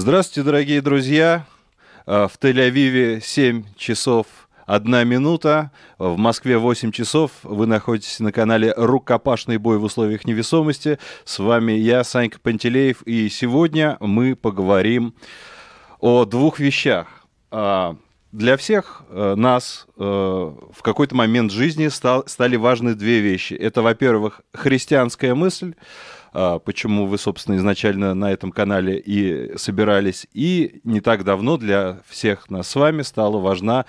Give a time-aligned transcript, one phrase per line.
[0.00, 1.44] Здравствуйте, дорогие друзья.
[2.06, 4.26] А, в Тель-Авиве 7 часов
[4.64, 5.72] 1 минута.
[5.98, 7.32] В Москве 8 часов.
[7.42, 10.98] Вы находитесь на канале «Рукопашный бой в условиях невесомости».
[11.26, 13.02] С вами я, Санька Пантелеев.
[13.02, 15.12] И сегодня мы поговорим
[15.98, 17.06] о двух вещах.
[17.50, 17.94] А,
[18.32, 23.54] для всех э, нас э, в какой-то момент жизни стали важны две вещи.
[23.54, 25.74] Это, во-первых, христианская мысль,
[26.32, 30.26] почему вы, собственно, изначально на этом канале и собирались.
[30.32, 33.84] И не так давно для всех нас с вами стала важна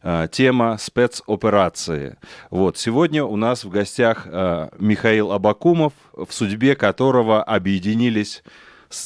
[0.00, 2.16] а, тема спецоперации.
[2.50, 8.44] Вот, сегодня у нас в гостях а, Михаил Абакумов, в судьбе которого объединились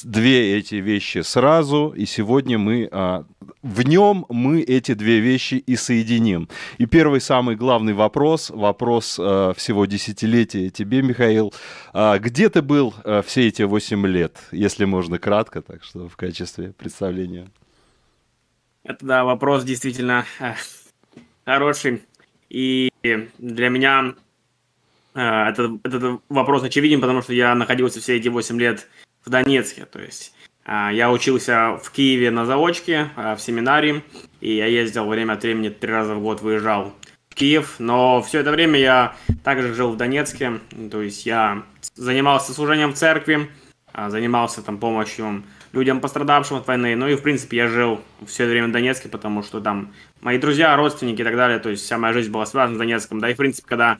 [0.05, 3.25] две эти вещи сразу, и сегодня мы а,
[3.62, 6.48] в нем мы эти две вещи и соединим.
[6.78, 11.53] И первый самый главный вопрос, вопрос а, всего десятилетия тебе, Михаил,
[11.92, 16.16] а, где ты был а, все эти восемь лет, если можно кратко, так что в
[16.16, 17.48] качестве представления?
[18.84, 20.55] Это да, вопрос действительно э,
[21.44, 22.03] хороший,
[22.48, 24.15] и для меня
[25.15, 28.88] э, этот, этот вопрос очевиден, потому что я находился все эти восемь лет
[29.25, 29.87] в Донецке.
[29.87, 30.34] То есть
[30.65, 34.03] а, я учился в Киеве на заочке, а, в семинарии,
[34.41, 36.94] и я ездил время от времени, три раза в год выезжал
[37.31, 40.60] в Киев, но все это время я также жил в Донецке,
[40.91, 41.62] то есть я
[41.94, 43.50] занимался служением в церкви,
[43.93, 48.44] а, занимался там помощью людям, пострадавшим от войны, ну и, в принципе, я жил все
[48.44, 51.83] это время в Донецке, потому что там мои друзья, родственники и так далее, то есть
[51.83, 53.99] вся моя жизнь была связана с Донецком, да и, в принципе, когда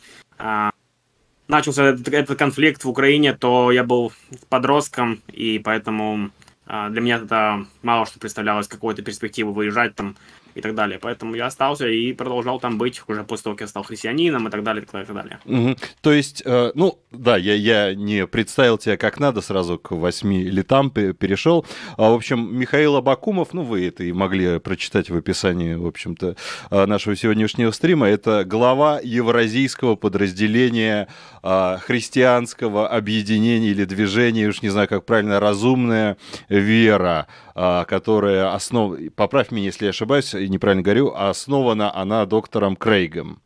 [1.49, 4.13] начался этот, этот конфликт в Украине, то я был
[4.49, 6.31] подростком, и поэтому
[6.67, 10.17] а, для меня это мало что представлялось какой-то перспективы выезжать там
[10.55, 10.99] и так далее.
[11.01, 14.51] Поэтому я остался и продолжал там быть уже после того, как я стал христианином и
[14.51, 15.05] так далее, и так далее.
[15.05, 15.69] И так далее.
[15.71, 15.77] Угу.
[16.01, 20.45] То есть, э, ну, да, я, я не представил тебя как надо, сразу к восьми
[20.45, 21.67] летам перешел.
[21.97, 26.37] А, в общем, Михаил Абакумов, ну, вы это и могли прочитать в описании, в общем-то,
[26.71, 31.09] э, нашего сегодняшнего стрима, это глава евразийского подразделения
[31.43, 36.17] э, христианского объединения или движения, уж не знаю, как правильно, разумная
[36.49, 37.27] вера.
[37.55, 38.97] А, которая основ...
[39.15, 43.43] поправь меня, если я ошибаюсь, и неправильно говорю, основана она доктором Крейгом.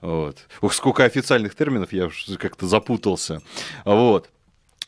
[0.00, 0.38] Вот.
[0.62, 3.42] Ух, сколько официальных терминов, я как-то запутался.
[3.84, 4.30] Вот.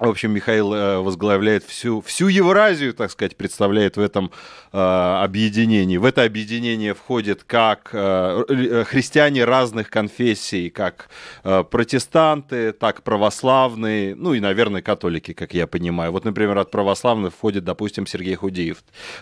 [0.02, 4.32] В общем, Михаил э, возглавляет всю, всю Евразию, так сказать, представляет в этом
[4.72, 5.96] э, объединении.
[5.96, 11.08] В это объединение входят как э, э, христиане разных конфессий, как
[11.44, 16.10] э, протестанты, так православные, ну и, наверное, католики, как я понимаю.
[16.10, 18.78] Вот, например, от православных входит, допустим, Сергей Худеев.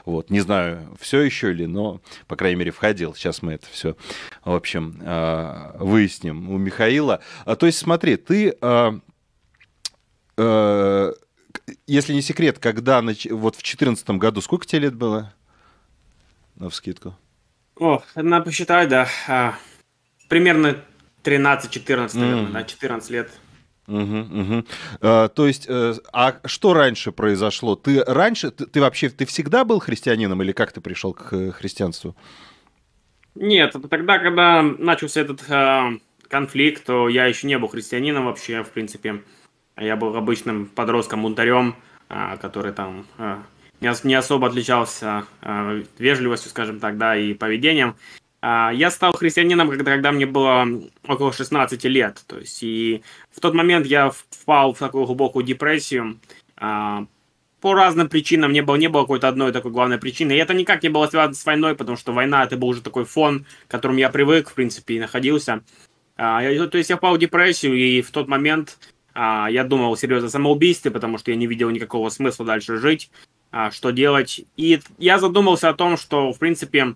[0.06, 3.14] Вот, не знаю, все еще ли, но, по крайней мере, входил.
[3.14, 3.96] Сейчас мы это все,
[4.46, 7.20] в общем, э, выясним у Михаила.
[7.44, 8.56] А, то есть, смотри, ты...
[8.62, 8.92] Э,
[11.86, 15.32] если не секрет, когда вот в 2014 году, сколько тебе лет было?
[16.56, 17.16] На вскидку.
[17.78, 19.08] О, надо посчитать, да.
[19.26, 19.54] А,
[20.28, 20.76] примерно
[21.24, 22.52] 13-14, наверное, mm.
[22.52, 23.30] да, 14 лет.
[23.86, 24.64] Угу, угу.
[25.00, 27.74] А, то есть, э, а что раньше произошло?
[27.74, 32.14] Ты раньше, ты, ты вообще, ты всегда был христианином или как ты пришел к христианству?
[33.34, 35.98] Нет, тогда, когда начался этот э,
[36.28, 39.22] конфликт, то я еще не был христианином вообще, в принципе.
[39.76, 41.74] Я был обычным подростком-бунтарем,
[42.08, 43.42] а, который там а,
[43.80, 47.96] не особо отличался а, вежливостью, скажем так, да, и поведением.
[48.42, 50.66] Я стал христианином, когда, мне было
[51.06, 52.24] около 16 лет.
[52.26, 56.18] То есть, и в тот момент я впал в такую глубокую депрессию.
[56.56, 57.06] По
[57.62, 60.32] разным причинам, не было, не было какой-то одной такой главной причины.
[60.32, 63.04] И это никак не было связано с войной, потому что война это был уже такой
[63.04, 65.62] фон, к которому я привык, в принципе, и находился.
[66.16, 68.78] То есть я впал в депрессию, и в тот момент
[69.22, 73.10] а, я думал серьезно о самоубийстве, потому что я не видел никакого смысла дальше жить,
[73.50, 74.46] а, что делать.
[74.56, 76.94] И я задумался о том, что, в принципе,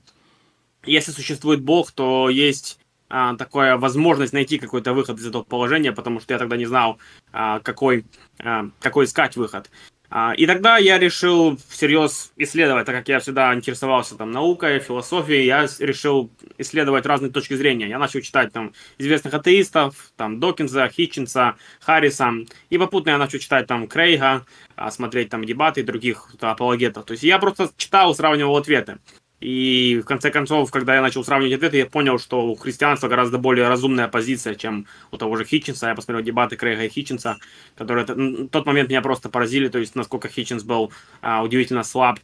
[0.86, 2.78] если существует Бог, то есть
[3.10, 6.98] а, такая возможность найти какой-то выход из этого положения, потому что я тогда не знал,
[7.30, 8.06] а, какой,
[8.38, 9.68] а, какой искать выход.
[10.10, 15.46] А, и тогда я решил всерьез исследовать, так как я всегда интересовался там наукой, философией,
[15.46, 17.88] я решил исследовать разные точки зрения.
[17.88, 22.32] Я начал читать там известных атеистов, там Докинза, Хитчинса, Харриса,
[22.70, 24.46] и попутно я начал читать там Крейга,
[24.76, 27.04] а, смотреть там дебаты других апологетов.
[27.06, 28.98] То есть я просто читал, сравнивал ответы.
[29.44, 33.36] И в конце концов, когда я начал сравнивать ответы, я понял, что у христианства гораздо
[33.36, 35.88] более разумная позиция, чем у того же Хитчинса.
[35.88, 37.36] Я посмотрел дебаты Крейга и Хитчинса,
[37.76, 42.20] которые в тот момент меня просто поразили, то есть насколько Хитчинс был а, удивительно слаб.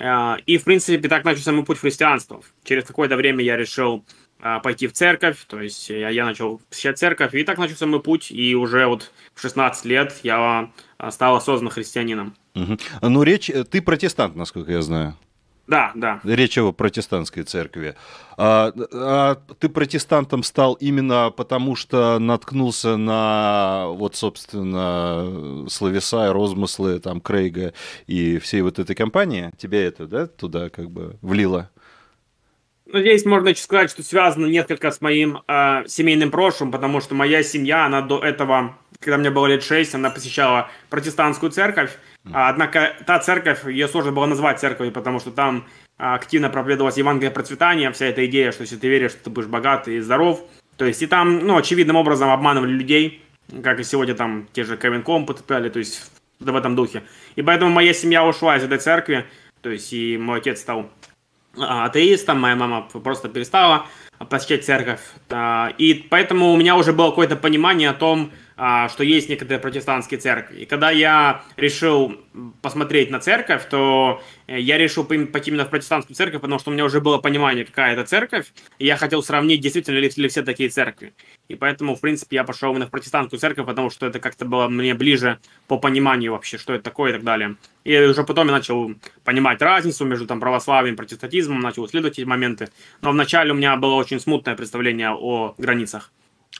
[0.00, 2.40] А, и, в принципе, так начался мой путь в христианство.
[2.64, 4.02] Через какое-то время я решил
[4.40, 8.00] а, пойти в церковь, то есть я, я начал посещать церковь, и так начался мой
[8.00, 12.34] путь, и уже вот в 16 лет я а, стал осознанным христианином.
[12.54, 12.78] Угу.
[13.02, 13.50] Ну, речь...
[13.70, 15.18] Ты протестант, насколько я знаю.
[15.66, 16.20] Да, да.
[16.24, 17.94] Речь о протестантской церкви.
[18.36, 26.98] А, а ты протестантом стал именно потому, что наткнулся на, вот, собственно, словеса и розмыслы
[26.98, 27.74] там Крейга
[28.06, 29.52] и всей вот этой компании?
[29.56, 31.70] Тебя это, да, туда как бы влило?
[32.86, 37.42] Ну, здесь можно сказать, что связано несколько с моим э, семейным прошлым, потому что моя
[37.42, 41.96] семья, она до этого, когда мне было лет шесть, она посещала протестантскую церковь,
[42.30, 45.64] однако та церковь, ее сложно было назвать церковью, потому что там
[45.98, 49.48] а, активно проповедовалось Евангелие процветания, вся эта идея, что если ты веришь, что ты будешь
[49.48, 50.44] богат и здоров.
[50.76, 53.22] То есть и там, ну, очевидным образом обманывали людей,
[53.62, 56.10] как и сегодня там те же Кевин Ком потопляли, то есть
[56.40, 57.02] в этом духе.
[57.36, 59.26] И поэтому моя семья ушла из этой церкви,
[59.60, 60.90] то есть и мой отец стал
[61.56, 63.86] а, атеистом, моя мама просто перестала
[64.28, 65.00] посещать церковь.
[65.78, 68.51] И поэтому у меня уже было какое-то понимание о том, а,
[68.88, 70.60] что есть некоторые протестантские церкви.
[70.60, 72.16] И когда я решил
[72.60, 76.72] посмотреть на церковь, то э, я решил пойти именно в протестантскую церковь, потому что у
[76.72, 80.42] меня уже было понимание, какая это церковь, и я хотел сравнить, действительно ли, ли все
[80.42, 81.12] такие церкви.
[81.48, 84.68] И поэтому, в принципе, я пошел именно в протестантскую церковь, потому что это как-то было
[84.68, 87.56] мне ближе по пониманию вообще, что это такое и так далее.
[87.82, 88.94] И уже потом я начал
[89.24, 92.68] понимать разницу между там православием и протестантизмом, начал исследовать эти моменты.
[93.00, 96.12] Но вначале у меня было очень смутное представление о границах.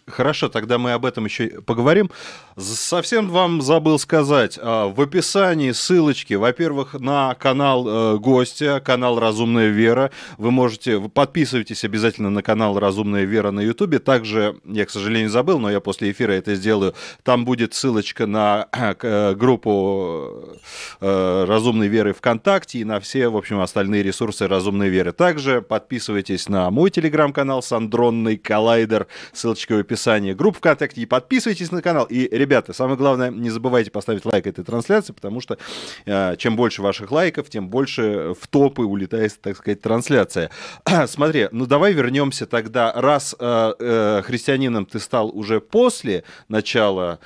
[0.08, 2.10] Хорошо, тогда мы об этом еще поговорим.
[2.56, 4.58] Совсем вам забыл сказать.
[4.60, 10.10] А, в описании ссылочки, во-первых, на канал э, гостя, канал «Разумная вера».
[10.38, 14.00] Вы можете, вы подписывайтесь обязательно на канал «Разумная вера» на Ютубе.
[14.00, 16.94] Также, я, к сожалению, забыл, но я после эфира это сделаю.
[17.22, 20.58] Там будет ссылочка на э, группу
[21.00, 25.12] э, «Разумной веры» ВКонтакте и на все, в общем, остальные ресурсы «Разумной веры».
[25.12, 29.06] Также подписывайтесь на мой телеграм-канал «Сандронный коллайдер».
[29.32, 29.91] Ссылочка в описании.
[30.34, 31.02] Группа ВКонтакте.
[31.02, 32.04] И подписывайтесь на канал.
[32.04, 35.58] И ребята, самое главное, не забывайте поставить лайк этой трансляции, потому что
[36.06, 40.50] э, чем больше ваших лайков, тем больше в топы улетает, так сказать, трансляция.
[41.06, 47.18] Смотри, ну давай вернемся тогда, раз э, э, христианином ты стал уже после начала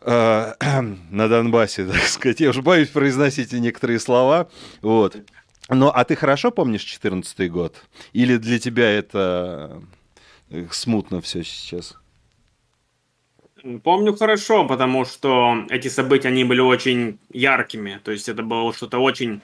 [0.00, 0.52] э,
[1.10, 4.48] на Донбассе, так сказать, я уже боюсь произносить некоторые слова,
[4.82, 5.16] вот.
[5.70, 7.76] Ну, а ты хорошо помнишь 14 год?
[8.12, 9.82] Или для тебя это
[10.70, 11.96] смутно все сейчас?
[13.82, 18.00] Помню хорошо, потому что эти события, они были очень яркими.
[18.04, 19.40] То есть это было что-то очень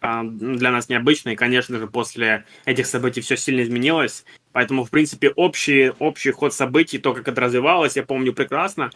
[0.00, 1.34] а, для нас необычное.
[1.34, 4.24] И, конечно же, после этих событий все сильно изменилось.
[4.52, 8.90] Поэтому, в принципе, общий, общий ход событий, то, как это развивалось, я помню прекрасно.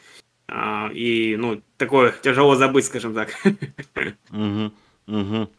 [0.48, 3.30] А, и, ну, такое тяжело забыть, скажем так.
[4.30, 4.72] Угу,
[5.06, 5.50] угу.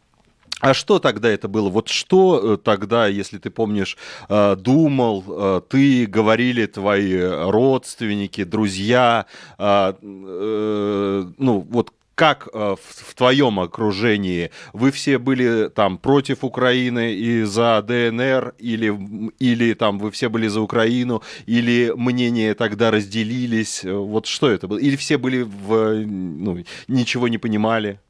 [0.60, 1.68] А что тогда это было?
[1.68, 3.98] Вот что э, тогда, если ты помнишь,
[4.28, 9.26] э, думал, э, ты говорили твои родственники, друзья,
[9.58, 18.54] ну вот как в, твоем окружении вы все были там против Украины и за ДНР,
[18.58, 18.98] или,
[19.38, 23.84] или там вы все были за Украину, или мнения тогда разделились?
[23.84, 24.78] Вот что это было?
[24.78, 28.00] Или все были в, ну, ничего не понимали?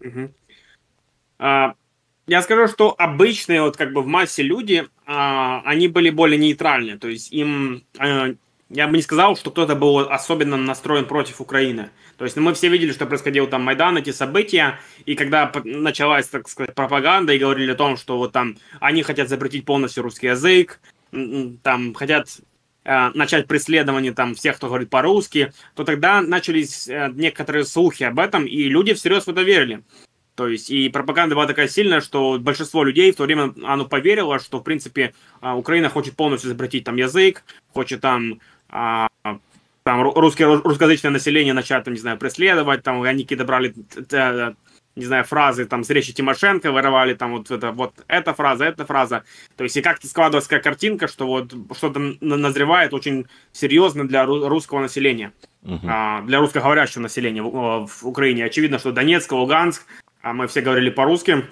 [0.00, 0.30] Угу.
[1.38, 1.74] А,
[2.26, 6.98] я скажу, что обычные вот как бы в массе люди, а, они были более нейтральны,
[6.98, 8.34] то есть им, а,
[8.70, 11.90] я бы не сказал, что кто-то был особенно настроен против Украины.
[12.18, 16.48] То есть мы все видели, что происходило там Майдан, эти события, и когда началась, так
[16.48, 20.80] сказать, пропаганда и говорили о том, что вот там они хотят запретить полностью русский язык,
[21.62, 22.40] там хотят
[22.84, 28.46] начать преследование там всех, кто говорит по-русски, то тогда начались э, некоторые слухи об этом,
[28.46, 29.82] и люди всерьез в это верили.
[30.38, 34.38] То есть и пропаганда была такая сильная, что большинство людей в то время оно поверило,
[34.38, 37.42] что в принципе а, Украина хочет полностью запретить там язык,
[37.74, 39.08] хочет там а,
[39.82, 43.74] там русское, русскоязычное население начать, там, не знаю, преследовать, там они какие-то брали,
[44.94, 48.86] не знаю, фразы там с речи Тимошенко, вырывали там вот это, вот эта фраза, эта
[48.86, 49.24] фраза.
[49.56, 54.78] То есть и как-то складывалась такая картинка, что вот что-то назревает очень серьезно для русского
[54.80, 55.32] населения,
[55.64, 56.26] uh-huh.
[56.26, 58.44] для русскоговорящего населения в, в Украине.
[58.44, 59.84] Очевидно, что Донецк, Луганск,
[60.22, 61.44] а мы все говорили по-русски,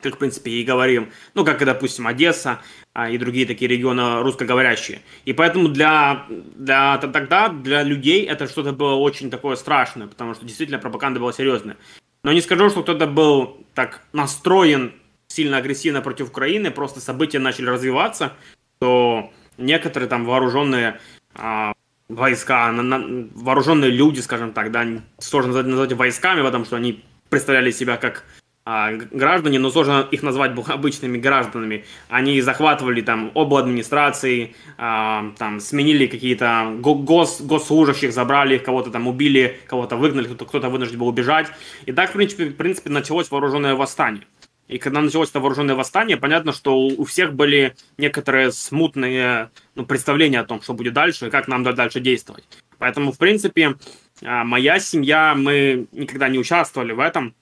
[0.00, 2.60] как, в принципе, и говорим, ну, как, допустим, Одесса
[2.92, 5.00] а, и другие такие регионы русскоговорящие.
[5.24, 10.44] И поэтому для, для тогда, для людей это что-то было очень такое страшное, потому что
[10.44, 11.76] действительно пропаганда была серьезная.
[12.22, 14.92] Но не скажу, что кто-то был так настроен
[15.28, 18.32] сильно агрессивно против Украины, просто события начали развиваться,
[18.78, 21.00] то некоторые там вооруженные
[21.34, 21.72] а,
[22.08, 24.86] войска, на, на, вооруженные люди, скажем так, да,
[25.18, 28.24] сложно назвать войсками, потому что они представляли себя как
[28.66, 31.84] а, граждане, но сложно их назвать обычными гражданами.
[32.08, 39.06] Они захватывали там оба администрации, а, там сменили какие-то гос, госслужащих, забрали их, кого-то там
[39.06, 41.48] убили, кого-то выгнали, кто-то, кто-то вынужден был убежать.
[41.84, 44.24] И так, в принципе, в принципе, началось вооруженное восстание.
[44.66, 50.40] И когда началось это вооруженное восстание, понятно, что у всех были некоторые смутные ну, представления
[50.40, 52.44] о том, что будет дальше и как нам дальше действовать.
[52.78, 53.74] Поэтому, в принципе,
[54.24, 57.34] моя семья, мы никогда не участвовали в этом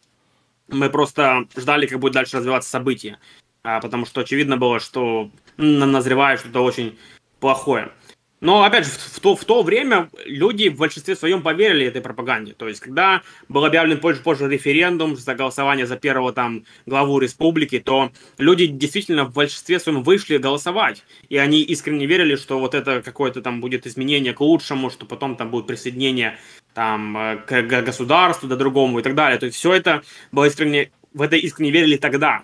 [0.72, 3.18] мы просто ждали, как будет дальше развиваться событие.
[3.62, 6.98] А, потому что очевидно было, что назревает что-то очень
[7.40, 7.92] плохое.
[8.40, 12.54] Но, опять же, в то, в то время люди в большинстве своем поверили этой пропаганде.
[12.54, 17.78] То есть, когда был объявлен позже, позже референдум за голосование за первого там главу республики,
[17.78, 21.04] то люди действительно в большинстве своем вышли голосовать.
[21.28, 25.36] И они искренне верили, что вот это какое-то там будет изменение к лучшему, что потом
[25.36, 26.36] там будет присоединение
[26.74, 29.38] там, э, к государству, до другому и так далее.
[29.38, 32.42] То есть все это было искренне, в это искренне верили тогда.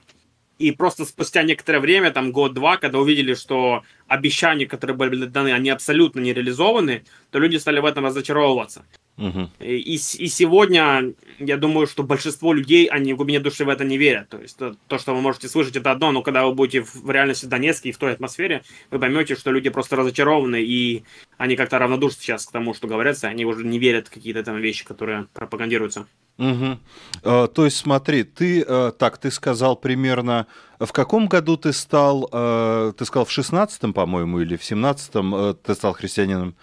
[0.58, 5.70] И просто спустя некоторое время, там год-два, когда увидели, что обещания, которые были даны, они
[5.70, 8.84] абсолютно не реализованы, то люди стали в этом разочаровываться.
[9.18, 9.50] Угу.
[9.60, 13.98] И, и сегодня, я думаю, что большинство людей, они в глубине души в это не
[13.98, 14.28] верят.
[14.28, 17.10] То есть то, то, что вы можете слышать, это одно, но когда вы будете в
[17.10, 18.62] реальности в Донецке и в той атмосфере,
[18.92, 21.02] вы поймете, что люди просто разочарованы, и
[21.36, 24.58] они как-то равнодушны сейчас к тому, что говорится, они уже не верят в какие-то там
[24.58, 26.06] вещи, которые пропагандируются.
[26.38, 26.78] Угу.
[27.24, 30.46] А, то есть смотри, ты а, так, ты сказал примерно,
[30.78, 35.54] в каком году ты стал, а, ты сказал в шестнадцатом, по-моему, или в семнадцатом а,
[35.54, 36.54] ты стал христианином?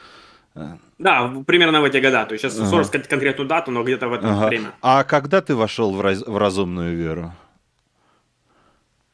[0.98, 2.26] Да, примерно в эти года.
[2.26, 2.84] То есть сейчас ага.
[2.86, 4.48] сказать конкретную дату, но где-то в это ага.
[4.48, 4.72] время.
[4.82, 6.22] А когда ты вошел в, раз...
[6.26, 7.34] в разумную веру?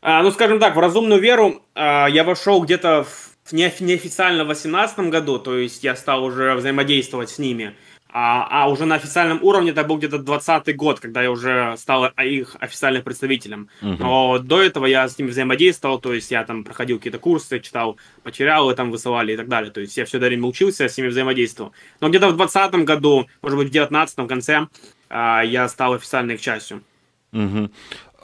[0.02, 3.06] А, ну, скажем так, в разумную веру а, я вошел где-то
[3.44, 7.76] в неофициально в 2018 году, то есть я стал уже взаимодействовать с ними.
[8.14, 12.08] А, а уже на официальном уровне это был где-то 20 год, когда я уже стал
[12.08, 13.70] их официальным представителем.
[13.82, 13.96] Uh-huh.
[14.00, 17.98] Но до этого я с ними взаимодействовал, то есть я там проходил какие-то курсы, читал
[18.26, 19.72] материалы, там высылали и так далее.
[19.72, 21.72] То есть я все это время учился, с ними взаимодействовал.
[22.02, 24.68] Но где-то в 2020 году, может быть в 2019 конце,
[25.10, 26.84] а, я стал официальной их частью.
[27.32, 27.72] Uh-huh.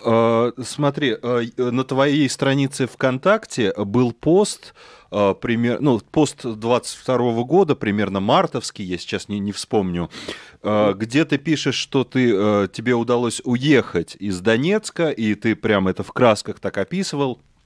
[0.03, 4.75] Uh, смотри, uh, на твоей странице ВКонтакте был пост,
[5.11, 10.09] э, пример, ну, пост 22 года, примерно мартовский, я сейчас не, не вспомню,
[10.61, 15.87] э, где ты пишешь, что ты, э, тебе удалось уехать из Донецка, и ты прям
[15.87, 17.39] это в красках так описывал.
[17.39, 17.56] э,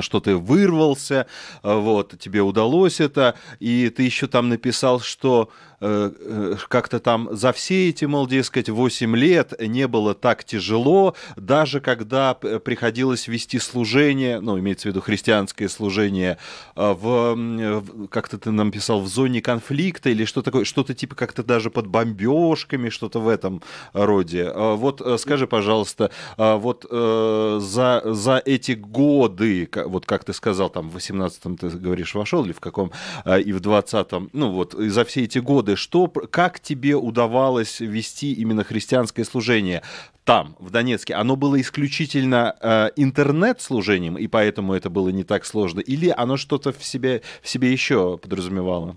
[0.00, 1.26] что ты вырвался,
[1.62, 7.28] э, вот, тебе удалось это, и ты еще там написал, что Э, э, как-то там
[7.32, 13.58] за все эти, мол, дескать, 8 лет не было так тяжело, даже когда приходилось вести
[13.58, 16.38] служение, ну, имеется в виду христианское служение,
[16.76, 21.42] э, в, как-то ты нам писал, в зоне конфликта или что такое, что-то типа как-то
[21.42, 24.50] даже под бомбежками, что-то в этом роде.
[24.52, 31.56] Вот скажи, пожалуйста, вот за, за эти годы, вот как ты сказал, там в 18-м
[31.56, 32.92] ты говоришь, вошел или в каком,
[33.24, 38.64] и в 20-м, ну вот, за все эти годы что, как тебе удавалось вести именно
[38.64, 39.82] христианское служение
[40.24, 41.14] там, в Донецке?
[41.14, 45.80] Оно было исключительно э, интернет-служением, и поэтому это было не так сложно?
[45.80, 48.96] Или оно что-то в себе, в себе еще подразумевало?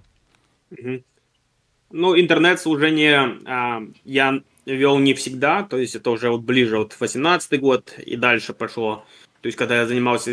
[1.91, 7.59] Ну, интернет-служение э, я вел не всегда, то есть это уже вот ближе вот 18
[7.59, 9.05] год и дальше пошло.
[9.41, 10.31] То есть когда я занимался,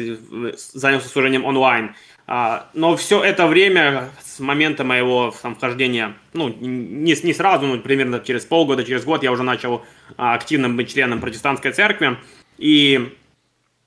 [0.73, 1.95] занялся служением онлайн.
[2.27, 7.79] А, но все это время, с момента моего там, вхождения, ну, не, не сразу, но
[7.79, 9.85] примерно через полгода, через год я уже начал
[10.17, 12.17] а, активным быть членом протестантской церкви.
[12.59, 13.15] И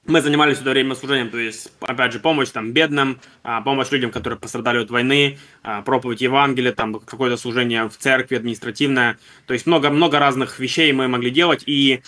[0.06, 3.92] мы занимались все это время служением, то есть, опять же, помощь там бедным, а, помощь
[3.92, 5.38] людям, которые пострадали от войны,
[5.84, 9.18] проповедь Евангелия, там какое-то служение в церкви административное.
[9.48, 11.64] То есть много-много разных вещей мы могли делать.
[11.66, 12.02] И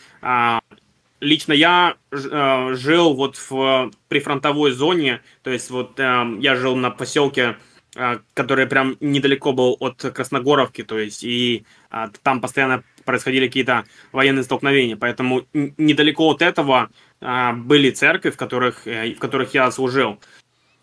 [1.21, 6.89] лично я э, жил вот в прифронтовой зоне, то есть вот э, я жил на
[6.89, 7.57] поселке,
[7.95, 13.85] э, который прям недалеко был от Красногоровки, то есть и э, там постоянно происходили какие-то
[14.11, 16.89] военные столкновения, поэтому недалеко от этого
[17.21, 20.19] э, были церкви, в которых, э, в которых я служил.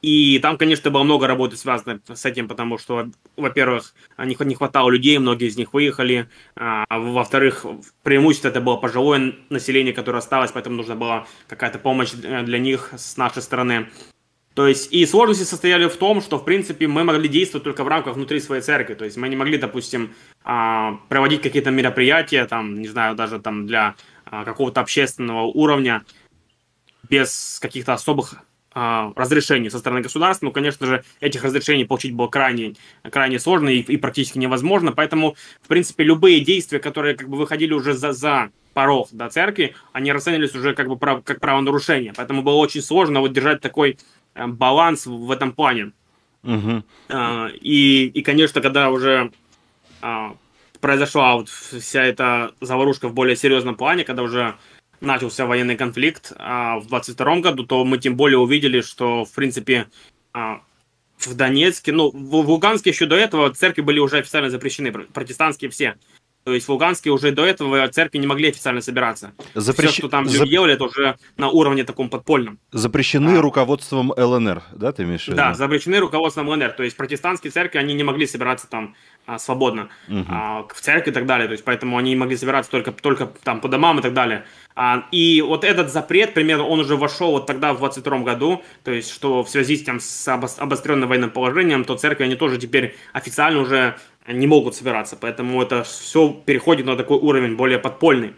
[0.00, 5.19] И там, конечно, было много работы связано с этим, потому что, во-первых, не хватало людей,
[5.19, 6.28] многие из них выехали.
[6.55, 7.67] А, во-вторых,
[8.05, 13.17] преимущество это было пожилое население, которое осталось, поэтому нужна была какая-то помощь для них с
[13.17, 13.88] нашей стороны.
[14.55, 17.88] То есть и сложности состояли в том, что, в принципе, мы могли действовать только в
[17.88, 18.95] рамках внутри своей церкви.
[18.95, 23.67] То есть мы не могли, допустим, а, проводить какие-то мероприятия, там, не знаю, даже там
[23.69, 26.05] для а, какого-то общественного уровня
[27.09, 28.45] без каких-то особых а,
[28.75, 30.47] разрешений со стороны государства.
[30.47, 34.93] Ну, конечно же, этих разрешений получить было крайне, крайне сложно и, и практически невозможно.
[34.93, 39.75] Поэтому, в принципе, любые действия, которые как бы выходили уже за, за порог до церкви,
[39.93, 42.13] они расценивались уже как бы прав, как правонарушение.
[42.15, 43.99] Поэтому было очень сложно вот держать такой
[44.35, 45.93] э, баланс в этом плане.
[46.45, 46.85] Угу.
[47.61, 49.33] И, и, конечно, когда уже
[50.01, 50.37] а,
[50.81, 54.55] произошла вот вся эта заварушка в более серьезном плане, когда уже
[55.00, 59.87] начался военный конфликт а, в 22 году, то мы тем более увидели, что, в принципе,
[60.33, 60.62] а,
[61.19, 65.71] в Донецке, ну, в, в Луганске еще до этого церкви были уже официально запрещены, протестантские
[65.71, 65.97] все.
[66.45, 69.33] То есть в Луганске уже до этого церкви не могли официально собираться.
[69.54, 69.90] Запрещ...
[69.90, 70.49] Все, что там люди Зап...
[70.49, 72.59] делали, это уже на уровне таком подпольном.
[72.73, 73.40] Запрещены а.
[73.42, 75.37] руководством ЛНР, да, ты имеешь в виду?
[75.37, 76.71] Да, запрещены руководством ЛНР.
[76.73, 78.95] То есть протестантские церкви, они не могли собираться там
[79.26, 80.25] а, свободно угу.
[80.30, 81.49] а, в церкви и так далее.
[81.49, 84.47] То есть поэтому они могли собираться только, только там по домам и так далее.
[84.75, 88.90] А, и вот этот запрет, примерно, он уже вошел вот тогда в 22 году, то
[88.90, 92.97] есть что в связи с, тем, с обостренным военным положением, то церкви, они тоже теперь
[93.12, 93.97] официально уже
[94.32, 95.16] не могут собираться.
[95.20, 98.35] Поэтому это все переходит на такой уровень более подпольный.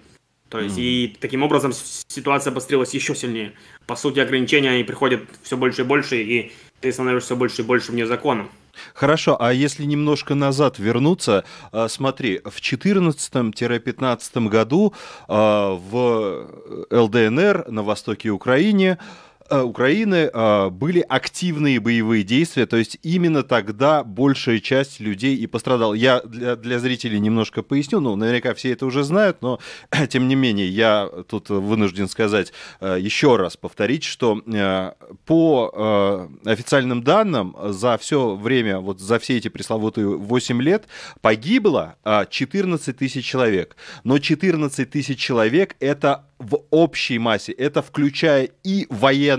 [0.49, 0.82] То есть, mm.
[0.82, 1.73] и таким образом
[2.09, 3.52] ситуация обострилась еще сильнее.
[3.87, 7.64] По сути, ограничения они приходят все больше и больше, и ты становишься все больше и
[7.64, 8.49] больше вне закона.
[8.94, 14.92] Хорошо, а если немножко назад вернуться, а, смотри, в 2014-2015 году
[15.28, 16.49] а, в
[16.90, 18.98] ЛДНР на востоке Украины Э,
[19.51, 25.95] Украины э, были активные боевые действия, то есть именно тогда большая часть людей и пострадала.
[25.95, 29.59] Я для, для зрителей немножко поясню, ну, наверняка все это уже знают, но
[30.09, 34.41] тем не менее я тут вынужден сказать э, еще раз, повторить, что
[35.27, 40.85] по официальным данным за все время, вот за все эти пресловутые 8 лет
[41.21, 43.77] погибло 14 тысяч человек.
[44.05, 48.87] Но 14 тысяч человек это в общей массе, это включая и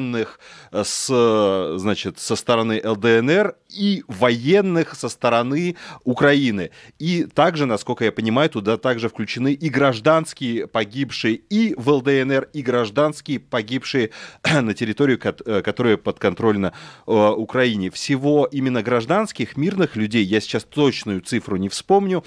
[0.01, 0.39] военных
[0.71, 6.71] э, с, значит, со стороны ЛДНР, и военных со стороны Украины.
[6.99, 12.61] И также, насколько я понимаю, туда также включены и гражданские погибшие и в ЛДНР, и
[12.61, 14.11] гражданские погибшие
[14.61, 16.73] на территории, э, которая подконтрольна
[17.07, 17.89] э, Украине.
[17.91, 22.23] Всего именно гражданских, мирных людей, я сейчас точную цифру не вспомню,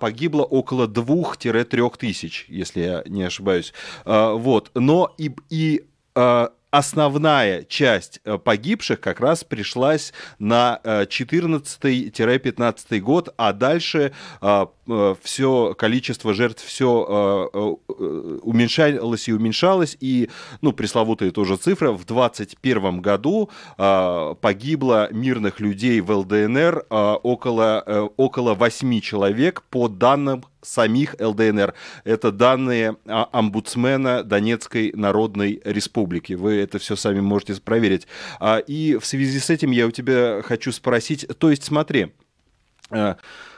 [0.00, 3.72] погибло около 2-3 тысяч, если я не ошибаюсь.
[4.04, 5.84] Вот, но и, и
[6.74, 14.66] основная часть э, погибших как раз пришлась на 14-15 э, год, а дальше э,
[15.22, 17.48] все количество жертв все
[18.42, 26.10] уменьшалось и уменьшалось, и, ну, пресловутая тоже цифра, в 21 году погибло мирных людей в
[26.10, 31.74] ЛДНР около, около 8 человек по данным самих ЛДНР.
[32.04, 36.32] Это данные омбудсмена Донецкой Народной Республики.
[36.32, 38.06] Вы это все сами можете проверить.
[38.40, 42.12] А, и в связи с этим я у тебя хочу спросить, то есть смотри,
[42.90, 43.14] э,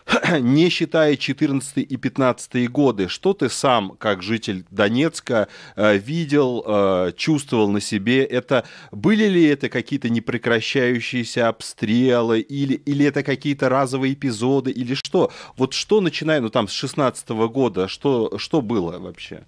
[0.41, 7.13] не считая 14 и 15 годы, что ты сам, как житель Донецка, э, видел, э,
[7.17, 8.25] чувствовал на себе?
[8.25, 15.33] Это были ли это какие-то непрекращающиеся обстрелы или, или это какие-то разовые эпизоды или что?
[15.57, 19.45] Вот что начиная, ну там с 16 года, что, что было вообще?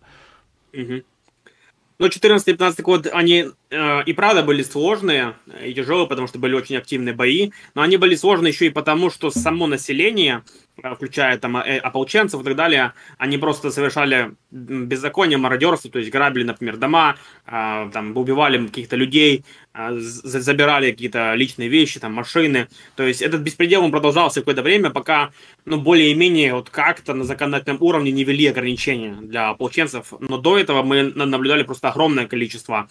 [0.72, 1.02] Угу.
[1.98, 5.34] Но 14-15 год, они э, и правда были сложные
[5.64, 9.10] и тяжелые, потому что были очень активные бои, но они были сложные еще и потому,
[9.10, 10.44] что само население
[10.94, 16.44] включая там э, ополченцев и так далее, они просто совершали беззаконие, мародерство, то есть грабили,
[16.44, 22.68] например, дома, а, там убивали каких-то людей, а, забирали какие-то личные вещи, там машины.
[22.96, 25.30] То есть этот беспредел он продолжался какое-то время, пока,
[25.64, 30.12] ну, более-менее вот как-то на законодательном уровне не ввели ограничения для ополченцев.
[30.20, 32.88] Но до этого мы наблюдали просто огромное количество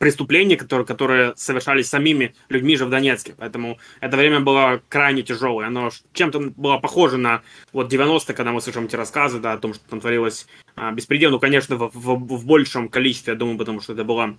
[0.00, 3.34] преступлений, которые, которые совершались самими людьми же в Донецке.
[3.36, 5.66] Поэтому это время было крайне тяжелое.
[5.66, 7.42] Оно чем-то было похоже на
[7.74, 11.30] вот 90-е, когда мы слышим эти рассказы да, о том, что там творилось а, беспредел.
[11.30, 14.38] Ну, конечно, в, в, в большем количестве, я думаю, потому что это, было,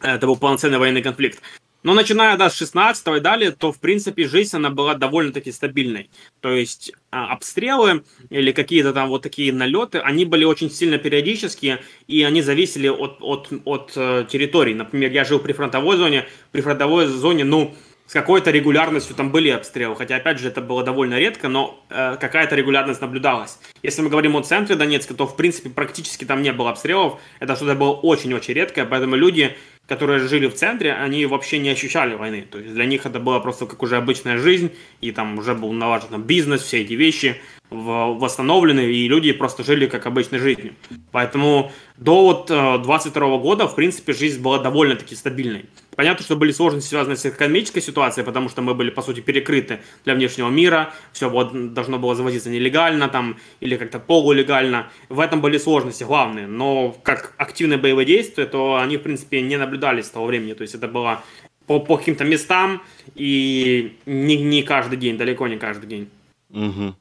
[0.00, 1.42] это был полноценный военный конфликт.
[1.82, 6.10] Но начиная да, с 16 и далее, то, в принципе, жизнь, она была довольно-таки стабильной.
[6.40, 11.80] То есть а, обстрелы или какие-то там вот такие налеты, они были очень сильно периодические,
[12.08, 14.74] и они зависели от, от, от э, территории.
[14.74, 17.74] Например, я жил при фронтовой зоне, при фронтовой зоне, ну,
[18.08, 22.16] с какой-то регулярностью там были обстрелы, хотя, опять же, это было довольно редко, но э,
[22.18, 23.58] какая-то регулярность наблюдалась.
[23.82, 27.54] Если мы говорим о центре Донецка, то, в принципе, практически там не было обстрелов, это
[27.54, 29.56] что-то было очень-очень редкое, поэтому люди
[29.88, 32.46] которые жили в центре, они вообще не ощущали войны.
[32.48, 34.70] То есть для них это была просто как уже обычная жизнь,
[35.00, 37.40] и там уже был налажен бизнес, все эти вещи.
[37.70, 40.74] восстановлены, и люди просто жили как обычной жизнью.
[41.10, 42.46] Поэтому до вот
[42.82, 45.64] 22 э, года, в принципе, жизнь была довольно-таки стабильной.
[45.98, 49.80] Понятно, что были сложности, связанные с экономической ситуацией, потому что мы были, по сути, перекрыты
[50.04, 54.92] для внешнего мира, все должно было завозиться нелегально там, или как-то полулегально.
[55.08, 59.56] В этом были сложности главные, но как активное боевое действие, то они, в принципе, не
[59.56, 61.24] наблюдались с того времени, то есть это было
[61.66, 62.80] по, по каким-то местам
[63.16, 66.08] и не, не каждый день, далеко не каждый день.
[66.50, 66.94] Угу.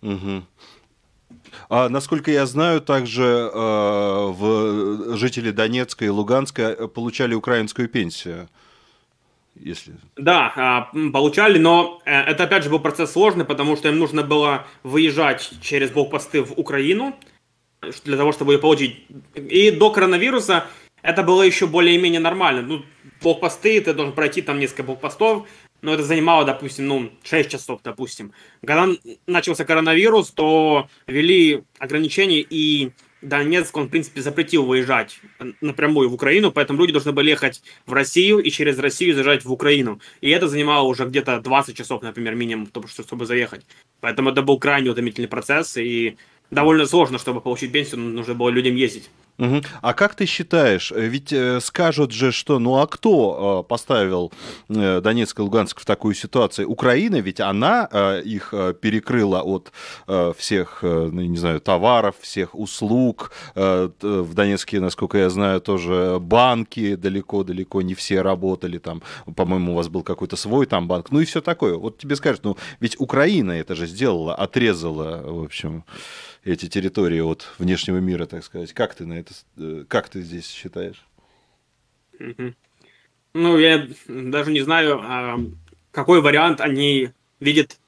[0.00, 0.42] Угу.
[1.70, 3.58] А, насколько я знаю, также э,
[4.30, 8.48] в жители Донецка и Луганска э, получали украинскую пенсию.
[9.54, 9.94] Если...
[10.16, 14.22] Да, а, получали, но э, это опять же был процесс сложный, потому что им нужно
[14.22, 17.14] было выезжать через блокпосты в Украину
[18.04, 19.04] для того, чтобы ее получить.
[19.34, 20.66] И до коронавируса
[21.02, 22.62] это было еще более-менее нормально.
[22.62, 22.84] Ну,
[23.22, 25.46] блокпосты, ты должен пройти там несколько блокпостов,
[25.80, 28.32] но это занимало, допустим, ну, 6 часов, допустим.
[28.64, 28.88] Когда
[29.26, 35.20] начался коронавирус, то ввели ограничения, и Донецк, он, в принципе, запретил выезжать
[35.60, 39.52] напрямую в Украину, поэтому люди должны были ехать в Россию и через Россию заезжать в
[39.52, 40.00] Украину.
[40.20, 43.66] И это занимало уже где-то 20 часов, например, минимум, чтобы заехать.
[44.00, 46.16] Поэтому это был крайне утомительный процесс, и
[46.50, 49.10] довольно сложно, чтобы получить пенсию, нужно было людям ездить.
[49.38, 49.62] Угу.
[49.82, 54.32] А как ты считаешь, э, ведь э, скажут же, что ну а кто э, поставил
[54.68, 56.68] Донецк и Луганск в такую ситуацию?
[56.68, 57.88] Украина, ведь она
[58.24, 59.72] их перекрыла от
[60.36, 63.32] всех, ну, не знаю, товаров, всех услуг.
[63.54, 68.78] В Донецке, насколько я знаю, тоже банки далеко-далеко не все работали.
[68.78, 69.02] Там,
[69.36, 71.10] по-моему, у вас был какой-то свой там банк.
[71.10, 71.74] Ну и все такое.
[71.74, 75.84] Вот тебе скажут, ну ведь Украина это же сделала, отрезала, в общем
[76.44, 78.72] эти территории от внешнего мира, так сказать.
[78.72, 81.04] Как ты на это, э, как ты здесь считаешь?
[83.34, 85.38] Ну, я даже не знаю, а,
[85.92, 87.10] какой вариант они
[87.40, 87.78] видят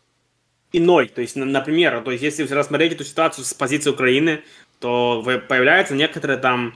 [0.72, 1.08] иной.
[1.08, 4.42] То есть, например, то есть, если рассмотреть эту ситуацию с позиции Украины,
[4.78, 6.74] то появляется некоторая там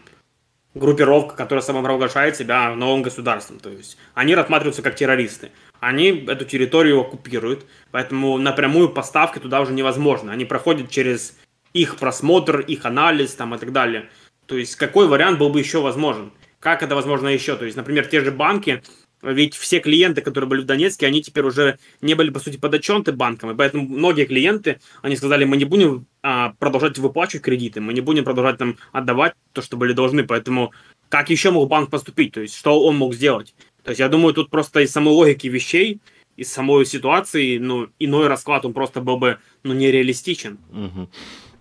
[0.75, 3.61] группировка, которая самопровозглашает себя новым государством.
[3.61, 5.51] То есть они рассматриваются как террористы.
[5.81, 10.33] Они эту территорию оккупируют, поэтому напрямую поставки туда уже невозможно.
[10.33, 11.37] Они проходят через
[11.73, 14.09] их просмотр, их анализ там и так далее.
[14.47, 16.33] То есть какой вариант был бы еще возможен?
[16.61, 17.57] Как это возможно еще?
[17.57, 18.83] То есть, например, те же банки,
[19.23, 23.13] ведь все клиенты, которые были в Донецке, они теперь уже не были, по сути, подотчеты
[23.13, 27.95] банкам, и поэтому многие клиенты, они сказали, мы не будем а, продолжать выплачивать кредиты, мы
[27.95, 30.73] не будем продолжать там отдавать то, что были должны, поэтому
[31.09, 33.55] как еще мог банк поступить, то есть что он мог сделать?
[33.83, 36.01] То есть я думаю, тут просто из самой логики вещей,
[36.37, 40.59] из самой ситуации, ну, иной расклад, он просто был бы, ну, нереалистичен.
[40.73, 41.09] Угу.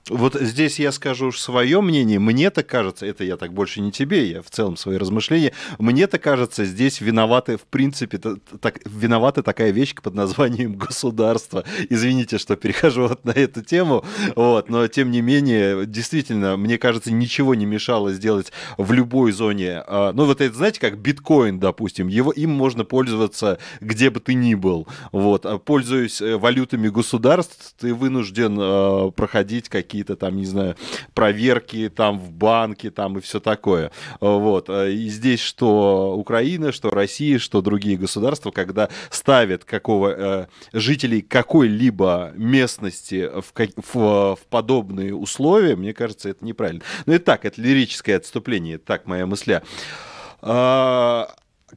[0.09, 2.19] Вот здесь я скажу уж свое мнение.
[2.19, 5.53] Мне-то кажется, это я так больше не тебе, я в целом свои размышления.
[5.79, 11.63] Мне-то кажется, здесь виноваты, в принципе, так, виновата такая вещь под названием государство.
[11.89, 14.03] Извините, что перехожу вот на эту тему,
[14.35, 19.83] вот, но тем не менее, действительно, мне кажется, ничего не мешало сделать в любой зоне.
[19.87, 24.33] А, ну, вот это, знаете, как биткоин, допустим, его, им можно пользоваться где бы ты
[24.33, 24.87] ни был.
[25.11, 30.75] Вот, а пользуясь э, валютами государств, ты вынужден э, проходить какие какие-то там, не знаю,
[31.13, 33.91] проверки там в банке там и все такое.
[34.19, 34.69] Вот.
[34.69, 42.33] И здесь что Украина, что Россия, что другие государства, когда ставят какого, э, жителей какой-либо
[42.35, 46.81] местности в, в, в подобные условия, мне кажется, это неправильно.
[47.05, 49.63] Но и так, это лирическое отступление, так моя мысля.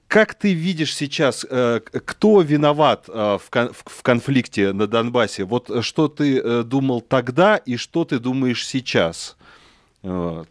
[0.09, 5.45] Как ты видишь сейчас, э, кто виноват э, в конфликте на Донбассе?
[5.45, 9.37] Вот что ты э, думал тогда и что ты думаешь сейчас?
[10.03, 10.49] Вот.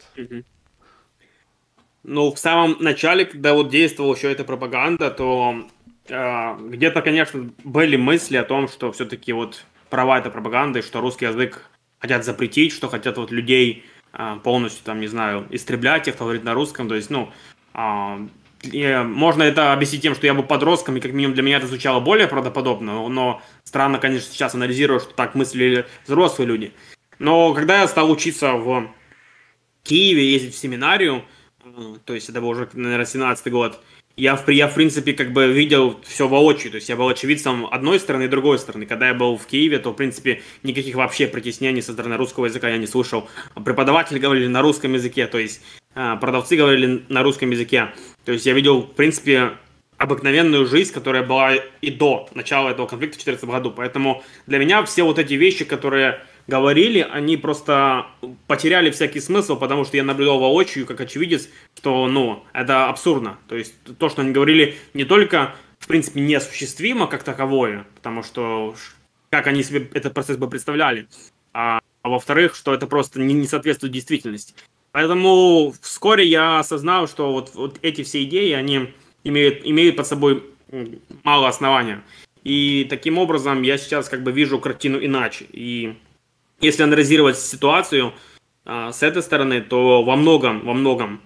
[2.03, 5.65] Ну, в самом начале, когда вот действовала еще эта пропаганда, то
[6.07, 11.01] э, где-то, конечно, были мысли о том, что все-таки вот права это пропаганда, и что
[11.01, 16.15] русский язык хотят запретить, что хотят вот людей э, полностью, там, не знаю, истреблять, тех,
[16.15, 16.87] кто говорит на русском.
[16.87, 17.31] То есть, ну,
[17.73, 18.27] э,
[18.63, 21.99] можно это объяснить тем, что я был подростком, и как минимум для меня это звучало
[21.99, 26.73] более правдоподобно, но странно, конечно, сейчас анализирую, что так мыслили взрослые люди.
[27.19, 28.89] Но когда я стал учиться в
[29.83, 31.23] Киеве, ездить в семинарию,
[31.63, 33.79] э, то есть это был уже, наверное, 17 год,
[34.17, 37.67] я, в, я, в принципе, как бы видел все воочию, то есть я был очевидцем
[37.69, 38.85] одной стороны и другой стороны.
[38.85, 42.69] Когда я был в Киеве, то, в принципе, никаких вообще притеснений со стороны русского языка
[42.69, 43.27] я не слышал.
[43.63, 45.61] Преподаватели говорили на русском языке, то есть
[45.95, 47.93] продавцы говорили на русском языке.
[48.25, 49.53] То есть я видел, в принципе,
[49.97, 53.71] обыкновенную жизнь, которая была и до начала этого конфликта в 2014 году.
[53.71, 58.07] Поэтому для меня все вот эти вещи, которые говорили, они просто
[58.47, 63.39] потеряли всякий смысл, потому что я наблюдал воочию, как очевидец, что, ну, это абсурдно.
[63.47, 68.75] То есть то, что они говорили, не только, в принципе, неосуществимо как таковое, потому что
[69.29, 71.07] как они себе этот процесс бы представляли,
[71.53, 74.53] а, а во-вторых, что это просто не, не соответствует действительности.
[74.95, 78.93] Поэтому вскоре я осознал, что вот, вот эти все идеи, они
[79.25, 80.41] имеют, имеют под собой
[81.21, 82.01] мало основания.
[82.45, 85.47] И таким образом я сейчас как бы вижу картину иначе.
[85.51, 85.97] И
[86.61, 88.13] если анализировать ситуацию
[88.63, 91.19] а, с этой стороны, то во многом, во многом,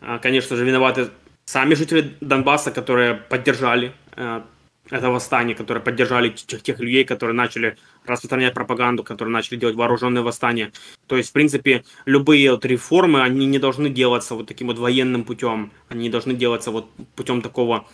[0.00, 1.08] а, конечно же, виноваты
[1.46, 4.46] сами жители Донбасса, которые поддержали а,
[4.90, 10.22] это восстание, которые поддержали тех, тех людей, которые начали распространять пропаганду, которые начали делать вооруженные
[10.22, 10.72] восстания.
[11.06, 15.24] То есть, в принципе, любые вот реформы, они не должны делаться вот таким вот военным
[15.24, 17.86] путем, они не должны делаться вот путем такого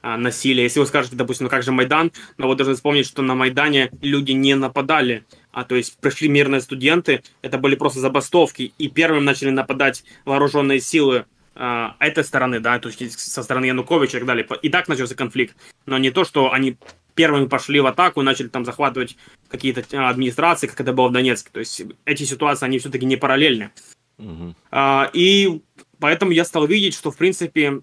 [0.00, 0.62] а, насилия.
[0.62, 3.90] Если вы скажете, допустим, ну как же Майдан, но вы должны вспомнить, что на Майдане
[4.00, 9.24] люди не нападали, а то есть пришли мирные студенты, это были просто забастовки, и первым
[9.24, 14.26] начали нападать вооруженные силы э, этой стороны, да, то есть со стороны Януковича и так
[14.28, 14.46] далее.
[14.62, 16.76] И так начался конфликт, но не то, что они
[17.18, 19.16] первыми пошли в атаку и начали там захватывать
[19.48, 21.50] какие-то а, администрации, как это было в Донецке.
[21.52, 23.72] То есть эти ситуации, они все-таки не параллельны.
[24.18, 24.54] Угу.
[24.70, 25.60] А, и
[25.98, 27.80] поэтому я стал видеть, что, в принципе,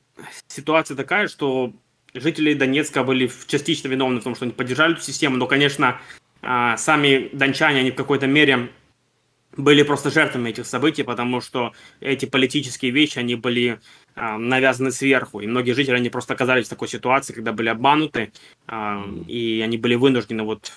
[0.48, 1.74] ситуация такая, что
[2.14, 6.00] жители Донецка были частично виновны в том, что они поддержали эту систему, но, конечно,
[6.42, 8.70] а, сами дончане, они в какой-то мере
[9.58, 13.78] были просто жертвами этих событий, потому что эти политические вещи, они были э,
[14.16, 18.32] навязаны сверху, и многие жители, они просто оказались в такой ситуации, когда были обмануты,
[18.68, 20.72] э, и они были вынуждены вот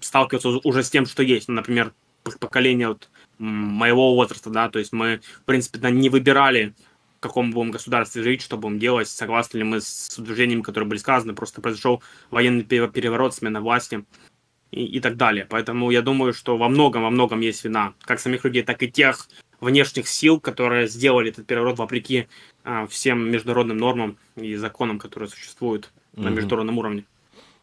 [0.00, 1.48] сталкиваться уже с тем, что есть.
[1.48, 1.92] Ну, например,
[2.40, 6.74] поколение вот моего возраста, да, то есть мы, в принципе, не выбирали,
[7.18, 10.98] в каком будем государстве жить, что будем делать, согласны ли мы с утверждениями, которые были
[10.98, 14.04] сказаны, просто произошел военный переворот, смена власти,
[14.70, 15.46] и, и так далее.
[15.48, 18.90] Поэтому я думаю, что во многом, во многом есть вина как самих людей, так и
[18.90, 19.28] тех
[19.60, 22.28] внешних сил, которые сделали этот переворот вопреки
[22.64, 26.22] а, всем международным нормам и законам, которые существуют mm-hmm.
[26.22, 27.04] на международном уровне.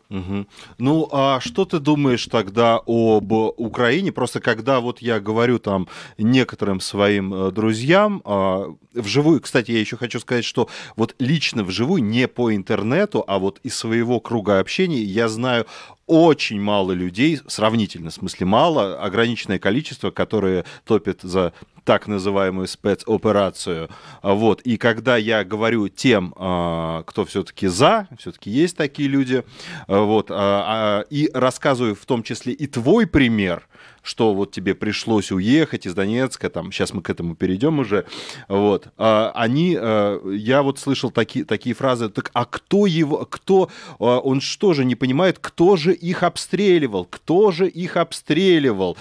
[0.10, 0.45] Угу.
[0.77, 4.12] Ну, а что ты думаешь тогда об Украине?
[4.12, 9.97] Просто когда вот я говорю там некоторым своим э, друзьям, э, вживую, кстати, я еще
[9.97, 15.01] хочу сказать, что вот лично вживую, не по интернету, а вот из своего круга общения
[15.01, 15.65] я знаю
[16.08, 23.89] очень мало людей, сравнительно, в смысле мало, ограниченное количество, которые топят за так называемую спецоперацию.
[24.24, 24.62] Вот.
[24.62, 29.44] И когда я говорю тем, а, кто все-таки за, все-таки есть такие люди,
[29.88, 33.68] вот, а, а, и рассказываю в том числе и твой пример,
[34.06, 38.06] что вот тебе пришлось уехать из Донецка, там, сейчас мы к этому перейдем уже,
[38.48, 43.70] вот, а, они, а, я вот слышал такие, такие фразы, так, а кто его, кто,
[44.00, 48.96] а, он что же не понимает, кто же их обстреливал, кто же их обстреливал,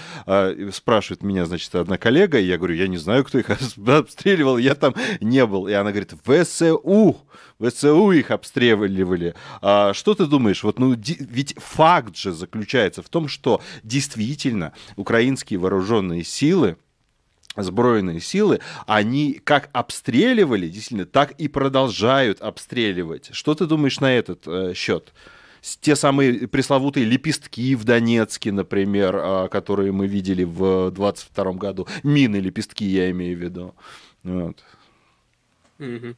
[0.73, 3.49] спрашивает меня, значит, одна коллега, и я говорю, я не знаю, кто их
[3.87, 7.17] обстреливал, я там не был, и она говорит, ВСУ,
[7.59, 9.35] ВСУ их обстреливали.
[9.61, 10.63] А, что ты думаешь?
[10.63, 16.77] Вот, ну, ведь факт же заключается в том, что действительно украинские вооруженные силы,
[17.55, 23.29] сбройные силы, они как обстреливали, действительно, так и продолжают обстреливать.
[23.31, 25.13] Что ты думаешь на этот э, счет?
[25.81, 31.87] те самые пресловутые лепестки в Донецке, например, а, которые мы видели в 22 году.
[32.03, 33.75] Мины лепестки, я имею в виду.
[34.23, 34.63] Вот.
[35.79, 36.15] Угу.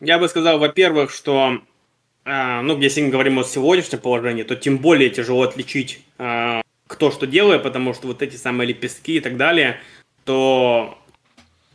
[0.00, 1.60] Я бы сказал, во-первых, что,
[2.24, 7.10] э, ну, если мы говорим о сегодняшнем положении, то тем более тяжело отличить, э, кто
[7.10, 9.78] что делает, потому что вот эти самые лепестки и так далее,
[10.24, 10.98] то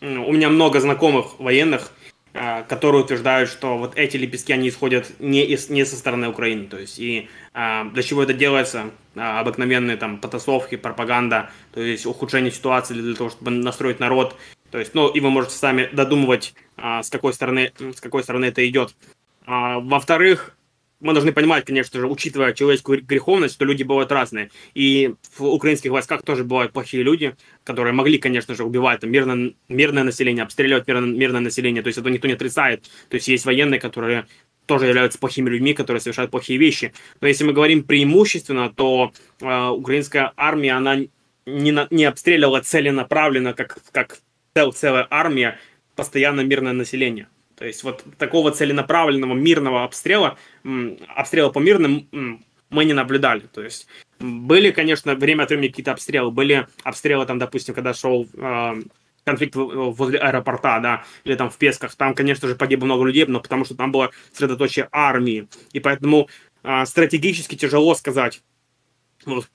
[0.01, 1.91] э, у меня много знакомых военных,
[2.33, 6.65] э, которые утверждают, что вот эти лепестки, они исходят не, из, не со стороны Украины.
[6.65, 8.89] То есть, и э, для чего это делается?
[9.13, 14.35] Э, обыкновенные там потасовки, пропаганда, то есть ухудшение ситуации для того, чтобы настроить народ
[14.71, 18.45] то есть, ну, и вы можете сами додумывать, а, с какой стороны, с какой стороны
[18.45, 18.95] это идет.
[19.45, 20.55] А, во-вторых,
[20.99, 24.49] мы должны понимать, конечно же, учитывая человеческую греховность, что люди бывают разные.
[24.73, 29.53] И в украинских войсках тоже бывают плохие люди, которые могли, конечно же, убивать там, мирное,
[29.67, 31.83] мирное население, обстреливать мирное, мирное население.
[31.83, 32.89] То есть это никто не отрицает.
[33.09, 34.25] То есть есть военные, которые
[34.65, 36.93] тоже являются плохими людьми, которые совершают плохие вещи.
[37.21, 40.97] Но если мы говорим преимущественно, то э, украинская армия, она
[41.45, 44.19] не, на, не обстреливала целенаправленно, как, как
[44.55, 45.59] цел, целая армия,
[45.95, 47.27] постоянно мирное население.
[47.57, 50.37] То есть вот такого целенаправленного мирного обстрела,
[51.13, 52.07] обстрела по мирным
[52.69, 53.41] мы не наблюдали.
[53.53, 53.87] То есть
[54.19, 56.31] были, конечно, время от времени какие-то обстрелы.
[56.31, 58.73] Были обстрелы там, допустим, когда шел э,
[59.25, 61.93] конфликт возле аэропорта, да, или там в Песках.
[61.95, 65.47] Там, конечно же, погибло много людей, но потому что там было средоточие армии.
[65.73, 66.29] И поэтому
[66.63, 68.41] э, стратегически тяжело сказать,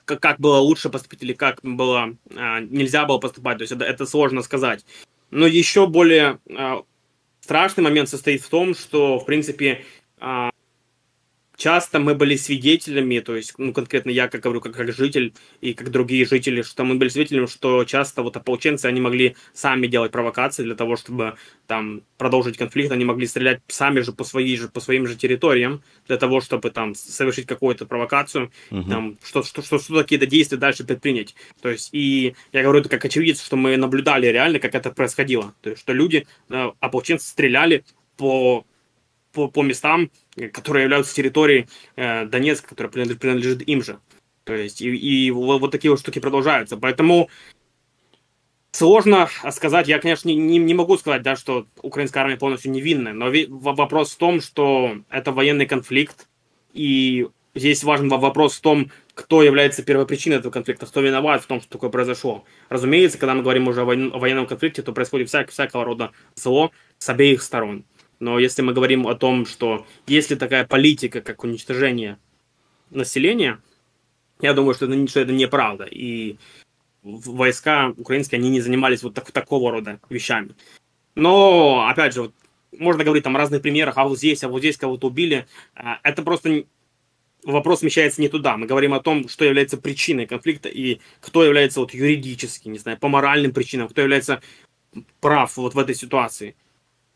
[0.04, 3.58] как, как было лучше поступить или как было а, нельзя было поступать.
[3.58, 4.84] То есть это, это сложно сказать.
[5.30, 6.82] Но еще более а,
[7.40, 9.84] страшный момент состоит в том, что, в принципе,
[10.18, 10.50] а,
[11.60, 15.74] часто мы были свидетелями, то есть, ну, конкретно я, как говорю, как, как житель и
[15.74, 20.10] как другие жители, что мы были свидетелями, что часто вот ополченцы, они могли сами делать
[20.10, 24.68] провокации для того, чтобы там продолжить конфликт, они могли стрелять сами же по, своей же,
[24.68, 28.88] по своим же территориям, для того, чтобы там совершить какую-то провокацию, угу.
[28.88, 31.34] там, что, что, что, что какие-то действия дальше предпринять.
[31.60, 35.54] То есть, и я говорю это как очевидец, что мы наблюдали реально, как это происходило.
[35.60, 37.84] То есть, что люди, э, ополченцы стреляли
[38.16, 38.64] по
[39.32, 40.10] по, по местам,
[40.52, 43.98] которые являются территорией э, Донецка, которая принадлежит, принадлежит им же.
[44.44, 46.76] То есть, и, и вот, вот такие вот штуки продолжаются.
[46.76, 47.28] Поэтому
[48.72, 53.28] сложно сказать, я, конечно, не, не, могу сказать, да, что украинская армия полностью невинная, но
[53.28, 56.28] ви, вопрос в том, что это военный конфликт,
[56.72, 61.60] и здесь важен вопрос в том, кто является первопричиной этого конфликта, кто виноват в том,
[61.60, 62.44] что такое произошло.
[62.68, 67.08] Разумеется, когда мы говорим уже о военном конфликте, то происходит всяк, всякого рода зло с
[67.08, 67.84] обеих сторон.
[68.20, 72.18] Но если мы говорим о том, что есть ли такая политика, как уничтожение
[72.90, 73.60] населения,
[74.40, 75.84] я думаю, что это, что это неправда.
[75.84, 76.36] И
[77.02, 80.54] войска украинские, они не занимались вот так, такого рода вещами.
[81.14, 82.34] Но, опять же, вот,
[82.78, 85.46] можно говорить там о разных примерах, а вот здесь, а вот здесь кого-то убили.
[85.74, 86.64] А, это просто
[87.44, 88.58] вопрос смещается не туда.
[88.58, 92.98] Мы говорим о том, что является причиной конфликта и кто является вот юридически, не знаю,
[92.98, 94.42] по моральным причинам, кто является
[95.20, 96.54] прав вот в этой ситуации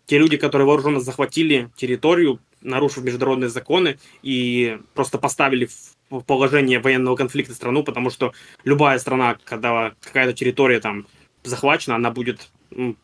[0.06, 5.68] те люди, которые вооруженно захватили территорию, нарушив международные законы и просто поставили
[6.10, 8.32] в положение военного конфликта страну, потому что
[8.64, 11.06] любая страна, когда какая-то территория там
[11.42, 12.50] захвачена, она будет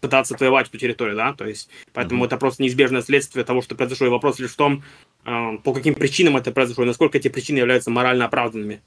[0.00, 2.26] пытаться отвоевать эту территорию, да, то есть, поэтому mm-hmm.
[2.26, 4.82] это просто неизбежное следствие того, что произошло, и вопрос лишь в том,
[5.24, 8.80] э, по каким причинам это произошло, и насколько эти причины являются морально оправданными.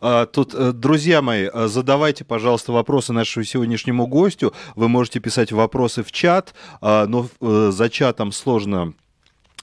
[0.00, 4.52] А, тут, э, друзья мои, э, задавайте, пожалуйста, вопросы нашему сегодняшнему гостю.
[4.74, 8.94] Вы можете писать вопросы в чат, а, но э, за чатом сложно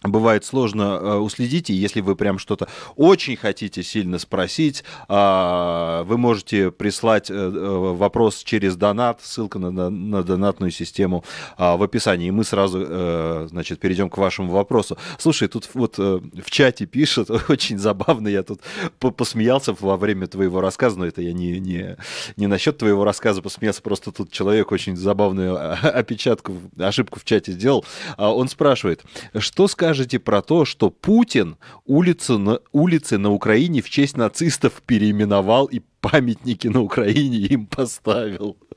[0.04, 6.18] бывает сложно э, уследить, и если вы прям что-то очень хотите сильно спросить, э, вы
[6.18, 11.24] можете прислать э, э вопрос через донат, ссылка на, на, на донатную систему
[11.58, 14.98] э, в описании, и мы сразу, значит, перейдем к вашему вопросу.
[15.18, 18.62] Слушай, тут вот в чате пишут, очень забавно, я тут
[19.00, 21.98] посмеялся во время твоего рассказа, но это я не, не,
[22.36, 27.52] не насчет твоего рассказа посмеялся, просто тут человек очень забавную а, опечатку, ошибку в чате
[27.52, 27.86] сделал.
[28.18, 29.04] А он спрашивает,
[29.38, 34.82] что скажет скажете про то, что Путин улицы на, улицы на Украине в честь нацистов
[34.88, 38.58] переименовал и памятники на Украине им поставил?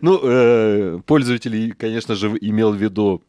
[0.00, 3.22] Ну, э, пользователь, конечно же, имел в виду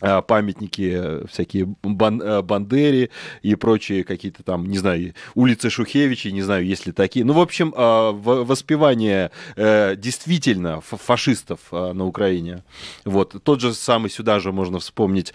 [0.00, 3.10] памятники э, всякие бан, э, Бандери
[3.42, 7.24] и прочие какие-то там, не знаю, улицы Шухевича, не знаю, есть ли такие.
[7.24, 12.62] Ну, в общем, воспевание э, действительно фашистов на Украине.
[13.04, 13.42] Вот.
[13.42, 15.32] Тот же самый сюда же можно вспомнить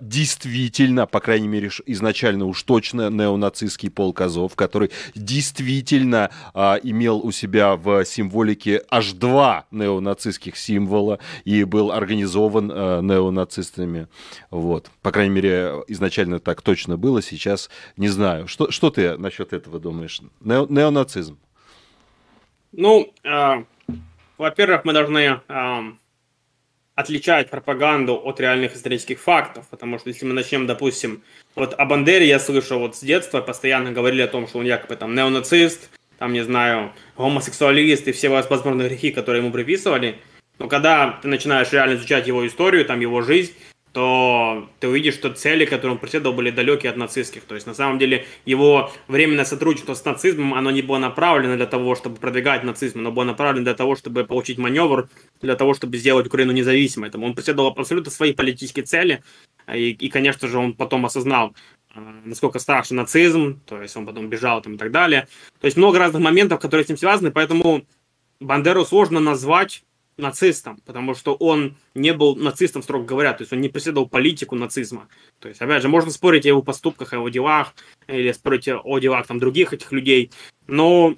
[0.00, 7.76] действительно, по крайней мере, изначально уж точно неонацистский полк Азов, который действительно имел у себя
[7.76, 14.08] в символике аж два неонацистских символа и был организован неонацистами разными.
[14.50, 14.90] Вот.
[15.02, 18.48] По крайней мере, изначально так точно было, сейчас не знаю.
[18.48, 20.20] Что, что ты насчет этого думаешь?
[20.40, 21.38] Нео, неонацизм.
[22.72, 23.64] Ну, э,
[24.36, 25.80] во-первых, мы должны э,
[26.94, 31.22] отличать пропаганду от реальных исторических фактов, потому что если мы начнем, допустим,
[31.54, 34.96] вот о Бандере я слышал вот с детства, постоянно говорили о том, что он якобы
[34.96, 40.16] там неонацист, там, не знаю, гомосексуалист и все возможные грехи, которые ему приписывали.
[40.58, 43.52] Но когда ты начинаешь реально изучать его историю, там его жизнь,
[43.98, 47.42] то ты увидишь, что цели, которые он преследовал, были далекие от нацистских.
[47.42, 51.66] То есть, на самом деле, его временное сотрудничество с нацизмом, оно не было направлено для
[51.66, 55.08] того, чтобы продвигать нацизм, оно было направлено для того, чтобы получить маневр,
[55.42, 57.10] для того, чтобы сделать Украину независимой.
[57.10, 59.24] Там он преследовал абсолютно свои политические цели,
[59.66, 61.56] и, и конечно же, он потом осознал,
[61.92, 65.26] э, насколько страшен нацизм, то есть он потом бежал там и так далее.
[65.60, 67.84] То есть много разных моментов, которые с ним связаны, поэтому
[68.38, 69.82] Бандеру сложно назвать
[70.18, 74.56] нацистом, потому что он не был нацистом, строго говоря, то есть он не преследовал политику
[74.56, 75.08] нацизма.
[75.38, 77.74] То есть, опять же, можно спорить о его поступках, о его делах,
[78.08, 80.30] или спорить о делах там других этих людей,
[80.66, 81.14] но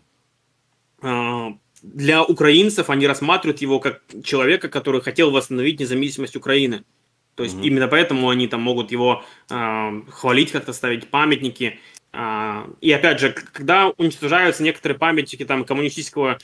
[1.02, 1.48] э,
[1.82, 6.84] для украинцев они рассматривают его как человека, который хотел восстановить независимость Украины.
[7.34, 7.66] То есть mm-hmm.
[7.66, 11.78] именно поэтому они там могут его э, хвалить как-то, ставить памятники.
[12.12, 16.38] Э, и опять же, когда уничтожаются некоторые памятники там коммунистического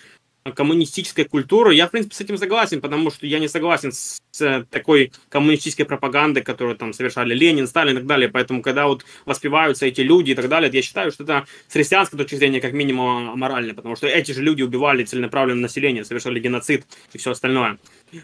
[0.55, 1.75] коммунистической культуры.
[1.75, 5.85] Я, в принципе, с этим согласен, потому что я не согласен с, с такой коммунистической
[5.85, 8.29] пропагандой, которую там совершали Ленин, Сталин и так далее.
[8.29, 12.19] Поэтому, когда вот воспеваются эти люди и так далее, я считаю, что это с христианской
[12.19, 16.87] точки зрения как минимум аморально, потому что эти же люди убивали целенаправленно население, совершали геноцид
[17.13, 17.79] и все остальное.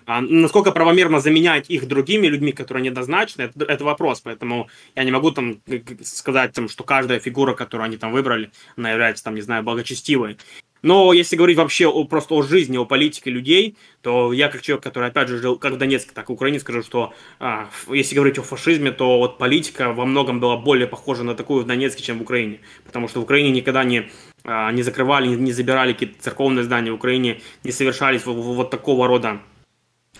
[0.06, 4.20] А насколько правомерно заменять их другими людьми, которые недозначены, это, это вопрос.
[4.20, 5.60] Поэтому я не могу там
[6.02, 10.36] сказать, там, что каждая фигура, которую они там выбрали, она является, там, не знаю, благочестивой.
[10.82, 14.82] Но если говорить вообще о, просто о жизни, о политике людей, то я как человек,
[14.82, 18.16] который опять же жил как в Донецке, так и в Украине, скажу, что а, если
[18.16, 22.02] говорить о фашизме, то вот политика во многом была более похожа на такую в Донецке,
[22.02, 22.60] чем в Украине.
[22.84, 24.10] Потому что в Украине никогда не,
[24.44, 28.70] а, не закрывали, не, не забирали какие-то церковные здания, в Украине не совершались вот, вот
[28.70, 29.40] такого рода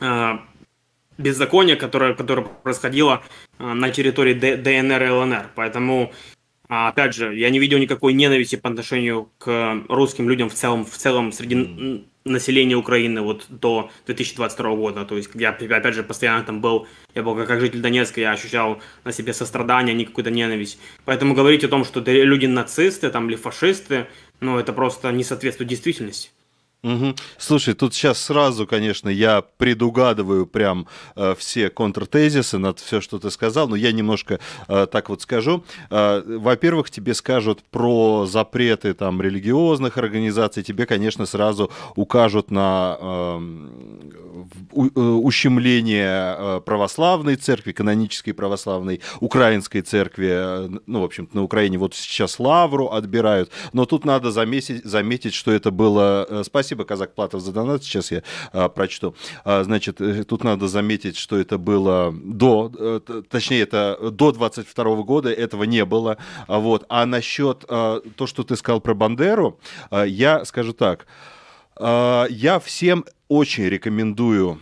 [0.01, 0.43] а,
[1.19, 3.23] беззакония, которое, которое происходило
[3.59, 5.51] а, на территории ДНР и ЛНР.
[5.55, 6.13] Поэтому
[6.75, 10.87] а опять же, я не видел никакой ненависти по отношению к русским людям в целом,
[10.87, 12.05] в целом среди mm.
[12.25, 15.05] населения Украины вот до 2022 года.
[15.05, 18.81] То есть я, опять же, постоянно там был, я был как житель Донецка, я ощущал
[19.05, 20.81] на себе сострадание, а не какую-то ненависть.
[21.05, 24.07] Поэтому говорить о том, что люди нацисты там или фашисты,
[24.41, 26.31] ну, это просто не соответствует действительности.
[26.85, 27.15] Угу.
[27.39, 33.31] Слушай, тут сейчас сразу, конечно, я предугадываю прям э, все контртезисы над все, что ты
[33.31, 35.63] сказал, но я немножко э, так вот скажу.
[35.91, 44.11] Э, во-первых, тебе скажут про запреты там религиозных организаций, тебе, конечно, сразу укажут на эм,
[44.73, 51.79] э, ущемление э, православной церкви, канонической православной, украинской церкви, э, ну, в общем-то, на Украине
[51.79, 56.27] вот сейчас лавру отбирают, но тут надо заметить, заметить что это было...
[56.29, 57.85] Э, спасибо Спасибо, Казак Платов, за донат.
[57.85, 59.15] Сейчас я а, прочту.
[59.45, 65.03] А, значит, э, тут надо заметить, что это было до, э, точнее, это до 22
[65.03, 66.17] года, этого не было.
[66.47, 66.87] А, вот.
[66.89, 69.61] А насчет а, то, что ты сказал про Бандеру,
[69.91, 71.07] а, я скажу так.
[71.77, 74.59] А, я всем очень рекомендую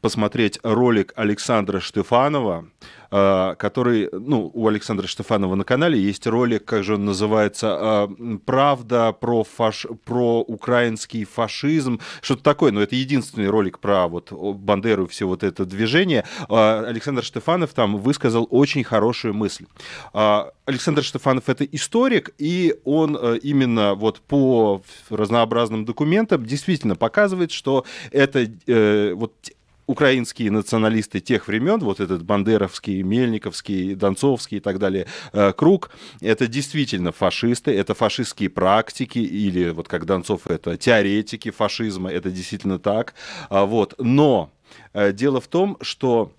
[0.00, 2.68] посмотреть ролик Александра Штефанова,
[3.12, 8.10] а, который, ну, у Александра Штефанова на канале есть ролик, как же он называется, а,
[8.46, 9.86] «Правда про, фаш...
[10.04, 15.42] про украинский фашизм», что-то такое, но это единственный ролик про вот Бандеру и все вот
[15.42, 16.24] это движение.
[16.48, 19.66] А, Александр Штефанов там высказал очень хорошую мысль.
[20.12, 28.46] Александр Штефанов это историк, и он именно вот по разнообразным документам действительно показывает, что это
[28.66, 29.32] э, вот
[29.90, 36.46] украинские националисты тех времен, вот этот бандеровский, мельниковский, донцовский и так далее э, круг, это
[36.46, 43.14] действительно фашисты, это фашистские практики, или вот как Донцов, это теоретики фашизма, это действительно так.
[43.48, 43.94] А, вот.
[43.98, 44.50] Но
[44.92, 46.32] э, дело в том, что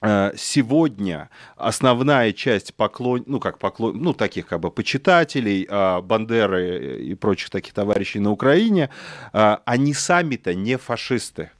[0.00, 5.66] Э, сегодня основная часть поклон, ну как поклон, ну таких как бы почитателей
[6.02, 8.90] Бандеры и прочих таких товарищей на Украине,
[9.32, 11.50] они сами-то не фашисты.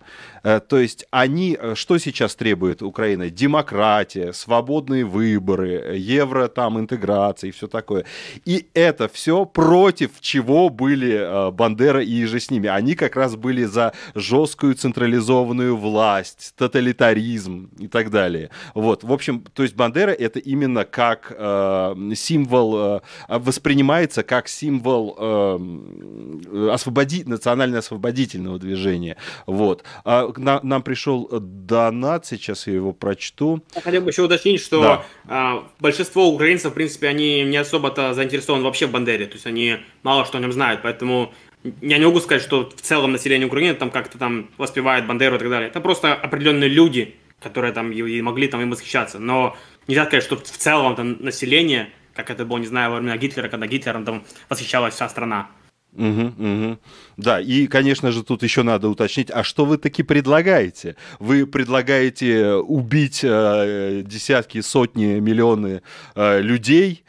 [0.43, 3.31] Э, то есть они, э, что сейчас требует Украина?
[3.31, 8.05] Демократия, свободные выборы, евро там интеграция и все такое.
[8.45, 12.69] И это все против чего были Бандера и же с ними.
[12.69, 18.51] Они как раз были за жесткую централизованную власть, тоталитаризм и так далее.
[18.75, 25.17] Вот, в общем, то есть Бандера это именно как э, символ, э, воспринимается как символ
[25.19, 27.25] э, освободи...
[27.25, 29.17] национально-освободительного движения.
[29.47, 29.85] Вот.
[30.05, 33.63] А на, нам пришел донат, сейчас я его прочту.
[33.75, 35.59] Я хотел бы еще уточнить, что да.
[35.59, 39.79] э, большинство украинцев, в принципе, они не особо-то заинтересованы вообще в Бандере, то есть они
[40.03, 41.33] мало что о нем знают, поэтому
[41.81, 45.39] я не могу сказать, что в целом население Украины там как-то там воспевает Бандеру и
[45.39, 45.69] так далее.
[45.69, 49.19] Это просто определенные люди, которые там и могли там им восхищаться.
[49.19, 53.17] Но нельзя сказать, что в целом там население, как это было, не знаю, во времена
[53.17, 55.51] Гитлера, когда Гитлером там восхищалась вся страна.
[55.95, 56.79] Угу, угу.
[57.17, 60.97] Да, и, конечно же, тут еще надо уточнить, а что вы таки предлагаете?
[61.19, 65.83] Вы предлагаете убить э, десятки, сотни, миллионы
[66.15, 67.05] э, людей,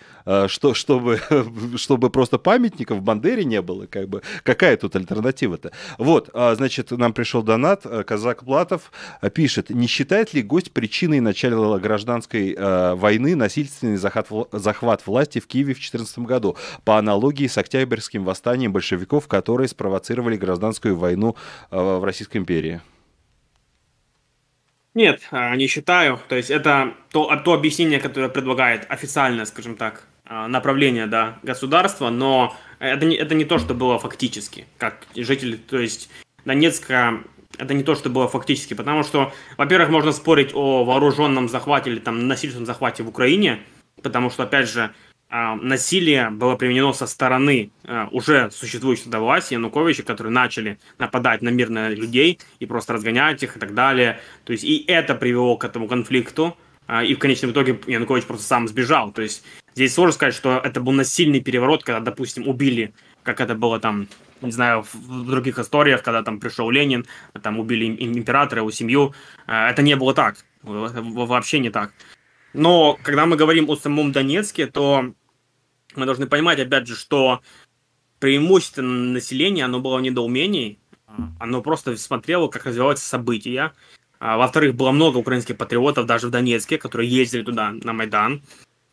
[0.48, 1.20] что, чтобы,
[1.78, 5.72] чтобы просто памятников в Бандере не было, как бы, какая тут альтернатива-то?
[5.98, 10.72] Вот, а, значит, нам пришел донат, э, Казак Платов э, пишет, не считает ли гость
[10.72, 17.48] причиной начала гражданской войны насильственный захват, захват власти в Киеве в 2014 году, по аналогии
[17.48, 21.36] с Октябрьским восстанием большевиков, которые спровоцировали гражданскую войну
[21.72, 22.82] в Российской империи?
[24.94, 26.20] Нет, не считаю.
[26.28, 32.56] То есть это то, то объяснение, которое предлагает официально, скажем так, направление да, государства, но
[32.78, 36.10] это не, это не то, что было фактически, как жители, то есть
[36.46, 37.24] Донецка,
[37.58, 42.00] это не то, что было фактически, потому что, во-первых, можно спорить о вооруженном захвате или
[42.00, 43.60] там насильственном захвате в Украине,
[44.02, 44.92] потому что, опять же,
[45.32, 51.44] а, насилие было применено со стороны а, уже существующей тогда власти Януковича, которые начали нападать
[51.44, 54.20] на мирных людей и просто разгонять их и так далее.
[54.46, 56.58] То есть и это привело к этому конфликту,
[56.88, 59.12] а, и в конечном итоге Янукович просто сам сбежал.
[59.12, 59.44] То есть
[59.76, 62.94] здесь сложно сказать, что это был насильный переворот, когда, допустим, убили,
[63.24, 64.08] как это было там,
[64.42, 67.06] не знаю, в других историях, когда там пришел Ленин,
[67.42, 69.14] там убили императора, его семью.
[69.48, 70.38] Это не было так.
[70.64, 71.94] Вообще не так.
[72.54, 75.14] Но когда мы говорим о самом Донецке, то
[75.96, 77.42] мы должны понимать, опять же, что
[78.20, 80.80] преимущество населения, оно было в недоумении,
[81.40, 83.74] оно просто смотрело, как развиваются события.
[84.20, 88.42] А, во-вторых, было много украинских патриотов даже в Донецке, которые ездили туда, на Майдан.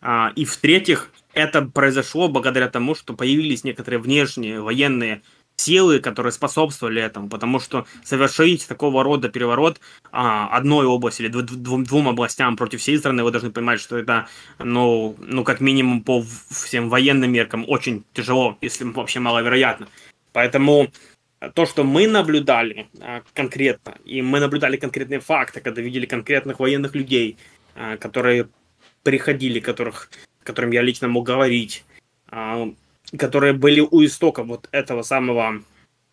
[0.08, 5.22] А, и в-третьих, это произошло благодаря тому, что появились некоторые внешние военные
[5.56, 9.80] силы, которые способствовали этому, потому что совершить такого рода переворот
[10.12, 14.28] а, одной области или двум, двум областям против всей страны, вы должны понимать, что это,
[14.60, 19.88] ну, ну, как минимум по всем военным меркам очень тяжело, если вообще маловероятно.
[20.32, 20.92] Поэтому
[21.54, 26.94] то, что мы наблюдали а, конкретно, и мы наблюдали конкретные факты, когда видели конкретных военных
[26.94, 27.38] людей,
[27.74, 28.46] а, которые
[29.06, 30.10] приходили, которых,
[30.42, 31.84] которым я лично мог говорить,
[32.28, 32.68] а,
[33.16, 35.62] которые были у истока вот этого самого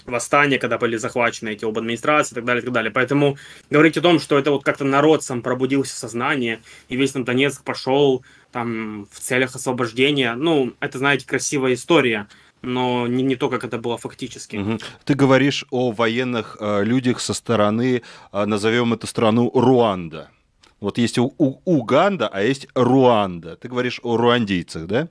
[0.06, 2.92] восстания, когда были захвачены эти оба администрации и так далее, и так далее.
[2.92, 3.38] Поэтому
[3.72, 7.24] говорить о том, что это вот как-то народ сам пробудился в сознание, и весь там
[7.24, 12.28] Донецк пошел там в целях освобождения, ну, это, знаете, красивая история,
[12.62, 14.58] но не, не то, как это было фактически.
[14.58, 14.78] Угу.
[15.06, 20.30] Ты говоришь о военных э, людях со стороны, э, назовем эту страну Руанда.
[20.84, 23.56] Вот есть у, у, Уганда, а есть Руанда.
[23.56, 25.08] Ты говоришь о руандийцах, да?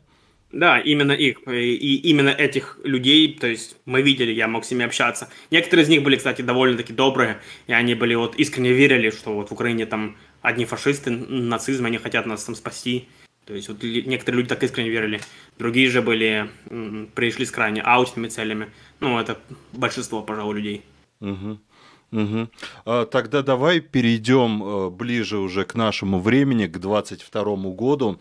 [0.52, 4.84] Да, именно их, и именно этих людей, то есть мы видели, я мог с ними
[4.84, 5.30] общаться.
[5.50, 9.48] Некоторые из них были, кстати, довольно-таки добрые, и они были вот искренне верили, что вот
[9.48, 13.08] в Украине там одни фашисты, нацизм, они хотят нас там спасти.
[13.46, 15.22] То есть вот некоторые люди так искренне верили,
[15.58, 16.50] другие же были,
[17.14, 18.68] пришли с крайне аутными целями.
[19.00, 19.38] Ну, это
[19.72, 20.82] большинство, пожалуй, людей.
[21.20, 21.58] Угу.
[22.12, 23.06] Угу.
[23.10, 28.18] Тогда давай перейдем э, ближе уже к нашему времени, к 22 году.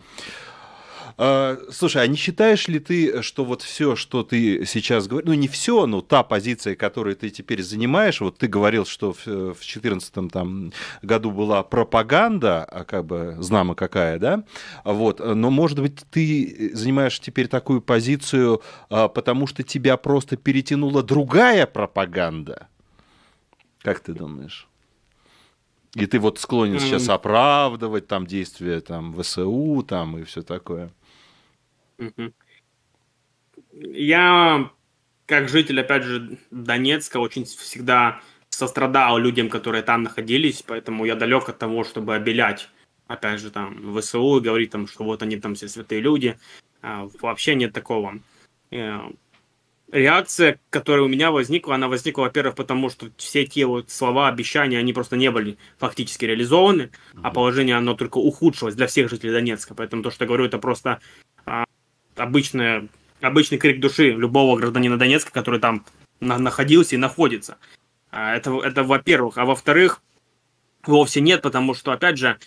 [1.18, 5.34] А, слушай, а не считаешь ли ты, что вот все, что ты сейчас говоришь, ну
[5.34, 10.32] не все, но та позиция, которую ты теперь занимаешь, вот ты говорил, что в 2014
[10.32, 10.72] там,
[11.02, 14.44] году была пропаганда, а как бы знамо какая, да,
[14.84, 21.66] вот, но может быть ты занимаешь теперь такую позицию, потому что тебя просто перетянула другая
[21.66, 22.68] пропаганда?
[23.82, 24.68] Как ты думаешь?
[25.94, 30.90] И ты вот склонен сейчас оправдывать там действия там ВСУ там и все такое.
[33.72, 34.70] Я,
[35.26, 41.48] как житель, опять же, Донецка, очень всегда сострадал людям, которые там находились, поэтому я далек
[41.48, 42.68] от того, чтобы обелять,
[43.06, 46.38] опять же, там, ВСУ и говорить там, что вот они там все святые люди.
[46.82, 48.20] А, вообще нет такого.
[49.92, 54.78] Реакция, которая у меня возникла, она возникла, во-первых, потому что все те вот слова, обещания,
[54.78, 56.90] они просто не были фактически реализованы,
[57.22, 59.74] а положение, оно только ухудшилось для всех жителей Донецка.
[59.74, 61.00] Поэтому то, что я говорю, это просто
[61.44, 61.66] а,
[62.16, 62.88] обычная,
[63.20, 65.84] обычный крик души любого гражданина Донецка, который там
[66.20, 67.58] на, находился и находится.
[68.10, 69.36] А, это, это во-первых.
[69.36, 70.00] А во-вторых,
[70.86, 72.38] вовсе нет, потому что, опять же,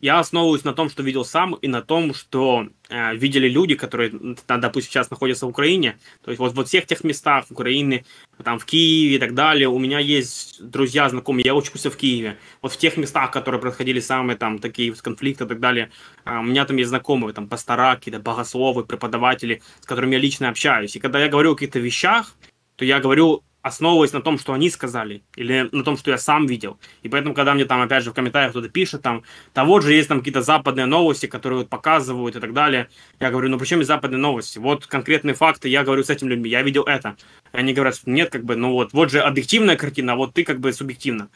[0.00, 4.12] я основываюсь на том, что видел сам, и на том, что э, видели люди, которые,
[4.46, 5.98] допустим, сейчас находятся в Украине.
[6.22, 8.04] То есть вот во всех тех местах Украины,
[8.44, 12.38] там в Киеве и так далее, у меня есть друзья, знакомые, я учился в Киеве.
[12.62, 15.90] Вот в тех местах, которые происходили самые там такие конфликты и так далее,
[16.26, 20.50] э, у меня там есть знакомые, там пастора, какие-то богословы, преподаватели, с которыми я лично
[20.50, 20.96] общаюсь.
[20.96, 22.36] И когда я говорю о каких-то вещах,
[22.76, 26.46] то я говорю основываясь на том, что они сказали, или на том, что я сам
[26.46, 26.78] видел.
[27.02, 29.22] И поэтому, когда мне там, опять же, в комментариях кто-то пишет, там,
[29.54, 32.88] да вот же есть там какие-то западные новости, которые вот показывают и так далее,
[33.18, 34.58] я говорю, ну при чем западные новости?
[34.58, 37.16] Вот конкретные факты, я говорю с этими людьми, я видел это.
[37.52, 40.44] И они говорят, нет, как бы, ну вот, вот же объективная картина, а вот ты
[40.44, 41.28] как бы субъективно.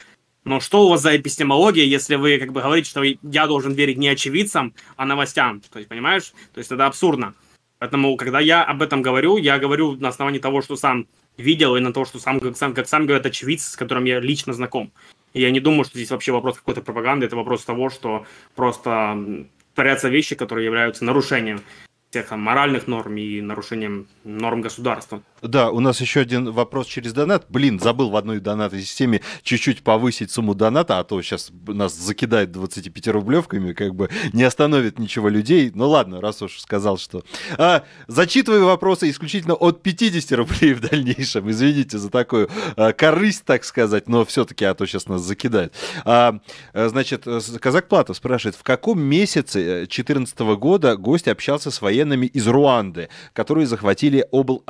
[0.45, 3.97] Но что у вас за эпистемология, если вы как бы говорите, что я должен верить
[3.97, 5.59] не очевидцам, а новостям?
[5.71, 6.33] То есть, понимаешь?
[6.53, 7.33] То есть это абсурдно.
[7.79, 11.07] Поэтому, когда я об этом говорю, я говорю на основании того, что сам
[11.37, 14.19] видел, и на то, что сам, как, сам, как сам говорят, очевидцы, с которым я
[14.19, 14.91] лично знаком.
[15.33, 18.25] И я не думаю, что здесь вообще вопрос какой-то пропаганды, это вопрос того, что
[18.55, 21.61] просто творятся вещи, которые являются нарушением
[22.09, 25.21] всех моральных норм и нарушением норм государства.
[25.47, 27.45] Да, у нас еще один вопрос через донат.
[27.49, 32.51] Блин, забыл в одной донатной системе чуть-чуть повысить сумму доната, а то сейчас нас закидает
[32.51, 35.71] 25 рублевками, как бы не остановит ничего людей.
[35.73, 37.23] Ну ладно, раз уж сказал, что...
[37.57, 41.49] А, зачитываю вопросы исключительно от 50 рублей в дальнейшем.
[41.49, 45.73] Извините за такую а, корысть, так сказать, но все-таки, а то сейчас нас закидает.
[46.05, 46.39] А,
[46.73, 47.25] значит,
[47.61, 53.67] Казак Платов спрашивает, в каком месяце 2014 года гость общался с военными из Руанды, которые
[53.67, 54.63] захватили обл.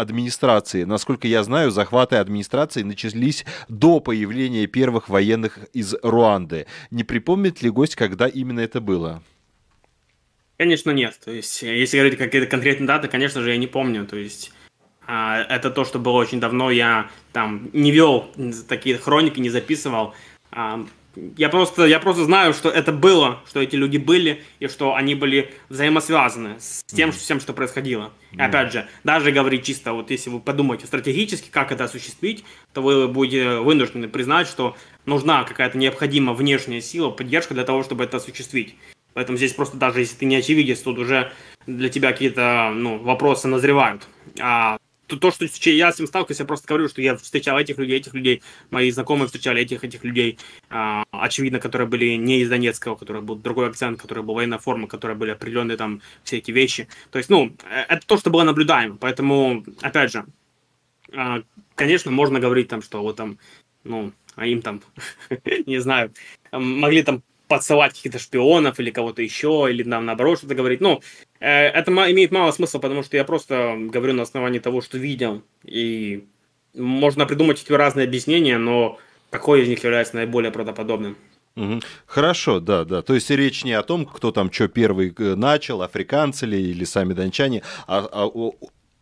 [0.66, 0.84] Администрации?
[0.84, 6.66] Насколько я знаю, захваты администрации начались до появления первых военных из Руанды.
[6.92, 9.22] Не припомнит ли гость, когда именно это было?
[10.58, 11.20] Конечно, нет.
[11.24, 14.06] То есть, если говорить какие-то конкретные даты, конечно же, я не помню.
[14.06, 14.54] То есть,
[15.06, 16.72] а, это то, что было очень давно.
[16.72, 18.26] Я там не вел
[18.68, 20.14] такие хроники, не записывал.
[21.38, 25.16] Я просто, я просто знаю, что это было, что эти люди были, и что они
[25.16, 27.14] были взаимосвязаны с тем, mm-hmm.
[27.14, 28.12] всем, что происходило.
[28.32, 28.38] Mm-hmm.
[28.38, 32.44] И опять же, даже говорить чисто, вот если вы подумаете стратегически, как это осуществить,
[32.74, 38.04] то вы будете вынуждены признать, что нужна какая-то необходимая внешняя сила, поддержка для того, чтобы
[38.04, 38.76] это осуществить.
[39.14, 41.32] Поэтому здесь просто даже если ты не очевидец, тут уже
[41.66, 44.08] для тебя какие-то ну, вопросы назревают.
[44.42, 44.78] А
[45.08, 47.98] то, то, что я с ним сталкиваюсь, я просто говорю, что я встречал этих людей,
[47.98, 48.42] этих людей,
[48.72, 50.40] мои знакомые встречали этих, этих людей,
[50.70, 54.58] а, очевидно, которые были не из Донецка, у которых был другой акцент, который был военная
[54.58, 56.88] форма, которые были определенные там все эти вещи.
[57.12, 58.98] То есть, ну, э, это то, что было наблюдаемо.
[58.98, 60.26] Поэтому, опять же,
[61.14, 61.44] а,
[61.76, 63.38] конечно, можно говорить там, что вот там,
[63.84, 64.82] ну, а им там,
[65.66, 66.14] не знаю,
[66.52, 70.82] могли там подсылать каких-то шпионов или кого-то еще, или нам наоборот что-то говорить.
[70.82, 71.02] Ну,
[71.40, 75.42] э, это имеет мало смысла, потому что я просто говорю на основании того, что видел.
[75.64, 76.26] И
[76.74, 81.18] можно придумать эти разные объяснения, но какое из них является наиболее правдоподобным?
[82.06, 83.02] Хорошо, да, да.
[83.02, 86.84] То есть речь не о том, кто там что первый э, начал, африканцы ли или
[86.84, 88.30] сами дончане, а, а,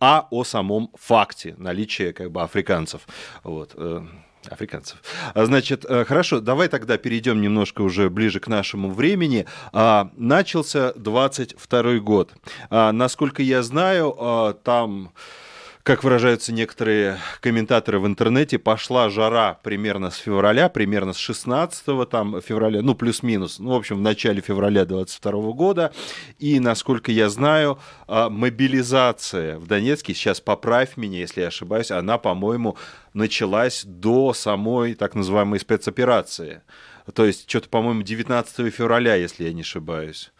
[0.00, 3.08] а о самом факте наличия как бы африканцев.
[3.42, 3.74] Вот.
[4.50, 4.98] Африканцев.
[5.34, 9.46] А, значит, э, хорошо, давай тогда перейдем немножко уже ближе к нашему времени.
[9.72, 12.32] А, начался 22 год.
[12.70, 14.14] А, насколько я знаю,
[14.62, 15.12] там
[15.84, 22.40] как выражаются некоторые комментаторы в интернете, пошла жара примерно с февраля, примерно с 16 там,
[22.40, 25.92] февраля, ну, плюс-минус, ну, в общем, в начале февраля 22 года.
[26.38, 27.78] И, насколько я знаю,
[28.08, 32.78] а, мобилизация в Донецке, сейчас поправь меня, если я ошибаюсь, она, по-моему,
[33.12, 36.62] началась до самой так называемой спецоперации.
[37.12, 40.32] То есть, что-то, по-моему, 19 февраля, если я не ошибаюсь.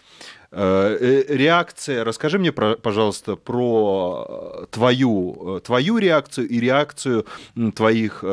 [0.56, 4.24] Э, э, реакция, расскажи мне, пожалуйста, про
[4.62, 7.26] э, твою, твою реакцию и реакцию
[7.74, 8.24] твоих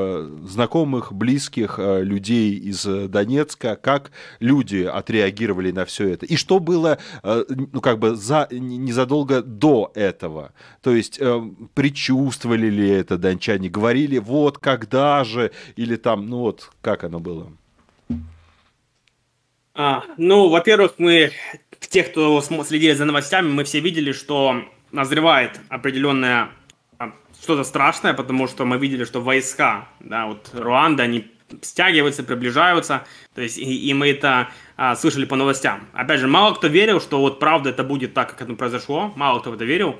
[0.43, 7.81] знакомых, близких людей из Донецка, как люди отреагировали на все это, и что было, ну,
[7.81, 11.19] как бы, за, незадолго до этого, то есть
[11.73, 17.51] предчувствовали ли это дончане, говорили, вот, когда же, или там, ну, вот, как оно было?
[19.73, 21.31] А, ну, во-первых, мы
[21.87, 26.49] те, кто следили за новостями, мы все видели, что назревает определенное
[26.97, 27.11] а,
[27.41, 33.05] что-то страшное, потому что мы видели, что войска, да, вот Руанда, они стягиваются, приближаются,
[33.35, 35.87] то есть и, и мы это а, слышали по новостям.
[35.93, 39.39] Опять же, мало кто верил, что вот правда это будет так, как это произошло, мало
[39.39, 39.99] кто в это верил,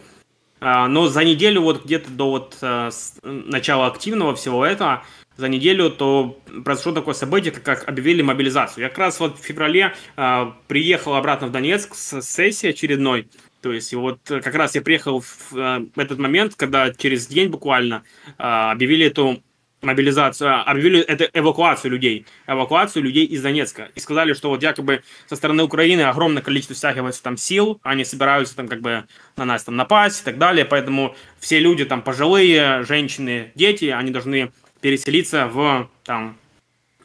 [0.60, 2.90] а, но за неделю вот где-то до вот а,
[3.24, 5.04] начала активного всего этого
[5.38, 8.84] за неделю, то произошло такое событие, как объявили мобилизацию.
[8.84, 13.28] Я как раз вот в феврале э, приехал обратно в Донецк с сессии очередной.
[13.62, 18.04] То есть вот как раз я приехал в э, этот момент, когда через день буквально
[18.26, 19.42] э, объявили эту
[19.82, 23.90] мобилизацию, объявили это эвакуацию людей, эвакуацию людей из Донецка.
[23.96, 28.56] И сказали, что вот якобы со стороны Украины огромное количество стягивается там сил, они собираются
[28.56, 29.06] там как бы
[29.38, 34.12] на нас там напасть и так далее, поэтому все люди там пожилые, женщины, дети, они
[34.12, 34.52] должны
[34.82, 36.38] переселиться в там,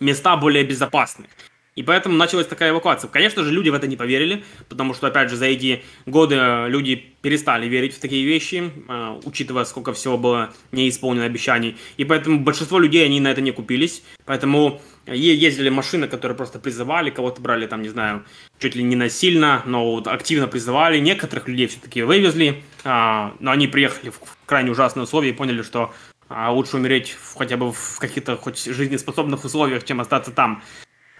[0.00, 1.28] места более безопасные.
[1.76, 3.08] И поэтому началась такая эвакуация.
[3.08, 6.36] Конечно же, люди в это не поверили, потому что, опять же, за эти годы
[6.68, 11.76] люди перестали верить в такие вещи, э, учитывая, сколько всего было неисполнено обещаний.
[11.98, 14.02] И поэтому большинство людей, они на это не купились.
[14.24, 18.24] Поэтому ездили машины, которые просто призывали, кого-то брали там, не знаю,
[18.58, 20.98] чуть ли не насильно, но вот активно призывали.
[20.98, 25.92] Некоторых людей все-таки вывезли, а, но они приехали в крайне ужасные условия и поняли, что
[26.28, 30.62] а лучше умереть в, хотя бы в каких-то хоть жизнеспособных условиях, чем остаться там.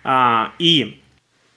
[0.05, 1.01] А, и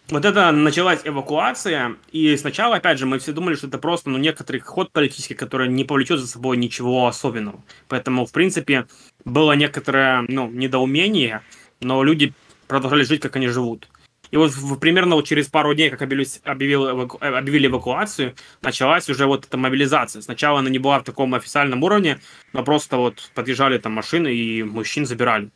[0.10, 4.18] вот это началась эвакуация, и сначала, опять же, мы все думали, что это просто ну,
[4.18, 7.62] некоторый ход политический, который не повлечет за собой ничего особенного.
[7.88, 8.88] Поэтому, в принципе,
[9.24, 11.42] было некоторое ну, недоумение,
[11.80, 12.34] но люди
[12.68, 13.88] продолжали жить, как они живут.
[14.32, 19.10] И вот примерно вот через пару дней, как объявили, объявил, эваку, э, объявили эвакуацию, началась
[19.10, 20.22] уже вот эта мобилизация.
[20.22, 22.20] Сначала она не была в таком официальном уровне,
[22.54, 25.50] но просто вот подъезжали там машины и мужчин забирали.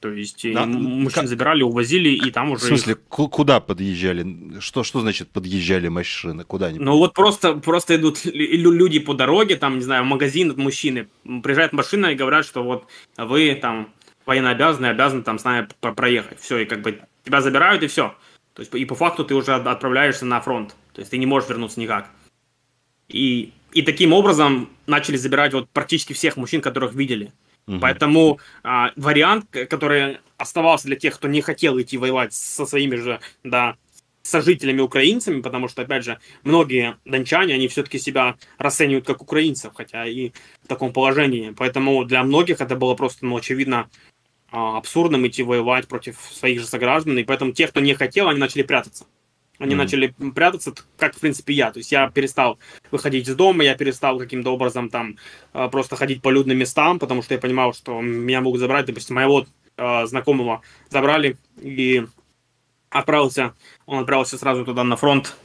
[0.00, 1.28] То есть да, мужчин как...
[1.28, 2.64] забирали, увозили, и там уже...
[2.64, 3.00] В смысле, их...
[3.00, 4.60] куда подъезжали?
[4.60, 6.44] Что, что значит подъезжали машины?
[6.44, 6.84] Куда-нибудь?
[6.84, 11.08] Ну вот просто, просто идут люди по дороге, там, не знаю, в магазин от мужчины.
[11.42, 13.92] Приезжает машина и говорят, что вот вы там
[14.24, 16.38] военно обязаны, обязаны там с нами проехать.
[16.40, 18.14] Все, и как бы тебя забирают, и все.
[18.54, 20.74] То есть и по факту ты уже отправляешься на фронт.
[20.92, 22.10] То есть ты не можешь вернуться никак.
[23.08, 27.32] И, и таким образом начали забирать вот практически всех мужчин, которых видели.
[27.66, 27.78] Угу.
[27.80, 33.20] Поэтому а, вариант, который оставался для тех, кто не хотел идти воевать со своими же,
[33.44, 33.76] да,
[34.22, 40.06] сожителями украинцами, потому что, опять же, многие дончане, они все-таки себя расценивают как украинцев, хотя
[40.06, 41.54] и в таком положении.
[41.56, 43.88] Поэтому для многих это было просто, ну, очевидно,
[44.50, 48.62] абсурдным идти воевать против своих же сограждан, и поэтому те, кто не хотел, они начали
[48.62, 49.06] прятаться.
[49.58, 49.78] Они mm.
[49.78, 51.72] начали прятаться, как, в принципе, я.
[51.72, 52.58] То есть я перестал
[52.90, 55.16] выходить из дома, я перестал каким-то образом там
[55.52, 58.86] а, просто ходить по людным местам, потому что я понимал, что меня могут забрать.
[58.86, 59.46] Допустим, моего
[59.76, 62.06] э, знакомого забрали и
[62.90, 63.54] отправился,
[63.86, 65.36] он отправился сразу туда на фронт.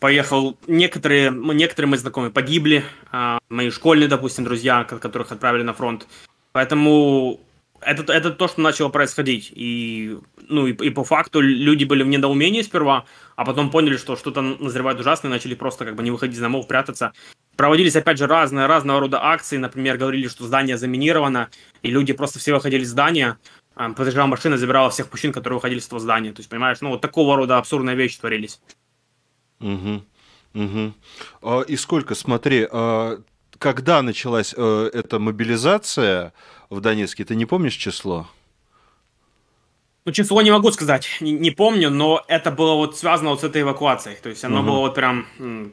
[0.00, 6.06] Поехал, некоторые, некоторые мои знакомые погибли, э, мои школьные, допустим, друзья, которых отправили на фронт.
[6.52, 7.40] Поэтому
[7.80, 9.52] это, это то, что начало происходить.
[9.54, 10.18] И,
[10.48, 13.04] ну, и, и по факту люди были в недоумении сперва,
[13.36, 16.40] а потом поняли, что что-то назревает ужасно, и начали просто как бы не выходить из
[16.40, 17.12] домов, прятаться.
[17.56, 19.56] Проводились, опять же, разные, разного рода акции.
[19.56, 21.48] Например, говорили, что здание заминировано,
[21.82, 23.38] и люди просто все выходили из здания,
[23.74, 26.32] а, подъезжала машина, забирала всех мужчин, которые выходили из этого здания.
[26.32, 28.60] То есть, понимаешь, ну, вот такого рода абсурдные вещи творились.
[29.60, 30.02] Угу.
[30.54, 31.62] Угу.
[31.68, 33.20] И сколько, смотри, а,
[33.58, 36.32] когда началась а, эта мобилизация,
[36.70, 37.24] в Донецке.
[37.24, 38.28] Ты не помнишь число?
[40.04, 43.44] Ну, число не могу сказать, не, не помню, но это было вот связано вот с
[43.44, 44.16] этой эвакуацией.
[44.22, 44.68] То есть оно угу.
[44.68, 45.26] было вот прям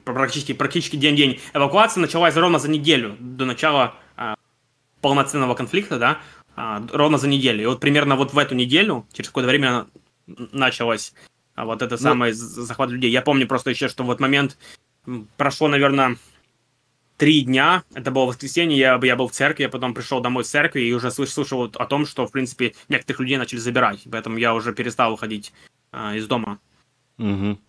[0.05, 1.39] практически, практически день-день.
[1.53, 4.35] Эвакуация началась ровно за неделю до начала а,
[5.01, 6.19] полноценного конфликта, да,
[6.55, 7.61] а, ровно за неделю.
[7.61, 9.85] И вот примерно вот в эту неделю, через какое-то время
[10.25, 11.13] началось
[11.53, 13.11] а, вот это ну, самое захват людей.
[13.11, 14.57] Я помню просто еще, что вот момент
[15.37, 16.17] прошло, наверное,
[17.17, 20.49] три дня, это было воскресенье, я, я был в церкви, я потом пришел домой с
[20.49, 24.37] церкви и уже слыш, слышал о том, что, в принципе, некоторых людей начали забирать, поэтому
[24.37, 25.53] я уже перестал выходить
[25.91, 26.59] э, из дома.
[27.17, 27.59] Угу.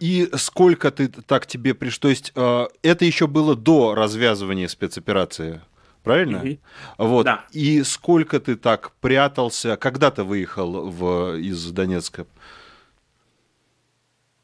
[0.00, 1.98] И сколько ты так тебе пришлось...
[1.98, 5.60] То есть э, это еще было до развязывания спецоперации,
[6.02, 6.38] правильно?
[6.38, 6.58] Угу.
[6.96, 7.24] Вот.
[7.24, 7.44] Да.
[7.52, 12.26] И сколько ты так прятался, когда ты выехал в, из Донецка?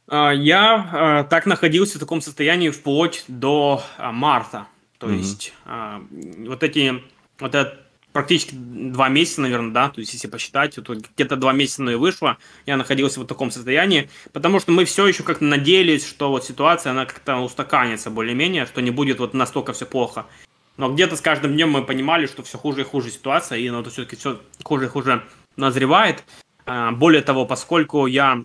[0.08, 4.66] А, я а, так находился в таком состоянии вплоть до а, марта.
[4.98, 5.16] То mm-hmm.
[5.16, 7.04] есть вот эти,
[7.38, 7.78] вот это
[8.12, 11.94] практически два месяца, наверное, да, то есть если посчитать, вот где-то два месяца, но и
[11.94, 12.36] вышло,
[12.66, 16.90] я находился в таком состоянии, потому что мы все еще как-то надеялись, что вот ситуация,
[16.90, 20.26] она как-то устаканится более-менее, что не будет вот настолько все плохо.
[20.78, 23.82] Но где-то с каждым днем мы понимали, что все хуже и хуже ситуация, и ну,
[23.82, 25.22] это все-таки все хуже и хуже
[25.56, 26.24] назревает.
[26.66, 28.42] Более того, поскольку я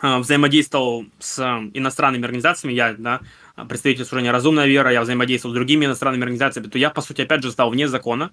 [0.00, 1.40] взаимодействовал с
[1.74, 3.20] иностранными организациями, я, да,
[3.68, 7.42] представитель служения «Разумная вера», я взаимодействовал с другими иностранными организациями, то я, по сути, опять
[7.42, 8.30] же, стал вне закона,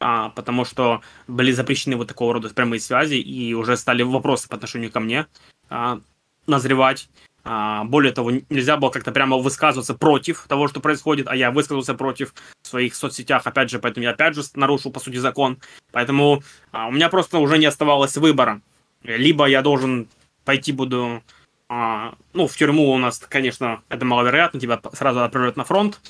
[0.00, 4.56] а, потому что были запрещены вот такого рода прямые связи, и уже стали вопросы по
[4.56, 5.26] отношению ко мне
[5.68, 6.00] а,
[6.46, 7.08] назревать.
[7.44, 11.94] А, более того, нельзя было как-то прямо высказываться против того, что происходит, а я высказался
[11.94, 15.58] против в своих соцсетях, опять же, поэтому я опять же нарушил, по сути, закон.
[15.90, 18.60] Поэтому а, у меня просто уже не оставалось выбора.
[19.02, 20.08] Либо я должен
[20.48, 21.22] пойти буду,
[21.68, 26.00] а, ну, в тюрьму у нас, конечно, это маловероятно, тебя сразу отправляют на фронт,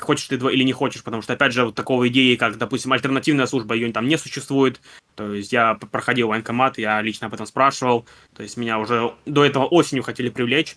[0.00, 3.46] хочешь ты или не хочешь, потому что, опять же, вот такого идеи, как, допустим, альтернативная
[3.46, 4.80] служба, ее там не существует.
[5.14, 8.04] То есть я проходил военкомат, я лично об этом спрашивал.
[8.34, 10.76] То есть меня уже до этого осенью хотели привлечь.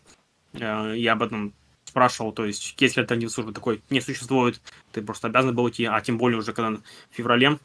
[0.53, 1.53] Э, я об этом
[1.85, 5.99] спрашивал, то есть если альтернативная служба такой не существует, ты просто обязан был идти, а
[6.01, 7.57] тем более уже когда в феврале.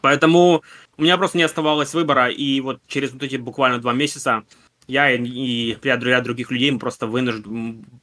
[0.00, 0.62] Поэтому
[0.96, 4.44] у меня просто не оставалось выбора, и вот через вот эти буквально два месяца
[4.86, 7.46] я и ряд, ряд других людей мы просто вынужд...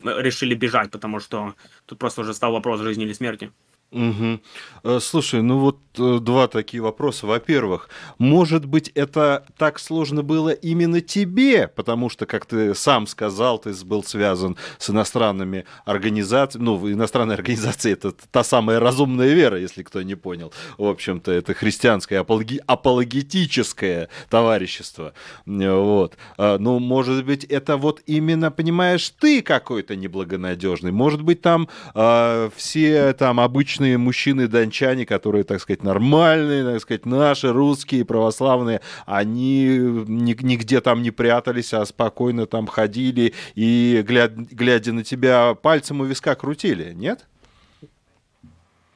[0.04, 3.52] решили бежать, потому что тут просто уже стал вопрос жизни или смерти.
[3.92, 5.00] Угу.
[5.00, 7.26] Слушай, ну вот э, два такие вопроса.
[7.28, 13.58] Во-первых, может быть, это так сложно было именно тебе, потому что, как ты сам сказал,
[13.58, 16.66] ты был связан с иностранными организациями.
[16.66, 20.54] Ну, иностранные организации это та самая разумная вера, если кто не понял.
[20.78, 22.62] В общем-то, это христианское апологи...
[22.68, 25.14] апологетическое товарищество.
[25.46, 26.18] Вот.
[26.38, 30.92] А, ну, может быть, это вот именно, понимаешь, ты какой-то неблагонадежный.
[30.92, 37.06] Может быть, там э, все там обычные обычные мужчины-дончане, которые, так сказать, нормальные, так сказать,
[37.06, 39.66] наши русские православные, они
[40.08, 46.36] нигде там не прятались, а спокойно там ходили и, глядя на тебя, пальцем у виска
[46.36, 47.28] крутили, нет?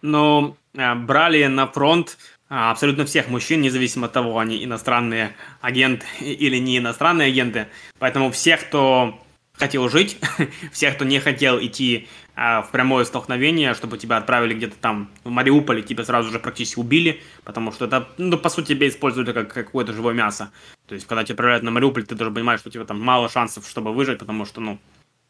[0.02, 2.18] Ну, э, брали на фронт
[2.50, 7.68] а, абсолютно всех мужчин, независимо от того, они иностранные агенты или не иностранные агенты.
[8.00, 9.20] Поэтому всех, кто
[9.60, 10.18] хотел жить,
[10.72, 15.30] всех, кто не хотел идти а, в прямое столкновение, чтобы тебя отправили где-то там в
[15.30, 19.54] Мариуполе, тебя сразу же практически убили, потому что это, ну, по сути, тебя используют как,
[19.54, 20.50] как какое-то живое мясо.
[20.88, 23.28] То есть, когда тебя отправляют на Мариуполь, ты даже понимаешь, что у тебя там мало
[23.28, 24.80] шансов, чтобы выжить, потому что, ну,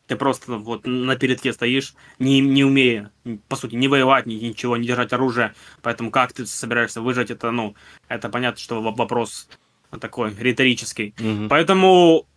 [0.05, 3.11] ты просто вот на передке стоишь, не, не умея,
[3.47, 5.55] по сути, не воевать, ни, ничего, не держать оружие.
[5.81, 7.75] Поэтому как ты собираешься выжить, это, ну,
[8.07, 9.49] это понятно, что вопрос
[9.99, 11.15] такой риторический.
[11.19, 11.49] Угу.
[11.49, 12.27] Поэтому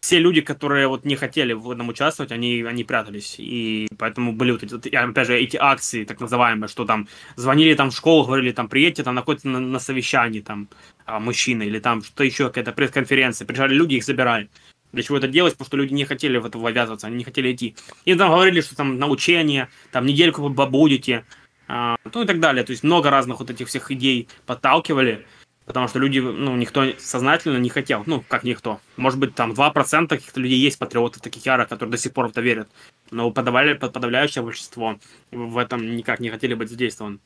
[0.00, 3.36] все люди, которые вот не хотели в этом участвовать, они, они прятались.
[3.38, 7.90] И поэтому были вот эти, опять же, эти акции, так называемые, что там звонили там
[7.90, 10.68] в школу, говорили, там, приедьте, там находится на, на совещании, там,
[11.04, 13.46] а, мужчина, или там что еще, какая-то пресс-конференция.
[13.46, 14.48] Приезжали люди, их забирали.
[14.92, 15.52] Для чего это делать?
[15.52, 17.76] Потому что люди не хотели в это ввязываться, они не хотели идти.
[18.06, 21.24] И там говорили, что там на учение, там недельку побудете,
[21.68, 22.64] а, ну и так далее.
[22.64, 25.26] То есть много разных вот этих всех идей подталкивали,
[25.66, 28.02] потому что люди, ну, никто сознательно не хотел.
[28.06, 28.80] Ну, как никто.
[28.96, 32.30] Может быть, там 2% каких-то людей есть, патриотов таких ярых, которые до сих пор в
[32.30, 32.68] это верят.
[33.10, 34.98] Но подавали, подавляющее большинство
[35.30, 37.18] в этом никак не хотели быть задействованы.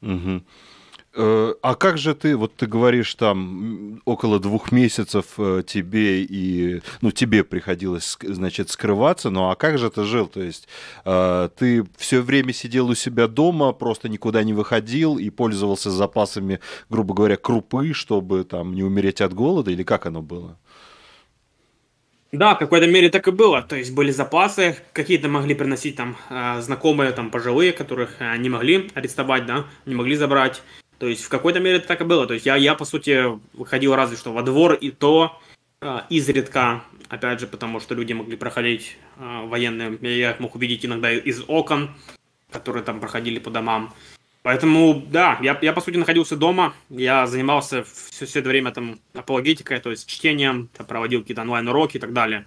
[0.00, 0.42] Угу.
[1.14, 6.80] Э, а как же ты, вот ты говоришь, там около двух месяцев э, тебе и,
[7.02, 10.26] ну, тебе приходилось, значит, скрываться, ну, а как же ты жил?
[10.26, 10.68] То есть
[11.04, 16.60] э, ты все время сидел у себя дома, просто никуда не выходил и пользовался запасами,
[16.88, 20.56] грубо говоря, крупы, чтобы там не умереть от голода, или как оно было?
[22.32, 23.60] Да, в какой-то мере так и было.
[23.60, 26.16] То есть были запасы, какие-то могли приносить там
[26.62, 30.62] знакомые, там пожилые, которых не могли арестовать, да, не могли забрать.
[31.02, 32.28] То есть в какой-то мере это так и было.
[32.28, 33.24] То есть я, я по сути,
[33.54, 35.36] выходил разве что во двор, и то
[35.80, 39.98] э, изредка, опять же, потому что люди могли проходить э, военные.
[40.00, 41.90] Я их мог увидеть иногда из окон,
[42.52, 43.92] которые там проходили по домам.
[44.44, 49.00] Поэтому, да, я, я по сути находился дома, я занимался все, все это время там
[49.12, 52.46] апологетикой, то есть чтением, проводил какие-то онлайн-уроки и так далее.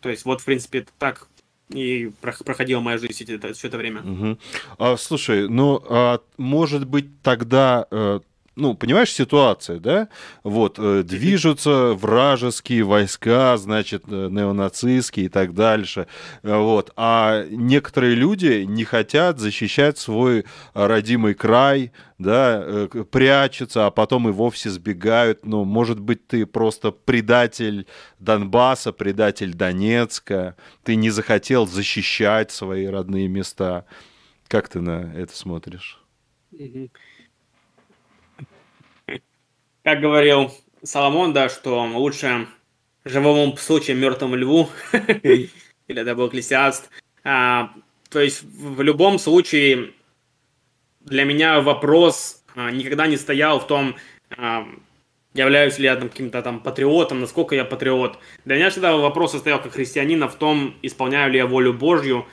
[0.00, 1.28] То есть вот, в принципе, так
[1.74, 4.02] и проходила моя жизнь это, все это время.
[4.02, 4.38] Угу.
[4.78, 8.20] А, слушай, ну, а, может быть, тогда э,
[8.54, 10.08] ну, понимаешь, ситуация, да?
[10.44, 16.06] Вот, э, движутся вражеские войска, значит, э, неонацистские и так дальше.
[16.42, 20.44] Э, вот, а некоторые люди не хотят защищать свой
[20.74, 25.46] родимый край, да, прячутся, а потом и вовсе сбегают.
[25.46, 27.86] Ну, может быть, ты просто предатель
[28.18, 33.86] Донбасса, предатель Донецка, ты не захотел защищать свои родные места.
[34.46, 35.98] Как ты на это смотришь?
[39.82, 40.52] Как говорил
[40.82, 42.46] Соломон, да, что лучше
[43.04, 45.50] живому псу, чем мертвому льву, или
[45.88, 46.90] это был Экклесиаст.
[47.24, 47.72] А,
[48.10, 49.92] то есть в любом случае
[51.00, 53.96] для меня вопрос а, никогда не стоял в том,
[54.36, 54.66] а,
[55.34, 58.18] являюсь ли я там каким-то там патриотом, насколько я патриот.
[58.44, 62.26] Для меня всегда вопрос стоял как христианина в том, исполняю ли я волю Божью,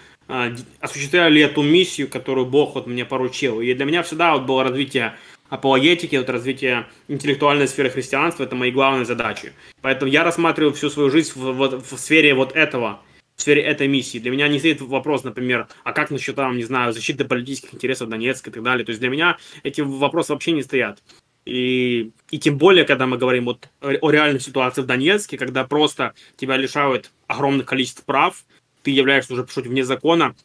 [0.79, 3.61] осуществляю ли эту миссию, которую Бог вот мне поручил.
[3.61, 5.15] И для меня всегда вот было развитие
[5.49, 9.53] апологетики, вот развитие интеллектуальной сферы христианства– это мои главные задачи.
[9.81, 13.01] Поэтому я рассматриваю всю свою жизнь в, в, в сфере вот этого,
[13.35, 14.19] в сфере этой миссии.
[14.19, 18.09] Для меня не стоит вопрос, например, а как насчет, там, не знаю, защиты политических интересов
[18.09, 18.85] Донецка и так далее.
[18.85, 21.01] То есть для меня эти вопросы вообще не стоят.
[21.45, 26.13] И, и тем более, когда мы говорим вот о реальной ситуации в Донецке, когда просто
[26.37, 28.43] тебя лишают огромных количеств прав,
[28.83, 30.35] ты являешься уже, по сути, вне закона,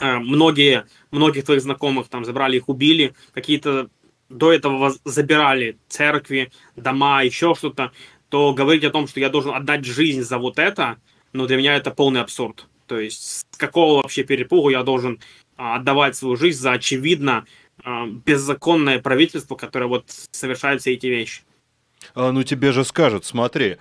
[0.00, 3.90] э, многие, многих твоих знакомых там забрали, их убили, какие-то
[4.32, 7.92] до этого забирали церкви, дома, еще что-то,
[8.28, 10.96] то говорить о том, что я должен отдать жизнь за вот это,
[11.32, 12.66] ну, для меня это полный абсурд.
[12.86, 15.20] То есть с какого вообще перепугу я должен
[15.56, 17.46] а, отдавать свою жизнь за очевидно
[17.84, 21.42] а, беззаконное правительство, которое вот совершает все эти вещи?
[22.14, 23.76] А, ну, тебе же скажут, смотри,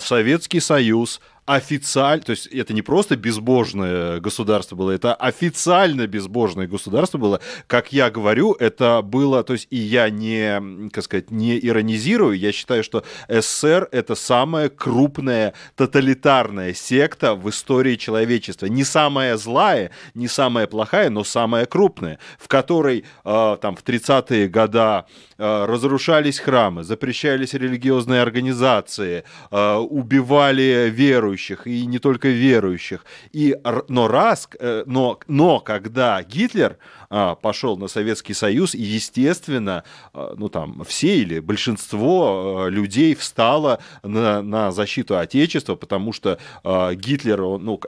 [0.00, 7.18] Советский Союз официально, то есть это не просто безбожное государство было, это официально безбожное государство
[7.18, 7.40] было.
[7.66, 12.52] Как я говорю, это было, то есть и я не, как сказать, не иронизирую, я
[12.52, 18.66] считаю, что СССР это самая крупная тоталитарная секта в истории человечества.
[18.66, 24.48] Не самая злая, не самая плохая, но самая крупная, в которой э, там в 30-е
[24.48, 25.02] годы э,
[25.38, 33.04] разрушались храмы, запрещались религиозные организации, э, убивали веру верующих, и не только верующих.
[33.32, 33.56] И,
[33.88, 36.76] но раз, э, но, но когда Гитлер
[37.12, 39.84] пошел на Советский Союз, и, естественно,
[40.14, 46.38] а, ну там все или большинство а, людей встало на, на защиту Отечества, потому что
[46.64, 47.80] а, Гитлер, он, ну,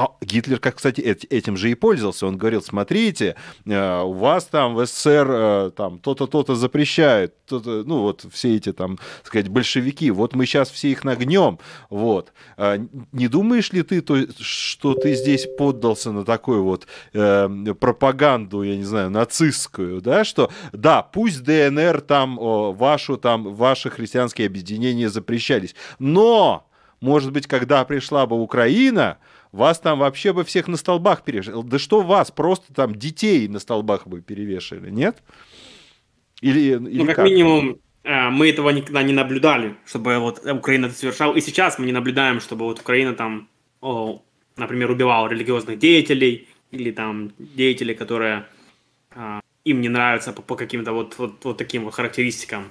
[0.00, 2.26] а Гитлер, как, кстати, этим же и пользовался.
[2.26, 3.36] Он говорил, смотрите,
[3.68, 8.56] а, у вас там в СССР а, там то-то, то-то запрещают, то-то, ну вот все
[8.56, 11.58] эти там, сказать, большевики, вот мы сейчас все их нагнем,
[11.90, 12.32] вот.
[12.56, 12.78] А,
[13.12, 18.76] не думаешь ли ты, то, что ты здесь поддался на такую вот э, пропаганду, я
[18.76, 25.08] не знаю, нацистскую, да, что да, пусть ДНР там, о, вашу там, ваши христианские объединения
[25.08, 26.68] запрещались, но,
[27.00, 29.18] может быть, когда пришла бы Украина,
[29.52, 31.60] вас там вообще бы всех на столбах перевешали.
[31.64, 35.22] Да что вас, просто там детей на столбах бы перевешали, нет?
[36.40, 40.86] Или, или ну, как, как минимум, э, мы этого никогда не наблюдали, чтобы вот Украина
[40.86, 41.34] это совершала.
[41.34, 43.48] И сейчас мы не наблюдаем, чтобы вот Украина там,
[43.80, 44.22] о,
[44.56, 48.46] например, убивала религиозных деятелей или там деятелей, которые
[49.64, 52.64] им не нравятся по, по каким-то вот, вот, вот таким вот характеристикам.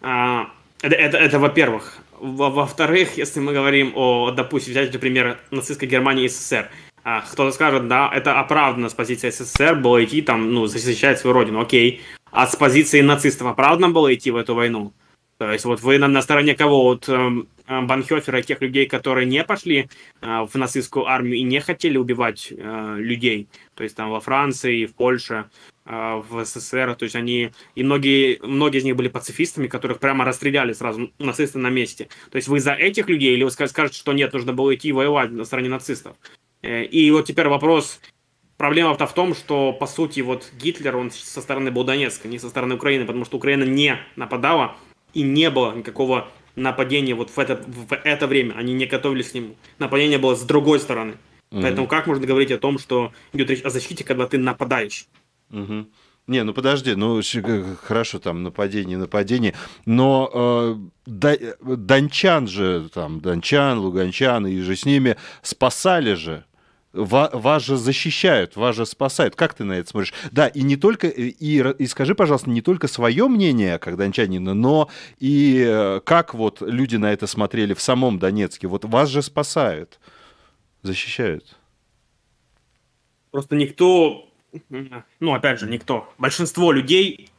[0.00, 0.50] А,
[0.82, 1.98] это, это, это во-первых.
[2.20, 6.70] Во-вторых, если мы говорим о, допустим, взять, например, нацистской Германии и СССР,
[7.02, 11.34] а, кто-то скажет, да, это оправданно с позиции СССР было идти там, ну, защищать свою
[11.34, 12.02] родину, окей.
[12.30, 14.92] А с позиции нацистов оправданно было идти в эту войну?
[15.38, 16.84] То есть вот вы на, на стороне кого?
[16.84, 19.88] Вот эм, э, Банхёфера, тех людей, которые не пошли
[20.20, 23.48] э, в нацистскую армию и не хотели убивать э, людей.
[23.74, 25.46] То есть там во Франции, в Польше,
[25.86, 26.94] э, в СССР.
[26.94, 31.58] То есть они, и многие, многие из них были пацифистами, которых прямо расстреляли сразу нацисты
[31.58, 32.08] на месте.
[32.30, 35.32] То есть вы за этих людей или вы скажете, что нет, нужно было идти воевать
[35.32, 36.16] на стороне нацистов?
[36.62, 38.00] Э, и вот теперь вопрос,
[38.56, 42.48] Проблема-то в том, что, по сути, вот Гитлер, он со стороны был Донецка, не со
[42.48, 44.76] стороны Украины, потому что Украина не нападала,
[45.14, 48.54] и не было никакого нападения вот в это, в это время.
[48.54, 49.56] Они не готовились к нему.
[49.78, 51.16] Нападение было с другой стороны.
[51.50, 51.62] Угу.
[51.62, 55.06] Поэтому как можно говорить о том, что идет речь о защите, когда ты нападаешь?
[55.50, 55.86] Угу.
[56.26, 59.54] Не, ну подожди, ну э, хорошо, там нападение, нападение,
[59.84, 66.44] но э, да, дончан же, там, дончан, луганчан и же с ними спасали же
[66.94, 69.34] вас же защищают, вас же спасают.
[69.34, 70.14] Как ты на это смотришь?
[70.30, 74.88] Да, и не только, и, и скажи, пожалуйста, не только свое мнение, как дончанина, но
[75.18, 78.68] и э, как вот люди на это смотрели в самом Донецке.
[78.68, 79.98] Вот вас же спасают,
[80.82, 81.56] защищают.
[83.32, 84.28] Просто никто,
[85.18, 87.30] ну, опять же, никто, большинство людей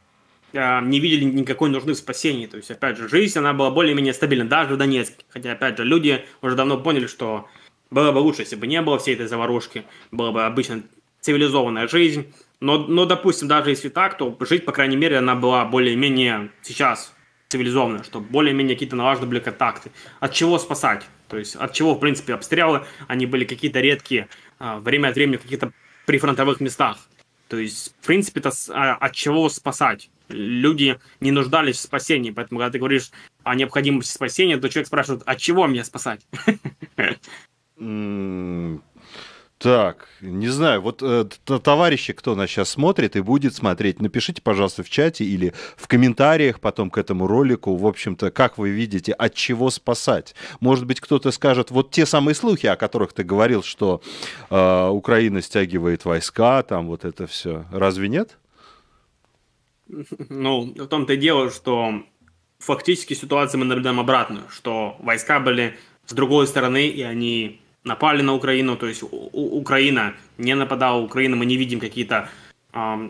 [0.52, 2.46] э, не видели никакой нужды в спасении.
[2.46, 5.24] То есть, опять же, жизнь, она была более-менее стабильна, даже в Донецке.
[5.28, 7.48] Хотя, опять же, люди уже давно поняли, что
[7.90, 10.82] было бы лучше, если бы не было всей этой заварушки, была бы обычно
[11.20, 12.32] цивилизованная жизнь.
[12.60, 17.12] Но, но, допустим, даже если так, то жить, по крайней мере, она была более-менее сейчас
[17.48, 19.90] цивилизованная, чтобы более-менее какие-то налажены были контакты.
[20.20, 21.04] От чего спасать?
[21.28, 24.28] То есть от чего, в принципе, обстрелы, они были какие-то редкие,
[24.58, 25.72] а, время от времени в каких-то
[26.06, 26.98] прифронтовых местах.
[27.48, 30.10] То есть, в принципе-то, а, от чего спасать?
[30.28, 33.10] Люди не нуждались в спасении, поэтому, когда ты говоришь
[33.44, 36.26] о необходимости спасения, то человек спрашивает, от чего мне спасать?
[39.58, 41.24] Так, не знаю, вот э,
[41.62, 46.60] товарищи, кто нас сейчас смотрит и будет смотреть, напишите, пожалуйста, в чате или в комментариях
[46.60, 50.34] потом к этому ролику, в общем-то, как вы видите, от чего спасать.
[50.60, 54.02] Может быть, кто-то скажет, вот те самые слухи, о которых ты говорил, что
[54.50, 57.64] э, Украина стягивает войска, там вот это все.
[57.72, 58.36] Разве нет?
[59.88, 62.02] Ну, в том-то и дело, что
[62.58, 68.34] фактически ситуацию мы наблюдаем обратную, что войска были с другой стороны, и они напали на
[68.34, 72.28] Украину, то есть Украина не нападала, Украина мы не видим какие-то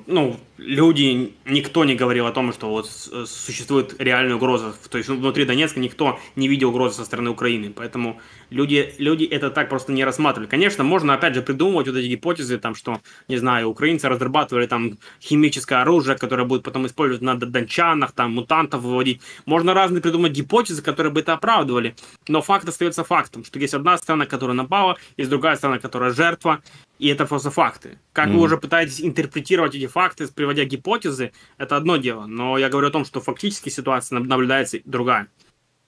[0.06, 4.72] ну, люди, никто не говорил о том, что вот существует реальная угроза.
[4.88, 7.72] То есть внутри Донецка никто не видел угрозы со стороны Украины.
[7.74, 10.48] Поэтому люди, люди это так просто не рассматривали.
[10.48, 14.98] Конечно, можно опять же придумывать вот эти гипотезы, там, что, не знаю, украинцы разрабатывали там
[15.20, 19.20] химическое оружие, которое будет потом использовать на дончанах, там, мутантов выводить.
[19.46, 21.96] Можно разные придумать гипотезы, которые бы это оправдывали.
[22.28, 26.62] Но факт остается фактом, что есть одна страна, которая напала, есть другая страна, которая жертва,
[26.98, 27.98] и это просто факты.
[28.12, 28.32] Как mm.
[28.32, 32.26] вы уже пытаетесь интерпретировать эти факты, приводя гипотезы, это одно дело.
[32.26, 35.28] Но я говорю о том, что фактически ситуация наблюдается другая.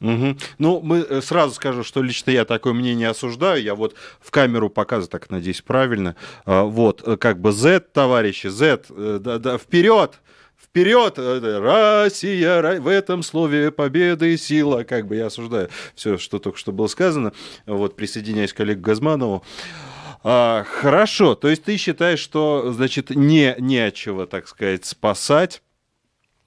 [0.01, 0.37] Угу.
[0.59, 3.61] Ну, мы э, сразу скажу, что лично я такое мнение осуждаю.
[3.63, 6.15] Я вот в камеру показываю, так надеюсь, правильно.
[6.45, 10.21] А, вот, э, как бы Z, товарищи, Z, э, да, да, вперед!
[10.57, 11.19] Вперед!
[11.19, 12.81] Россия!
[12.81, 14.85] В этом слове победа и сила.
[14.85, 17.33] Как бы я осуждаю все, что только что было сказано.
[17.67, 19.45] Вот, присоединяюсь к коллегу Газманову.
[20.31, 25.63] А, хорошо, то есть ты считаешь, что, значит, не, не от чего, так сказать, спасать.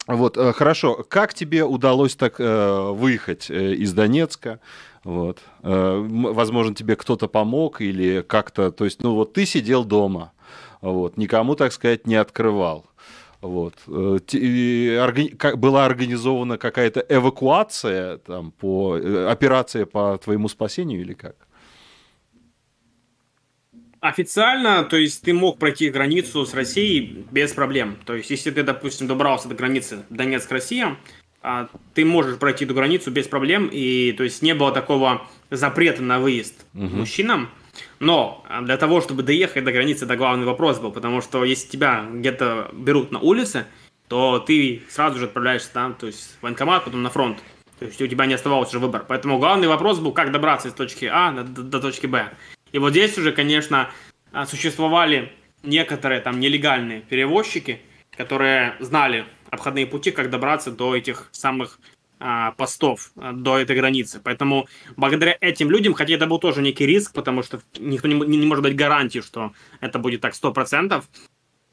[0.05, 1.03] Вот, э, хорошо.
[1.09, 4.59] Как тебе удалось так э, выехать э, из Донецка?
[5.03, 5.39] Вот.
[5.63, 10.31] Э, возможно, тебе кто-то помог или как-то, то есть, ну вот ты сидел дома,
[10.81, 12.85] вот, никому, так сказать, не открывал.
[13.41, 13.73] Вот.
[13.87, 14.19] Э,
[15.55, 21.35] была организована какая-то эвакуация, там, по, э, операция по твоему спасению или как?
[24.01, 27.97] Официально, то есть ты мог пройти границу с Россией без проблем.
[28.03, 30.97] То есть если ты, допустим, добрался до границы Донецк-Россия,
[31.43, 36.01] а, ты можешь пройти эту границу без проблем, и то есть не было такого запрета
[36.01, 36.87] на выезд угу.
[36.87, 37.51] мужчинам.
[37.99, 41.67] Но а, для того, чтобы доехать до границы, это главный вопрос был, потому что если
[41.67, 43.67] тебя где-то берут на улице,
[44.07, 47.37] то ты сразу же отправляешься там, то есть в военкомат, потом на фронт.
[47.77, 49.05] То есть у тебя не оставался уже выбор.
[49.07, 52.31] Поэтому главный вопрос был, как добраться из точки А до, до, до точки Б.
[52.71, 53.89] И вот здесь уже, конечно,
[54.31, 55.31] а, существовали
[55.63, 57.81] некоторые там нелегальные перевозчики,
[58.15, 61.79] которые знали обходные пути, как добраться до этих самых
[62.19, 64.21] а, постов, а, до этой границы.
[64.23, 68.45] Поэтому благодаря этим людям, хотя это был тоже некий риск, потому что никто не, не,
[68.45, 71.03] может дать гарантии, что это будет так 100%,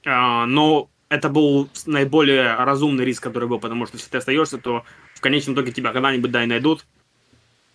[0.06, 4.84] а, но это был наиболее разумный риск, который был, потому что если ты остаешься, то
[5.14, 6.86] в конечном итоге тебя когда-нибудь да и найдут,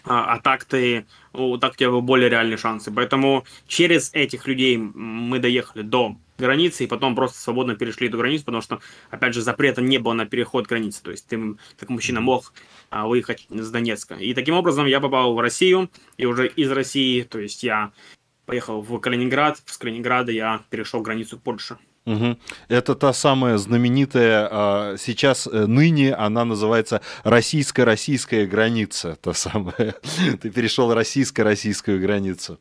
[0.06, 2.92] а, а так ты, ну, так у тебя более реальные шансы.
[2.92, 8.46] Поэтому через этих людей мы доехали до границы и потом просто свободно перешли эту границу,
[8.46, 11.02] потому что, опять же, запрета не было на переход границы.
[11.04, 12.54] То есть ты, как мужчина, мог
[12.90, 14.16] а, выехать с Донецка.
[14.16, 17.92] И таким образом я попал в Россию, и уже из России, то есть я
[18.46, 21.78] поехал в Калининград, с Калининграда я перешел границу Польши.
[22.06, 22.38] Угу.
[22.68, 29.96] Это та самая знаменитая, а, сейчас, э, ныне она называется российско-российская граница, та самая.
[30.42, 32.60] Ты перешел российско-российскую границу.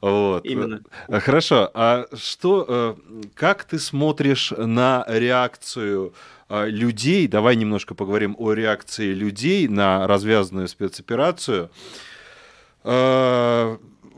[0.00, 0.46] Вот.
[0.46, 0.80] Именно.
[1.08, 1.70] Э, хорошо.
[1.74, 2.94] А что, э,
[3.34, 6.14] как ты смотришь на реакцию
[6.48, 7.28] людей?
[7.28, 11.70] Давай немножко поговорим о реакции людей на развязанную спецоперацию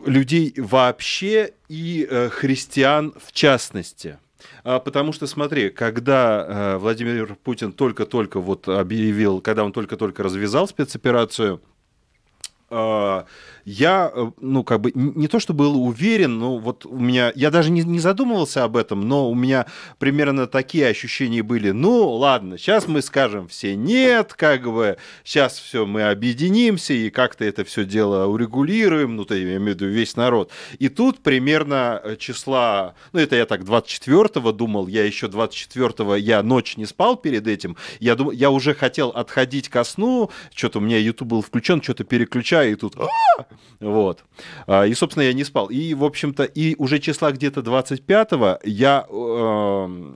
[0.07, 4.19] людей вообще и христиан в частности.
[4.65, 10.69] А, потому что, смотри, когда э, Владимир Путин только-только вот объявил, когда он только-только развязал
[10.69, 11.61] спецоперацию,
[13.65, 17.51] я, э, ну, как бы, не то, что был уверен, но вот у меня, я
[17.51, 19.67] даже не, не задумывался об этом, но у меня
[19.99, 21.71] примерно такие ощущения были.
[21.71, 27.45] Ну, ладно, сейчас мы скажем все нет, как бы, сейчас все, мы объединимся и как-то
[27.45, 30.51] это все дело урегулируем, ну, то я имею в виду весь народ.
[30.79, 36.43] И тут примерно э, числа, ну, это я так 24-го думал, я еще 24-го, я
[36.43, 40.83] ночь не спал перед этим, я, дум, я уже хотел отходить ко сну, что-то у
[40.83, 42.97] меня YouTube был включен, что-то переключаю, и тут
[43.81, 44.25] вот.
[44.67, 45.67] А, и, собственно, я не спал.
[45.67, 50.13] И, в общем-то, и уже числа где-то 25-го я э,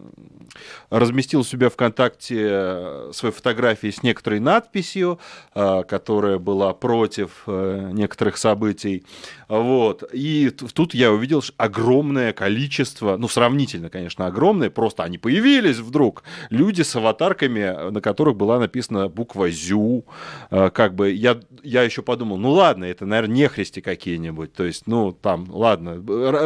[0.90, 5.18] разместил у себя ВКонтакте э, свои фотографии с некоторой надписью,
[5.54, 9.04] э, которая была против э, некоторых событий.
[9.48, 10.02] Вот.
[10.12, 16.24] И тут я увидел огромное количество, ну, сравнительно, конечно, огромное, просто они появились вдруг.
[16.50, 20.04] Люди с аватарками, на которых была написана буква «Зю».
[20.50, 24.52] Как бы я, я еще подумал, ну, ладно, это, наверное, нехристи какие-нибудь.
[24.52, 25.94] То есть, ну, там, ладно,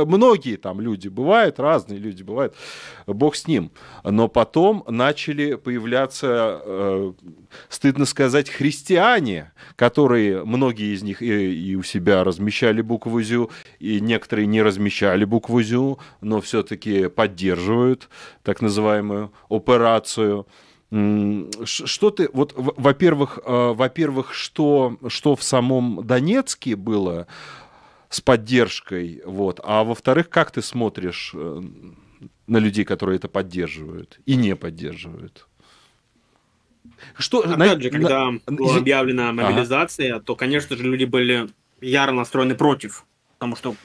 [0.05, 2.55] многие там люди бывают, разные люди бывают,
[3.07, 3.71] бог с ним.
[4.05, 7.13] Но потом начали появляться, э,
[7.69, 14.01] стыдно сказать, христиане, которые, многие из них и, и у себя размещали букву «зю», и
[14.01, 18.09] некоторые не размещали букву «зю», но все-таки поддерживают
[18.43, 20.47] так называемую операцию.
[20.91, 27.29] Что ты, вот, во-первых, э, во-первых, что, что в самом Донецке было
[28.09, 31.63] с поддержкой, вот, а во-вторых, как ты смотришь э,
[32.51, 35.47] на людей, которые это поддерживают и не поддерживают?
[37.17, 40.25] Что, Опять на, же, когда на, была объявлена мобилизация, ага.
[40.25, 41.49] то, конечно же, люди были
[41.81, 43.77] яро настроены против, потому что,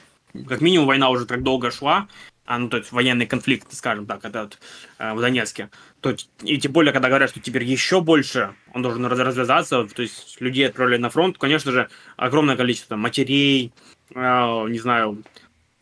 [0.46, 2.08] как минимум, война уже так долго шла,
[2.44, 4.58] а, ну, то есть военный конфликт, скажем так, этот
[4.98, 9.04] э, в Донецке, то и тем более, когда говорят, что теперь еще больше он должен
[9.04, 13.72] развязаться, то есть людей отправляли на фронт, конечно же, огромное количество матерей,
[14.14, 14.20] э,
[14.68, 15.24] не знаю,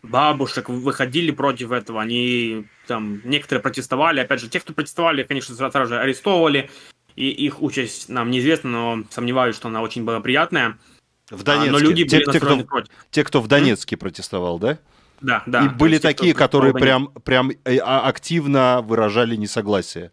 [0.04, 5.86] бабушек выходили против этого, они там, некоторые протестовали, опять же, те, кто протестовали, конечно, сразу
[5.86, 6.70] же арестовывали,
[7.16, 10.78] и их участь нам неизвестна, но сомневаюсь, что она очень была приятная.
[11.30, 11.70] В Донецке.
[11.70, 12.92] А, но люди те, были те, кто, против.
[13.10, 13.98] Те, кто в Донецке mm?
[13.98, 14.78] протестовал, да?
[15.20, 15.64] Да, да.
[15.64, 20.12] И были такие, которые прям, прям э, а, активно выражали несогласие.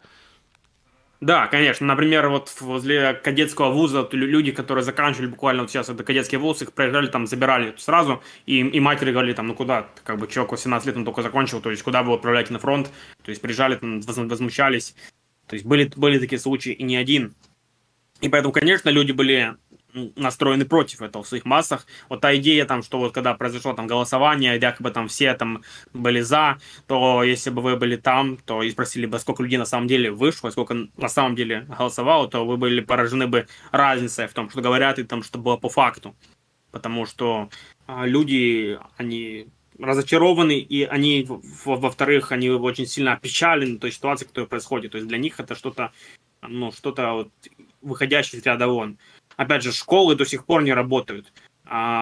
[1.21, 1.85] Да, конечно.
[1.85, 6.73] Например, вот возле кадетского вуза люди, которые заканчивали буквально вот сейчас это кадетский вуз, их
[6.73, 10.87] проезжали, там забирали сразу, и, и матери говорили, там, ну куда, как бы человек 18
[10.87, 12.89] лет, он только закончил, то есть куда вы отправляете на фронт,
[13.23, 14.95] то есть приезжали, там, возмущались,
[15.45, 17.35] то есть были, были такие случаи и не один.
[18.21, 19.55] И поэтому, конечно, люди были
[20.15, 21.85] настроены против этого в своих массах.
[22.09, 25.63] Вот та идея там, что вот когда произошло там голосование, якобы там все там
[25.93, 26.57] были за,
[26.87, 30.11] то если бы вы были там, то и спросили бы, сколько людей на самом деле
[30.11, 34.61] вышло, сколько на самом деле голосовало, то вы были поражены бы разницей в том, что
[34.61, 36.15] говорят и там, что было по факту.
[36.71, 37.49] Потому что
[37.87, 39.47] а, люди, они
[39.77, 41.27] разочарованы, и они,
[41.65, 44.91] во-вторых, они очень сильно опечалены той ситуации, которая происходит.
[44.91, 45.91] То есть для них это что-то,
[46.41, 47.31] ну, что-то вот
[47.81, 48.97] выходящее из ряда вон
[49.41, 51.31] опять же, школы до сих пор не работают.
[51.65, 52.01] А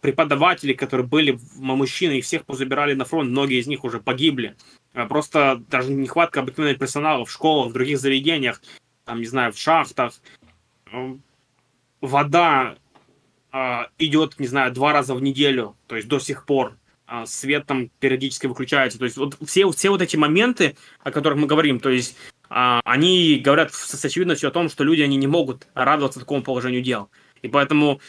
[0.00, 4.56] преподаватели, которые были мужчины, их всех позабирали на фронт, многие из них уже погибли.
[4.92, 8.60] А просто даже нехватка обыкновенного персонала в школах, в других заведениях,
[9.04, 10.14] там, не знаю, в шахтах.
[12.00, 12.76] Вода
[13.52, 16.76] э, идет, не знаю, два раза в неделю, то есть до сих пор.
[17.06, 18.98] Э, свет там периодически выключается.
[18.98, 22.31] То есть вот все, все вот эти моменты, о которых мы говорим, то есть а,
[22.52, 27.10] они говорят с очевидностью о том, что люди они не могут радоваться такому положению дел.
[27.42, 28.00] И поэтому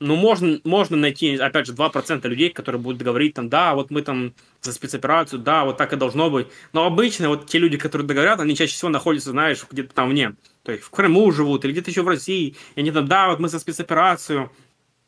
[0.00, 4.02] ну, можно, можно найти, опять же, 2% людей, которые будут говорить там, да, вот мы
[4.02, 6.46] там за спецоперацию, да, вот так и должно быть.
[6.72, 10.34] Но обычно вот те люди, которые договорят, они чаще всего находятся, знаешь, где-то там вне.
[10.62, 12.54] То есть в Крыму живут или где-то еще в России.
[12.76, 14.50] И они там, да, вот мы за спецоперацию,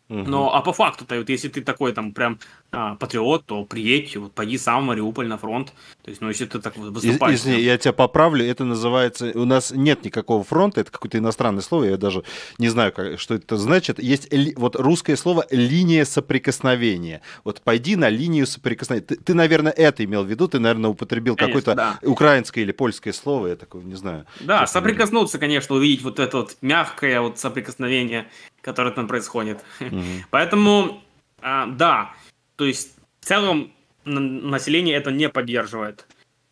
[0.09, 2.41] но, а по факту-то, вот если ты такой там прям
[2.73, 5.73] а, патриот, то приедь, вот пойди сам в Мариуполь на фронт.
[6.03, 7.41] То есть, ну, если ты так выступаешь...
[7.41, 9.33] Извини, я тебя поправлю, это называется...
[9.35, 12.23] У нас нет никакого фронта, это какое-то иностранное слово, я даже
[12.59, 13.99] не знаю, как, что это значит.
[13.99, 17.23] Есть ли, вот русское слово «линия соприкосновения».
[17.45, 19.07] Вот пойди на линию соприкосновения.
[19.07, 21.99] Ты, ты наверное, это имел в виду, ты, наверное, употребил какое-то да.
[22.03, 24.27] украинское или польское слово, я такое не знаю.
[24.41, 28.27] Да, соприкоснуться, конечно, увидеть вот это вот мягкое вот соприкосновение
[28.63, 29.65] которое там происходит.
[29.81, 30.25] Mm-hmm.
[30.31, 31.03] Поэтому,
[31.43, 32.13] а, да,
[32.61, 33.73] то есть в целом
[34.05, 36.07] население это не поддерживает.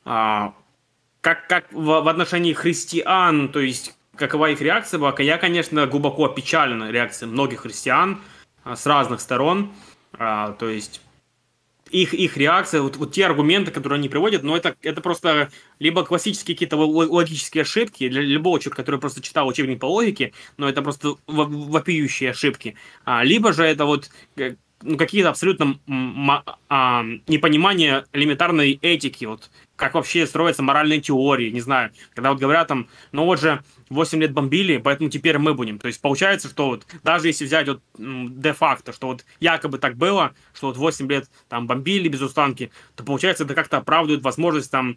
[0.06, 0.54] А,
[1.20, 6.24] как, как в, в отношении христиан, то есть какова их реакция была, я, конечно, глубоко
[6.24, 8.22] опечален реакцией многих христиан
[8.64, 9.70] а, с разных сторон.
[10.14, 11.02] А, то есть
[11.90, 16.06] их, их реакция, вот, вот те аргументы, которые они приводят, но это, это просто либо
[16.06, 20.80] классические какие-то логические ошибки для любого человека, который просто читал учебник по логике, но это
[20.80, 25.78] просто вопиющие ошибки, а, либо же это вот э, ну, какие-то абсолютно
[26.68, 32.68] а, непонимания элементарной этики, вот как вообще строятся моральные теории, не знаю, когда вот говорят
[32.68, 35.78] там, ну вот же 8 лет бомбили, поэтому теперь мы будем.
[35.78, 40.34] То есть получается, что вот даже если взять вот де-факто, что вот якобы так было,
[40.52, 44.96] что вот 8 лет там бомбили без устанки, то получается это как-то оправдывает возможность там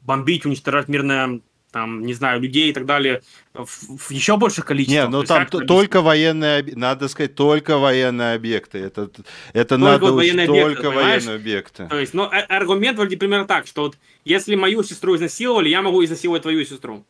[0.00, 1.40] бомбить, уничтожать мирное
[1.74, 3.20] там, не знаю, людей и так далее
[3.52, 3.66] в,
[3.98, 5.06] в еще больших количествах.
[5.06, 8.78] Не, ну там только военные, надо сказать, только военные объекты.
[8.78, 9.10] Это,
[9.52, 11.86] это только надо вот военные только объекты, военные объекты.
[11.88, 15.82] То есть, ну, а, аргумент вроде примерно так, что вот если мою сестру изнасиловали, я
[15.82, 17.04] могу изнасиловать твою сестру.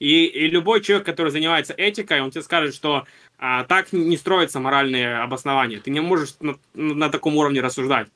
[0.00, 3.04] И, и любой человек, который занимается этикой, он тебе скажет, что
[3.38, 5.78] а, так не строятся моральные обоснования.
[5.78, 8.08] Ты не можешь на, на таком уровне рассуждать.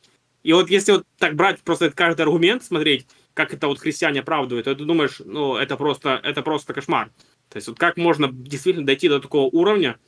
[0.43, 4.65] И вот если вот так брать просто каждый аргумент, смотреть, как это вот христиане оправдывают,
[4.65, 7.11] то ты думаешь, ну, это просто, это просто кошмар.
[7.49, 9.99] То есть вот как можно действительно дойти до такого уровня,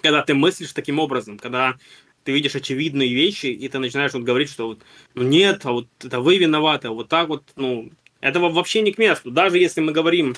[0.00, 1.76] когда ты мыслишь таким образом, когда
[2.24, 4.80] ты видишь очевидные вещи, и ты начинаешь вот говорить, что вот,
[5.14, 7.90] ну нет, а вот это вы виноваты, а вот так вот, ну,
[8.20, 9.30] этого вообще не к месту.
[9.30, 10.34] Даже если мы говорим,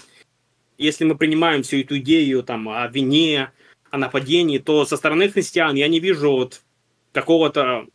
[0.76, 3.50] если мы принимаем всю эту идею там о вине,
[3.90, 6.62] о нападении, то со стороны христиан я не вижу вот
[7.12, 7.86] какого-то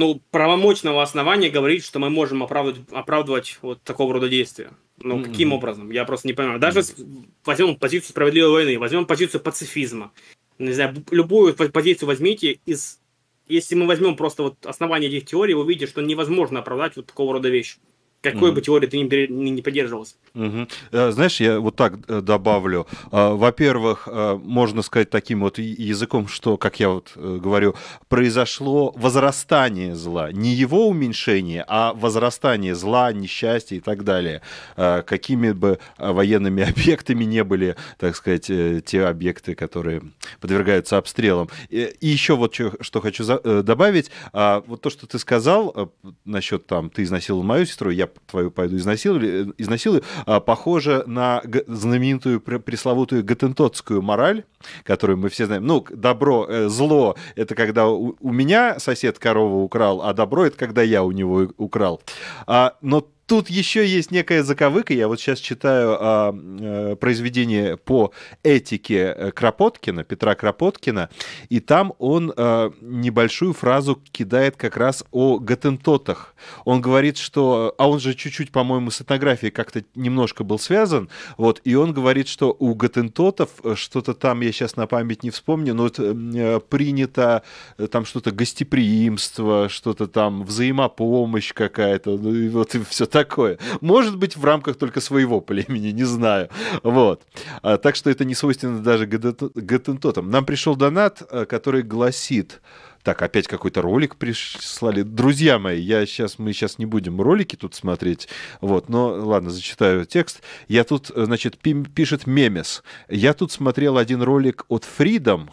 [0.00, 4.70] ну, правомочного основания говорить, что мы можем оправдывать, оправдывать вот такого рода действия.
[4.96, 5.24] Ну, mm-hmm.
[5.24, 5.90] каким образом?
[5.90, 6.58] Я просто не понимаю.
[6.58, 7.24] Даже mm-hmm.
[7.44, 10.10] возьмем позицию справедливой войны, возьмем позицию пацифизма.
[10.58, 12.98] Не знаю, любую позицию возьмите из...
[13.46, 17.34] Если мы возьмем просто вот основание этих теорий, вы увидите, что невозможно оправдать вот такого
[17.34, 17.76] рода вещи.
[18.22, 18.54] Какой mm.
[18.54, 20.14] бы теории ты ни, не поддерживался.
[20.34, 20.68] Угу.
[20.92, 22.86] Знаешь, я вот так э, добавлю.
[23.10, 27.74] А, во-первых, э, можно сказать таким вот языком, что, как я вот говорю,
[28.08, 30.32] произошло возрастание зла.
[30.32, 34.42] Не его уменьшение, а возрастание зла, несчастья и так далее.
[34.76, 38.50] Какими бы военными объектами не были, так сказать,
[38.84, 40.02] те объекты, которые
[40.40, 41.48] подвергаются обстрелам.
[41.70, 44.10] И еще вот что хочу добавить.
[44.32, 45.92] А, вот то, что ты сказал
[46.24, 52.40] насчет там, ты изнасиловал мою сестру, я твою пойду изнасилую, изнасилую а, похоже на знаменитую
[52.40, 54.44] пресловутую гатентотскую мораль,
[54.84, 55.66] которую мы все знаем.
[55.66, 60.82] Ну, добро, э, зло— это когда у меня сосед корову украл, а добро— это когда
[60.82, 62.00] я у него украл.
[62.46, 64.92] А, но тут еще есть некая заковыка.
[64.92, 68.10] Я вот сейчас читаю а, а, произведение по
[68.42, 71.10] этике э, Кропоткина, Петра Кропоткина,
[71.48, 76.34] и там он а, небольшую фразу кидает как раз о гатентотах.
[76.64, 77.72] Он говорит, что...
[77.78, 82.26] А он же чуть-чуть, по-моему, с этнографией как-то немножко был связан, вот, и он говорит,
[82.26, 87.44] что у гатентотов э, что-то там, я сейчас на память не вспомню, но вот, принято
[87.92, 93.58] там что-то гостеприимство, что-то там взаимопомощь какая-то, ну, и вот и все такое.
[93.80, 96.48] Может быть, в рамках только своего племени, не знаю.
[96.82, 97.22] Вот.
[97.62, 100.30] А, так что это не свойственно даже гатентотам.
[100.30, 102.60] Нам пришел донат, э, который гласит...
[103.02, 105.00] Так, опять какой-то ролик прислали.
[105.00, 108.28] Друзья мои, я сейчас, мы сейчас не будем ролики тут смотреть,
[108.60, 110.42] вот, но ладно, зачитаю текст.
[110.68, 112.82] Я тут, э, значит, пишет Мемес.
[113.08, 115.48] Я тут смотрел один ролик от Freedom.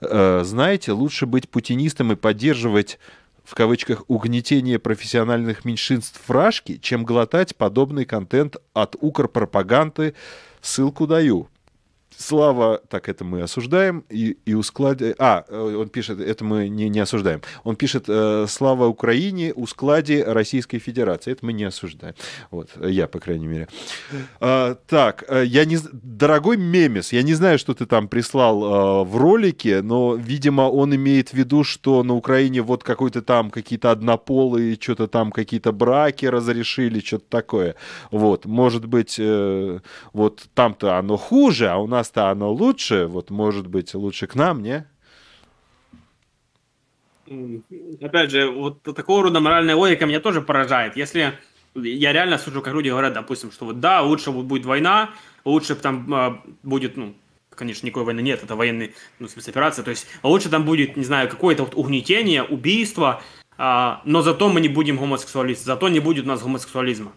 [0.00, 2.98] Э, знаете, лучше быть путинистом и поддерживать
[3.48, 6.30] в кавычках, угнетение профессиональных меньшинств в
[6.80, 10.14] чем глотать подобный контент от укрпропаганды.
[10.60, 11.48] Ссылку даю.
[12.18, 15.14] Слава, так это мы осуждаем, и, и ускладе...
[15.20, 17.42] А, э, он пишет, это мы не, не осуждаем.
[17.62, 21.30] Он пишет, э, слава Украине, у складе Российской Федерации.
[21.30, 22.16] Это мы не осуждаем.
[22.50, 23.68] Вот, я, по крайней мере.
[24.40, 25.78] А, так, э, я не...
[25.92, 30.96] Дорогой Мемес, я не знаю, что ты там прислал а, в ролике, но, видимо, он
[30.96, 36.26] имеет в виду, что на Украине вот какой-то там какие-то однополые, что-то там какие-то браки
[36.26, 37.76] разрешили, что-то такое.
[38.10, 39.78] Вот, может быть, э,
[40.12, 44.34] вот там-то оно хуже, а у нас нас-то оно лучше, вот может быть лучше к
[44.34, 44.86] нам, не?
[48.00, 50.96] Опять же, вот такого рода моральная логика меня тоже поражает.
[50.96, 51.34] Если
[51.74, 55.10] я реально слышу, как люди говорят, допустим, что вот да, лучше будет война,
[55.44, 57.14] лучше там э, будет, ну,
[57.50, 61.28] конечно, никакой войны нет, это военный, ну, спецоперация, то есть лучше там будет, не знаю,
[61.28, 63.20] какое-то вот угнетение, убийство,
[63.58, 67.12] э, но зато мы не будем гомосексуалисты, зато не будет у нас гомосексуализма.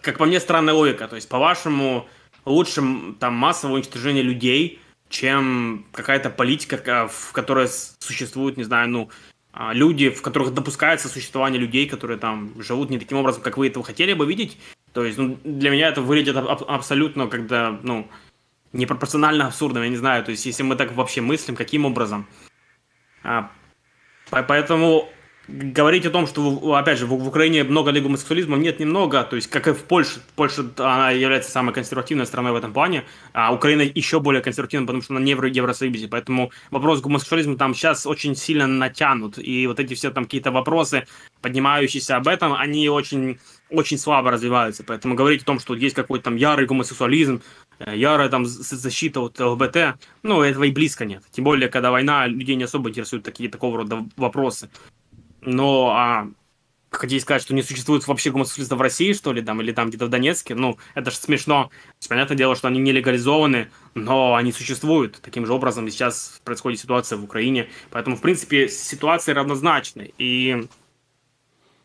[0.00, 2.08] Как по мне, странная логика, то есть, по-вашему,
[2.44, 2.82] лучше
[3.18, 7.68] там массовое уничтожение людей, чем какая-то политика, в которой
[7.98, 9.10] существуют, не знаю, ну,
[9.52, 13.68] а, люди, в которых допускается существование людей, которые там живут не таким образом, как вы
[13.68, 14.58] этого хотели бы видеть.
[14.92, 18.08] То есть, ну, для меня это выглядит аб- абсолютно, когда, ну,
[18.72, 20.24] непропорционально абсурдно, я не знаю.
[20.24, 22.26] То есть, если мы так вообще мыслим, каким образом.
[23.22, 23.50] А,
[24.30, 25.08] поэтому
[25.48, 29.48] говорить о том, что, опять же, в, Украине много ли гомосексуализма, нет, немного, то есть,
[29.48, 33.82] как и в Польше, Польша, она является самой консервативной страной в этом плане, а Украина
[33.82, 38.36] еще более консервативна, потому что она не в Евросоюзе, поэтому вопрос гомосексуализма там сейчас очень
[38.36, 41.06] сильно натянут, и вот эти все там какие-то вопросы,
[41.42, 43.38] поднимающиеся об этом, они очень,
[43.70, 47.42] очень слабо развиваются, поэтому говорить о том, что есть какой-то там ярый гомосексуализм,
[47.80, 51.22] э, ярая там защита от ЛГБТ, ну, этого и близко нет.
[51.32, 54.70] Тем более, когда война, людей не особо интересуют такие, такого рода вопросы.
[55.44, 56.28] Но а,
[56.90, 60.06] хотите сказать, что не существует вообще гомосексуалистов в России, что ли, там, или там где-то
[60.06, 61.70] в Донецке, ну, это же смешно.
[62.08, 65.20] Понятное дело, что они не легализованы, но они существуют.
[65.22, 67.68] Таким же образом сейчас происходит ситуация в Украине.
[67.90, 70.10] Поэтому, в принципе, ситуация равнозначная.
[70.18, 70.66] И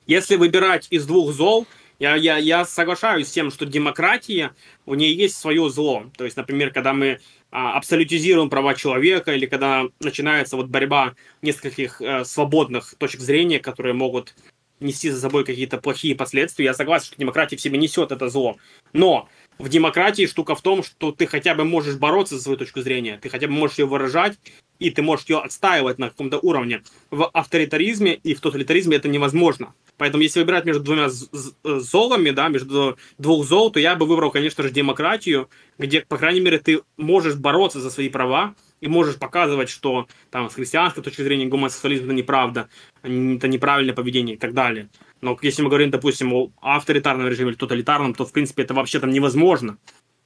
[0.07, 1.67] если выбирать из двух зол,
[1.99, 4.51] я, я, я соглашаюсь с тем, что демократия,
[4.85, 6.05] у нее есть свое зло.
[6.17, 7.19] То есть, например, когда мы
[7.51, 14.35] абсолютизируем права человека, или когда начинается вот борьба нескольких э, свободных точек зрения, которые могут
[14.79, 16.65] нести за собой какие-то плохие последствия.
[16.65, 18.57] Я согласен, что демократия в себе несет это зло.
[18.93, 19.27] Но
[19.59, 23.19] в демократии штука в том, что ты хотя бы можешь бороться за свою точку зрения,
[23.21, 24.39] ты хотя бы можешь ее выражать,
[24.79, 26.81] и ты можешь ее отстаивать на каком-то уровне.
[27.11, 29.73] В авторитаризме и в тоталитаризме это невозможно.
[29.97, 34.31] Поэтому если выбирать между двумя э, золами, да, между двух зол, то я бы выбрал,
[34.31, 39.17] конечно же, демократию, где, по крайней мере, ты можешь бороться за свои права и можешь
[39.17, 42.69] показывать, что там с христианской точки зрения гомосексуализм это неправда,
[43.03, 44.89] это неправильное поведение и так далее.
[45.21, 48.99] Но если мы говорим, допустим, о авторитарном режиме или тоталитарном, то, в принципе, это вообще
[48.99, 49.77] там невозможно.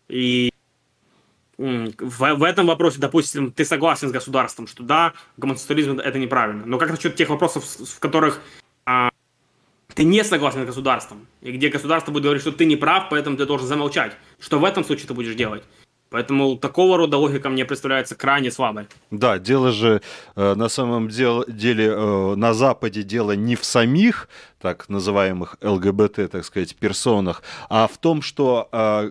[0.08, 0.52] И
[1.58, 6.66] в, в этом вопросе, допустим, ты согласен с государством, что да, гомосексуализм это неправильно.
[6.66, 8.42] Но как насчет тех вопросов, в которых
[8.86, 9.10] а,
[9.94, 13.38] ты не согласен с государством, и где государство будет говорить, что ты не прав, поэтому
[13.38, 14.16] ты должен замолчать.
[14.40, 15.64] Что в этом случае ты будешь делать?
[16.14, 18.86] Поэтому такого рода логика мне представляется крайне слабой.
[19.10, 20.04] Да, дело же
[20.36, 24.30] э, на самом деле, деле э, на Западе дело не в самих
[24.62, 29.10] так называемых ЛГБТ, так сказать, персонах, а в том, что э,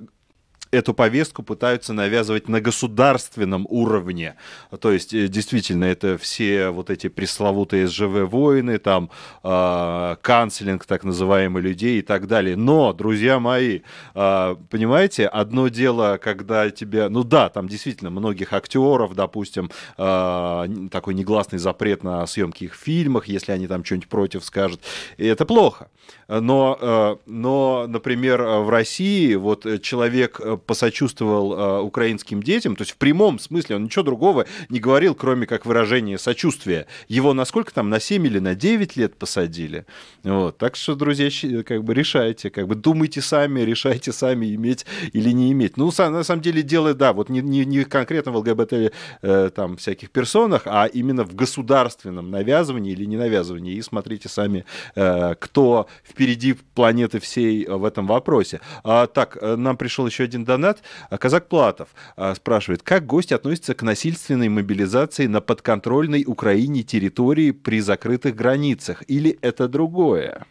[0.72, 4.36] эту повестку пытаются навязывать на государственном уровне.
[4.80, 9.10] То есть, э, действительно, это все вот эти пресловутые СЖВ-войны, там,
[9.44, 12.56] э, канцелинг так называемый людей и так далее.
[12.56, 13.80] Но, друзья мои,
[14.14, 17.08] э, понимаете, одно дело, когда тебе...
[17.10, 23.28] Ну да, там действительно многих актеров, допустим, э, такой негласный запрет на съемки их фильмах,
[23.28, 24.80] если они там что-нибудь против скажут.
[25.18, 25.88] И это плохо.
[26.28, 33.38] Но, э, но, например, в России вот человек посочувствовал украинским детям, то есть в прямом
[33.38, 36.86] смысле он ничего другого не говорил, кроме как выражения сочувствия.
[37.08, 39.86] Его насколько там, на 7 или на 9 лет посадили?
[40.22, 40.58] Вот.
[40.58, 41.28] Так что, друзья,
[41.64, 45.76] как бы решайте, как бы думайте сами, решайте сами, иметь или не иметь.
[45.76, 49.76] Ну, на самом деле, дело, да, вот не, не, не конкретно в ЛГБТ э, там
[49.76, 53.74] всяких персонах, а именно в государственном навязывании или не навязывании.
[53.74, 54.64] И смотрите сами,
[54.94, 58.60] э, кто впереди планеты всей в этом вопросе.
[58.84, 60.82] А, так, э, нам пришел еще один донат.
[61.10, 67.80] Казак Платов а, спрашивает, как гость относится к насильственной мобилизации на подконтрольной Украине территории при
[67.80, 69.02] закрытых границах?
[69.08, 70.46] Или это другое?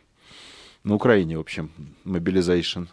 [0.83, 1.69] На Украине, в общем,
[2.05, 2.87] мобилизation.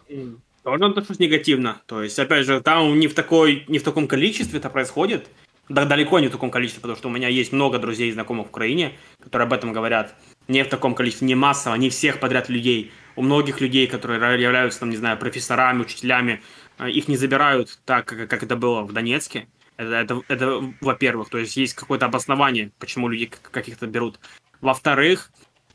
[0.63, 1.81] Тоже отношусь негативно.
[1.85, 5.27] То есть, опять же, там не в, такой, не в таком количестве это происходит.
[5.69, 8.47] Да, далеко не в таком количестве, потому что у меня есть много друзей и знакомых
[8.47, 10.15] в Украине, которые об этом говорят.
[10.47, 12.91] Не в таком количестве, не массово, не всех подряд людей.
[13.15, 16.41] У многих людей, которые являются, там, не знаю, профессорами, учителями,
[16.87, 19.47] их не забирают так, как это было в Донецке.
[19.77, 24.19] Это, это, это во-первых, то есть есть какое-то обоснование, почему люди каких-то берут.
[24.59, 25.31] Во-вторых,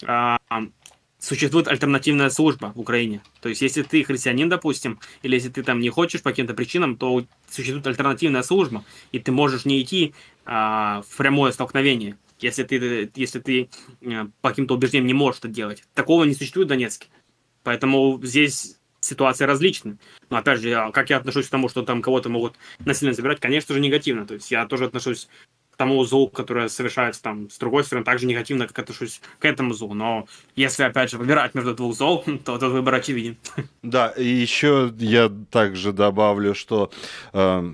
[0.07, 0.37] э,
[1.25, 3.23] существует альтернативная служба в Украине.
[3.41, 6.97] То есть, если ты христианин, допустим, или если ты там не хочешь по каким-то причинам,
[6.97, 10.15] то существует альтернативная служба, и ты можешь не идти
[10.45, 13.71] а, в прямое столкновение, если ты, если ты
[14.05, 15.83] а, по каким-то убеждениям не можешь это делать.
[15.95, 17.09] Такого не существует в Донецке.
[17.63, 19.99] Поэтому здесь ситуации различны.
[20.31, 23.75] Но опять же, как я отношусь к тому, что там кого-то могут насильно забирать, конечно
[23.75, 24.27] же, негативно.
[24.27, 25.29] То есть я тоже отношусь
[25.75, 29.75] к тому злу, которое совершается там с другой стороны, также негативно, как отношусь к этому
[29.75, 29.93] злу.
[29.95, 33.37] Но если, опять же, выбирать между двух зол, то этот выбор очевиден.
[33.83, 36.93] Да, и еще я также добавлю, что
[37.33, 37.73] э,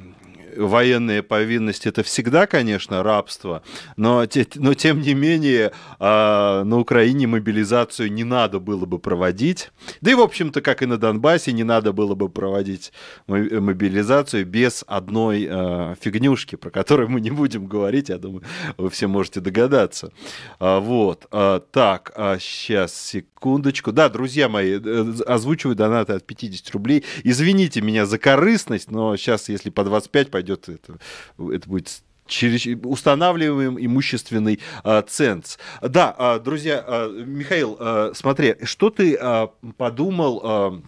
[0.56, 3.62] военные повинности это всегда, конечно, рабство,
[3.96, 9.70] но, но тем не менее э, на Украине мобилизацию не надо было бы проводить.
[10.00, 12.92] Да и, в общем-то, как и на Донбассе, не надо было бы проводить
[13.26, 18.42] мобилизацию без одной э, фигнюшки, про которую мы не будем говорить, я думаю,
[18.76, 20.12] вы все можете догадаться.
[20.58, 21.26] А, вот.
[21.30, 23.92] А, так, а сейчас, секундочку.
[23.92, 27.04] Да, друзья мои, э, озвучиваю донаты от 50 рублей.
[27.24, 30.98] Извините меня за корыстность, но сейчас, если по 25 пойдет, это,
[31.38, 35.58] это будет через, устанавливаем имущественный а, ценз.
[35.82, 40.40] Да, а, друзья, а, Михаил, а, смотри, что ты а, подумал...
[40.44, 40.82] А,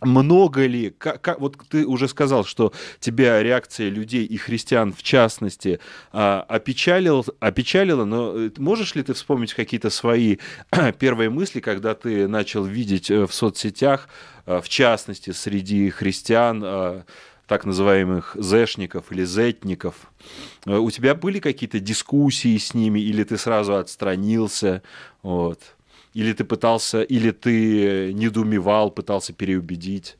[0.00, 5.02] много ли, как, как, вот ты уже сказал, что тебя реакция людей и христиан в
[5.02, 5.80] частности
[6.12, 10.36] а, опечалил, опечалила, но э, можешь ли ты вспомнить какие-то свои
[11.00, 14.08] первые мысли, когда ты начал видеть э, в соцсетях,
[14.48, 17.04] а, в частности среди христиан, а,
[17.48, 19.94] так называемых зэшников или зетников.
[20.66, 24.82] Э, у тебя были какие-то дискуссии с ними, или ты сразу отстранился?
[25.22, 25.60] Вот.
[26.12, 30.16] Или ты пытался, или ты недоумевал, пытался переубедить?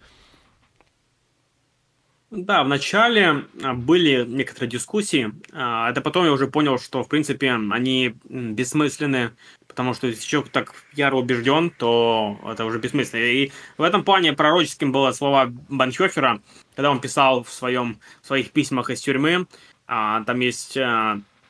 [2.31, 5.33] Да, вначале а, были некоторые дискуссии.
[5.53, 9.31] А, это потом я уже понял, что, в принципе, они бессмысленны,
[9.67, 13.23] потому что если человек так яро убежден, то это уже бессмысленно.
[13.23, 16.43] И в этом плане пророческим было слова Банхёфера,
[16.79, 19.49] когда он писал в, своем, в своих письмах из тюрьмы.
[19.89, 20.79] А, там есть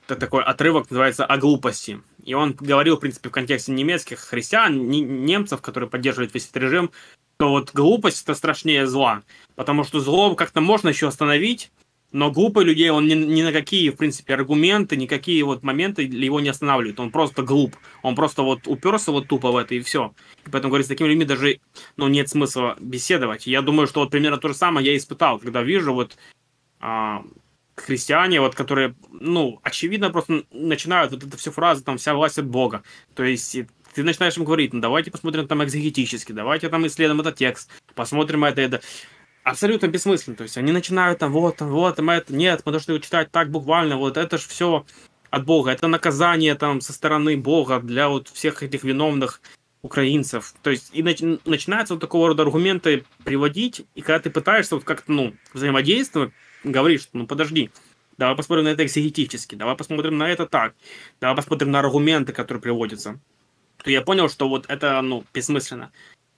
[0.07, 2.01] такой отрывок, называется «О глупости».
[2.25, 6.91] И он говорил, в принципе, в контексте немецких христиан, немцев, которые поддерживают весь этот режим,
[7.37, 9.23] что вот глупость это страшнее зла.
[9.55, 11.71] Потому что зло как-то можно еще остановить,
[12.11, 16.41] но глупый людей он ни, ни на какие, в принципе, аргументы, никакие вот моменты его
[16.41, 17.01] не останавливают.
[17.01, 17.77] Он просто глуп.
[18.03, 20.15] Он просто вот уперся вот тупо в это и все.
[20.47, 21.61] И поэтому, говорит, с такими людьми даже
[21.97, 23.47] ну, нет смысла беседовать.
[23.47, 26.17] Я думаю, что вот примерно то же самое я испытал, когда вижу вот
[26.81, 27.25] а,
[27.77, 32.47] христиане, вот, которые, ну, очевидно, просто начинают вот эту всю фразу, там, вся власть от
[32.47, 32.83] Бога.
[33.15, 33.57] То есть
[33.95, 38.45] ты начинаешь им говорить, ну, давайте посмотрим там экзегетически, давайте там исследуем этот текст, посмотрим
[38.45, 38.81] это, это.
[39.49, 40.37] Абсолютно бессмысленно.
[40.37, 42.35] То есть они начинают там, вот, там, вот, там, это.
[42.35, 44.85] Нет, мы должны читать так буквально, вот это же все
[45.31, 45.71] от Бога.
[45.71, 49.41] Это наказание там со стороны Бога для вот всех этих виновных
[49.81, 50.55] украинцев.
[50.63, 54.85] То есть и нач- начинаются вот такого рода аргументы приводить, и когда ты пытаешься вот
[54.85, 57.71] как-то, ну, взаимодействовать, говоришь, ну подожди,
[58.19, 60.75] давай посмотрим на это экзегетически, давай посмотрим на это так,
[61.23, 63.19] давай посмотрим на аргументы, которые приводятся,
[63.83, 65.91] то я понял, что вот это, ну, бессмысленно.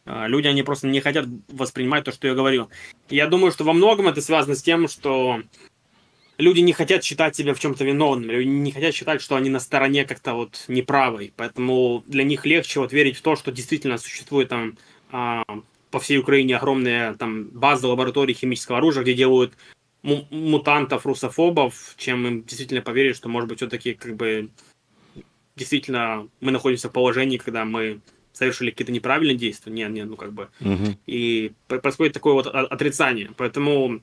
[0.04, 2.68] А, люди, они просто не хотят воспринимать то, что я говорю.
[3.08, 5.42] Я думаю, что во многом это связано с тем, что
[6.38, 9.60] люди не хотят считать себя в чем-то виновным, люди не хотят считать, что они на
[9.60, 11.32] стороне как-то вот неправой.
[11.36, 14.78] Поэтому для них легче вот верить в то, что действительно существует там
[15.12, 15.42] а,
[15.90, 19.54] по всей Украине огромные там базы лабораторий химического оружия, где делают
[20.02, 24.48] мутантов, русофобов, чем им действительно поверить, что, может быть, все-таки как бы
[25.56, 28.00] действительно мы находимся в положении, когда мы
[28.32, 29.72] совершили какие-то неправильные действия.
[29.72, 30.48] Нет, нет, ну как бы.
[30.60, 30.98] Угу.
[31.06, 33.30] И происходит такое вот отрицание.
[33.36, 34.00] Поэтому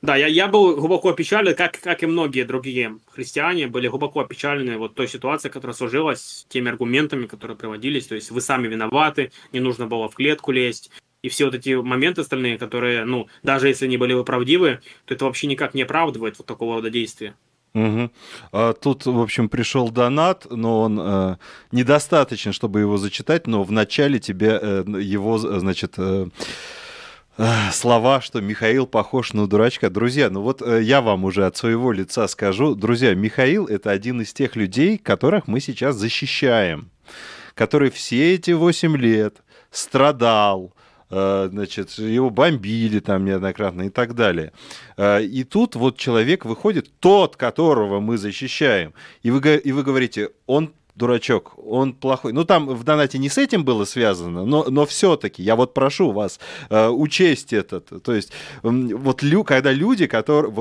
[0.00, 4.78] да, я, я был глубоко опечален, как, как и многие другие христиане были глубоко опечалены
[4.78, 8.06] вот той ситуацией, которая сложилась, теми аргументами, которые приводились.
[8.06, 10.90] То есть вы сами виноваты, не нужно было в клетку лезть.
[11.22, 15.14] И все вот эти моменты остальные, которые, ну, даже если они были бы правдивы, то
[15.14, 17.34] это вообще никак не оправдывает вот такого рода действия.
[17.74, 18.10] Угу.
[18.52, 21.36] А тут, в общем, пришел донат, но он э,
[21.72, 26.26] недостаточен, чтобы его зачитать, но в начале тебе э, его, значит, э,
[27.72, 29.90] слова, что Михаил похож на дурачка.
[29.90, 32.74] Друзья, ну вот э, я вам уже от своего лица скажу.
[32.74, 36.90] Друзья, Михаил— это один из тех людей, которых мы сейчас защищаем,
[37.54, 39.36] который все эти 8 лет
[39.70, 40.77] страдал, э,
[41.10, 44.52] значит, его бомбили там неоднократно и так далее.
[44.96, 50.30] Э, и тут вот человек выходит, тот, которого мы защищаем, и вы, и вы говорите,
[50.46, 52.32] он дурачок, он плохой.
[52.32, 56.10] Ну, там в донате не с этим было связано, но, но все-таки я вот прошу
[56.10, 56.40] вас
[56.70, 58.02] э, учесть этот.
[58.02, 58.32] То есть,
[58.62, 60.52] э, вот лю, когда люди, которые,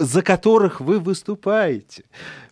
[0.00, 2.04] за которых вы выступаете,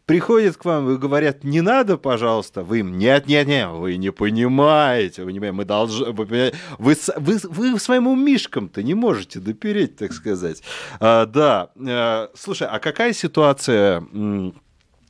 [0.04, 4.12] приходят к вам и говорят, не надо, пожалуйста, вы им, нет, нет, нет, вы не
[4.12, 9.96] понимаете, вы не понимаете, мы должны, вы, вы, вы, вы своим мишкам-то не можете допереть,
[9.96, 10.62] так сказать.
[11.00, 14.02] А, да, а, слушай, а какая ситуация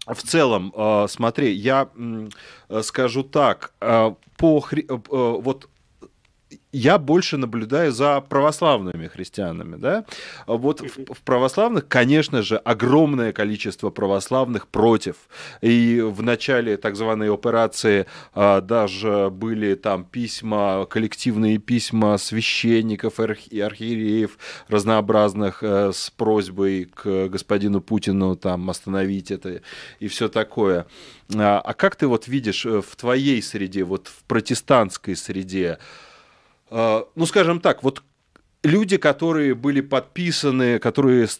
[0.06, 1.90] в целом, э, смотри, я
[2.82, 4.64] скажу так, э, по.
[4.72, 5.68] Э, вот
[6.72, 10.04] я больше наблюдаю за православными христианами, да.
[10.46, 15.16] Вот в, в православных, конечно же, огромное количество православных против.
[15.62, 23.60] И в начале так званой операции а, даже были там письма, коллективные письма священников и
[23.60, 24.38] архиереев
[24.68, 29.62] разнообразных а, с просьбой к господину Путину там остановить это
[30.00, 30.86] и все такое.
[31.34, 35.78] А, а как ты вот видишь э, в твоей среде, вот в протестантской среде,
[36.70, 38.02] ну, скажем так, вот
[38.62, 41.38] люди, которые были подписаны, которые, с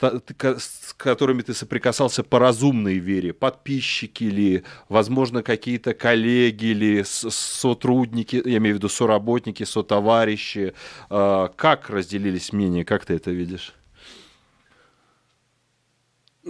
[0.96, 8.76] которыми ты соприкасался по разумной вере, подписчики ли, возможно, какие-то коллеги или сотрудники, я имею
[8.76, 10.74] в виду соработники, сотоварищи,
[11.10, 13.74] а, как разделились мнения, как ты это видишь?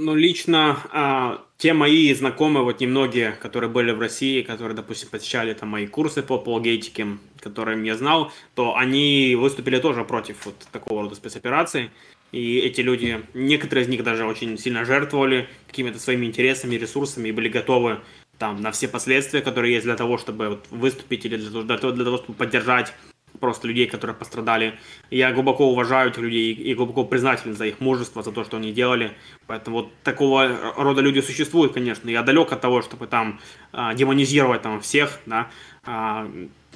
[0.01, 5.53] Ну, лично а, те мои знакомые, вот немногие, которые были в России, которые, допустим, посещали
[5.55, 11.03] там мои курсы по апологетике, которым я знал, то они выступили тоже против вот такого
[11.03, 11.91] рода спецоперации.
[12.31, 17.33] И эти люди, некоторые из них даже очень сильно жертвовали какими-то своими интересами, ресурсами и
[17.33, 17.99] были готовы
[18.39, 22.05] там на все последствия, которые есть для того, чтобы вот, выступить или для, того, для
[22.05, 22.95] того, чтобы поддержать
[23.41, 24.79] просто людей, которые пострадали.
[25.11, 28.73] Я глубоко уважаю этих людей и глубоко признателен за их мужество, за то, что они
[28.73, 29.13] делали.
[29.47, 32.11] Поэтому вот такого рода люди существуют, конечно.
[32.11, 33.41] Я далек от того, чтобы там
[33.73, 35.51] а, демонизировать там всех, да.
[35.85, 36.31] А,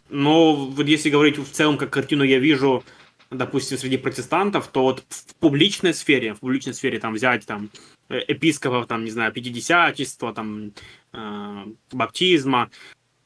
[0.08, 2.84] но вот если говорить в целом, как картину я вижу,
[3.30, 7.70] допустим, среди протестантов, то вот в публичной сфере, в публичной сфере там взять там
[8.08, 10.72] э, епископов, там, не знаю, пятидесятчества, там,
[11.12, 12.70] э, баптизма,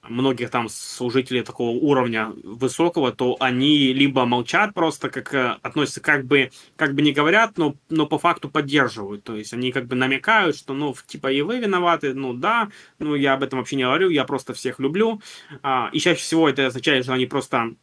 [0.08, 6.24] многих там служителей такого уровня высокого, то они либо молчат просто, как э, относятся, как
[6.24, 9.24] бы, как бы не говорят, но, но по факту поддерживают.
[9.24, 12.68] То есть они как бы намекают, что, ну, типа, и вы виноваты, ну, да,
[12.98, 15.20] ну, я об этом вообще не говорю, я просто всех люблю.
[15.62, 17.74] А, и чаще всего это означает, что они просто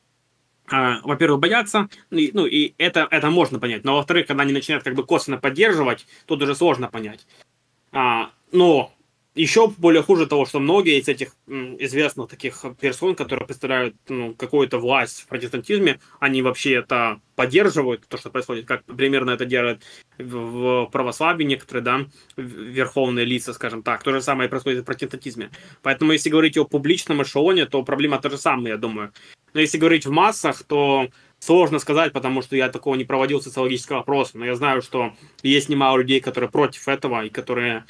[0.71, 4.83] а, во-первых, боятся, ну, ну, и это, это можно понять, но во-вторых, когда они начинают
[4.83, 7.27] как бы косвенно поддерживать, тут уже сложно понять.
[7.91, 8.93] А, но
[9.35, 14.77] еще более хуже того, что многие из этих известных таких персон, которые представляют ну, какую-то
[14.77, 19.81] власть в протестантизме, они вообще это поддерживают, то, что происходит, как примерно это делают
[20.19, 22.05] в православии некоторые, да,
[22.37, 24.03] верховные лица, скажем так.
[24.03, 25.49] То же самое происходит в протестантизме.
[25.81, 29.11] Поэтому, если говорить о публичном эшелоне, то проблема та же самая, я думаю.
[29.53, 31.07] Но если говорить в массах, то
[31.39, 35.69] сложно сказать, потому что я такого не проводил социологического опроса, но я знаю, что есть
[35.69, 37.85] немало людей, которые против этого и которые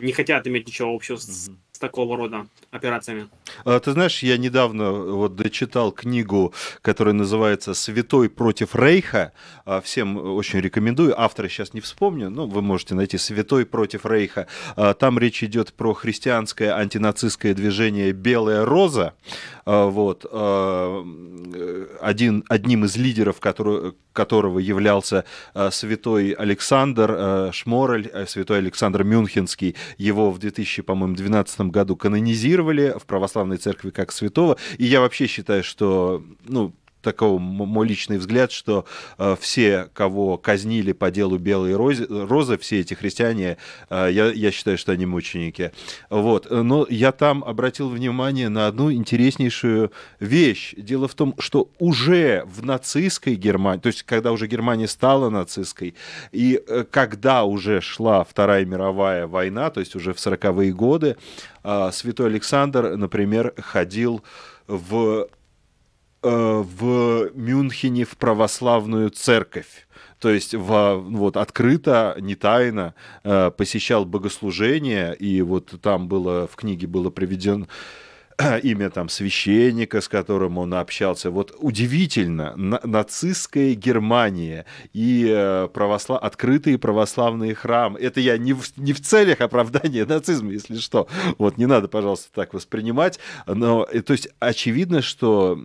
[0.00, 3.28] не хотят иметь ничего общего с, с такого рода операциями.
[3.64, 6.52] А, ты знаешь, я недавно вот дочитал книгу,
[6.82, 9.32] которая называется «Святой против Рейха».
[9.64, 11.14] А, всем очень рекомендую.
[11.18, 14.48] Автора сейчас не вспомню, но вы можете найти «Святой против Рейха».
[14.74, 19.14] А, там речь идет про христианское антинацистское движение «Белая роза».
[19.64, 20.24] Вот.
[22.00, 25.26] Один, одним из лидеров, который, которого являлся
[25.70, 29.76] святой Александр Шморель, святой Александр Мюнхенский.
[29.98, 34.56] Его в 2012 году канонизировали в православной церкви как святого.
[34.78, 36.72] И я вообще считаю, что, ну,
[37.02, 38.84] такого мой личный взгляд, что
[39.18, 43.56] э, все, кого казнили по делу Белой розы, розы все эти христиане,
[43.90, 45.72] э, я, я считаю, что они мученики.
[46.10, 46.50] Вот.
[46.50, 50.74] Но я там обратил внимание на одну интереснейшую вещь.
[50.76, 55.94] Дело в том, что уже в нацистской Германии, то есть когда уже Германия стала нацистской,
[56.32, 61.16] и э, когда уже шла Вторая мировая война, то есть уже в 40-е годы,
[61.64, 64.22] э, святой Александр, например, ходил
[64.66, 65.28] в
[66.22, 69.86] в Мюнхене в православную церковь.
[70.18, 76.56] То есть в, вот, открыто, не тайно э, посещал богослужение, и вот там было в
[76.56, 77.68] книге было приведен
[78.62, 81.30] имя там священника, с которым он общался.
[81.30, 86.22] Вот удивительно, на, нацистская Германия и э, православ...
[86.22, 87.98] открытые православные храмы.
[87.98, 91.08] Это я не в, не в целях оправдания нацизма, если что.
[91.38, 93.18] Вот не надо, пожалуйста, так воспринимать.
[93.46, 95.58] Но, э, то есть очевидно, что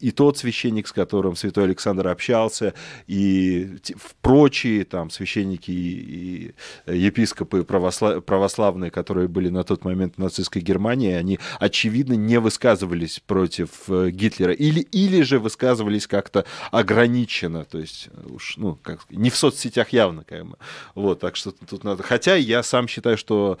[0.00, 2.72] и тот священник, с которым святой Александр общался,
[3.06, 3.76] и
[4.22, 6.54] прочие там священники и,
[6.86, 8.24] и епископы православ...
[8.24, 13.68] православные, которые были на тот момент в нацистской Германии, они очевидно очевидно, не высказывались против
[13.88, 14.52] э, Гитлера.
[14.52, 17.64] Или, или же высказывались как-то ограниченно.
[17.64, 20.24] То есть, э, уж, ну, как, не в соцсетях явно.
[20.24, 20.56] Как бы.
[20.94, 22.02] Вот, так что тут надо...
[22.02, 23.58] Хотя я сам считаю, что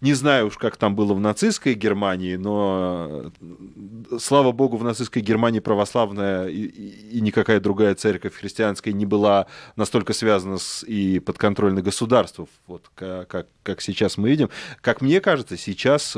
[0.00, 5.22] не знаю уж, как там было в нацистской Германии, но, э, слава богу, в нацистской
[5.22, 11.82] Германии православная и, и никакая другая церковь христианская не была настолько связана с и подконтрольной
[11.82, 14.50] государству, вот как, как, как сейчас мы видим.
[14.82, 16.14] Как мне кажется, сейчас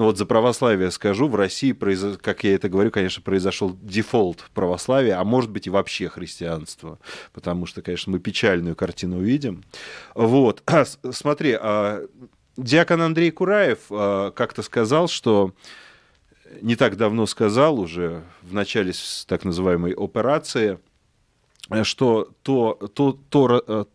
[0.00, 5.20] ну вот за православие скажу, в России, как я это говорю, конечно, произошел дефолт православия,
[5.20, 6.98] а может быть и вообще христианства,
[7.34, 9.62] потому что, конечно, мы печальную картину увидим.
[10.14, 10.62] Вот,
[11.10, 12.06] смотри, а,
[12.56, 15.52] диакон Андрей Кураев а, как-то сказал, что
[16.62, 18.94] не так давно сказал уже в начале
[19.26, 20.78] так называемой операции,
[21.82, 23.86] что то, то, то,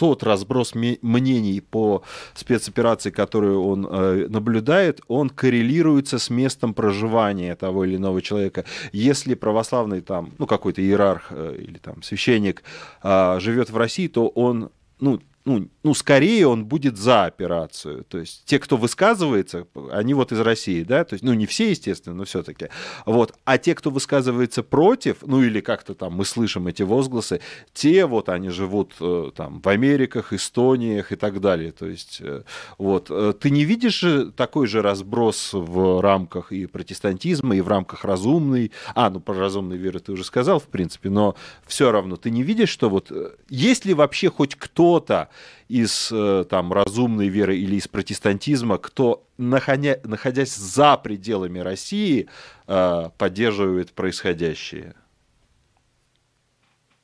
[0.00, 2.02] тот разброс мнений по
[2.32, 8.64] спецоперации, которую он э, наблюдает, он коррелируется с местом проживания того или иного человека.
[8.92, 12.62] Если православный там, ну какой-то иерарх э, или там священник
[13.02, 14.70] э, живет в России, то он
[15.00, 18.04] ну, ну, ну, скорее он будет за операцию.
[18.04, 21.70] То есть те, кто высказывается, они вот из России, да, то есть, ну, не все,
[21.70, 22.68] естественно, но все-таки.
[23.06, 23.32] Вот.
[23.44, 27.40] А те, кто высказывается против, ну, или как-то там мы слышим эти возгласы,
[27.72, 31.72] те вот они живут э, там в Америках, Эстониях и так далее.
[31.72, 32.42] То есть, э,
[32.76, 33.06] вот.
[33.10, 34.04] Э, ты не видишь
[34.36, 39.78] такой же разброс в рамках и протестантизма, и в рамках разумной, а, ну, про разумной
[39.78, 41.34] веры ты уже сказал, в принципе, но
[41.66, 43.10] все равно ты не видишь, что вот
[43.48, 45.29] есть ли вообще хоть кто-то,
[45.68, 52.28] из э, там, разумной веры или из протестантизма, кто, находя, находясь за пределами России,
[52.66, 54.94] э, поддерживает происходящее?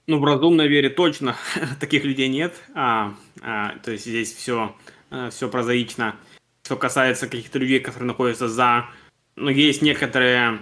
[0.07, 1.37] Ну, в разумной вере точно
[1.81, 2.55] таких людей нет.
[2.75, 4.77] А, а, то есть здесь все,
[5.11, 6.15] э, все прозаично.
[6.65, 8.87] Что касается каких-то людей, которые находятся за...
[9.35, 10.61] Ну, есть некоторые...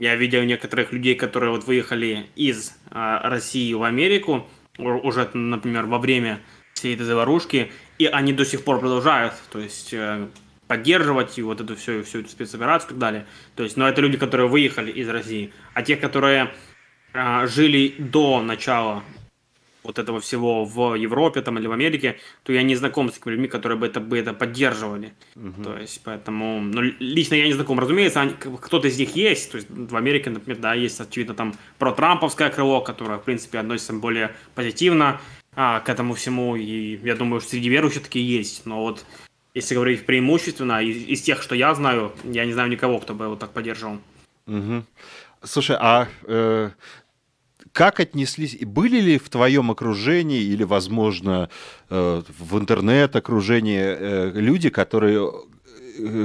[0.00, 4.46] Я видел некоторых людей, которые вот выехали из а, России в Америку,
[4.78, 6.40] уже, например, во время
[6.74, 10.26] всей этой заварушки, и они до сих пор продолжают, то есть э,
[10.66, 13.26] поддерживать и вот эту всю, всю эту спецоперацию и так далее.
[13.54, 15.52] То есть, но это люди, которые выехали из России.
[15.74, 16.52] А те, которые
[17.12, 19.02] э, жили до начала
[19.84, 23.34] вот этого всего в Европе там, или в Америке, то я не знаком с такими
[23.34, 25.12] людьми, которые бы это, бы это поддерживали.
[25.36, 25.62] Угу.
[25.62, 26.60] То есть, поэтому...
[26.60, 27.78] Ну, лично я не знаком.
[27.78, 29.52] Разумеется, они, кто-то из них есть.
[29.52, 33.58] То есть, в Америке, например, да, есть, очевидно, там про Трамповское крыло, которое, в принципе,
[33.58, 35.20] относится более позитивно
[35.56, 39.04] а, к этому всему, и я думаю, что среди верующих такие есть, но вот
[39.54, 43.28] если говорить преимущественно, из, из тех, что я знаю, я не знаю никого, кто бы
[43.28, 43.98] вот так поддерживал.
[44.46, 44.84] Угу.
[45.44, 46.70] Слушай, а э,
[47.72, 51.50] как отнеслись, были ли в твоем окружении или, возможно,
[51.90, 55.30] э, в интернет-окружении э, люди, которые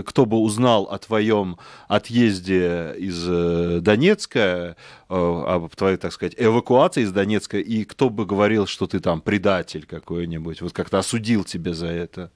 [0.06, 4.76] кто бы узнал о твоем отъезде из э, Донецка,
[5.10, 9.22] э, об твоей, так сказать, эвакуации из Донецка, и кто бы говорил, что ты там
[9.22, 12.32] предатель какой-нибудь, вот как-то осудил тебя за это?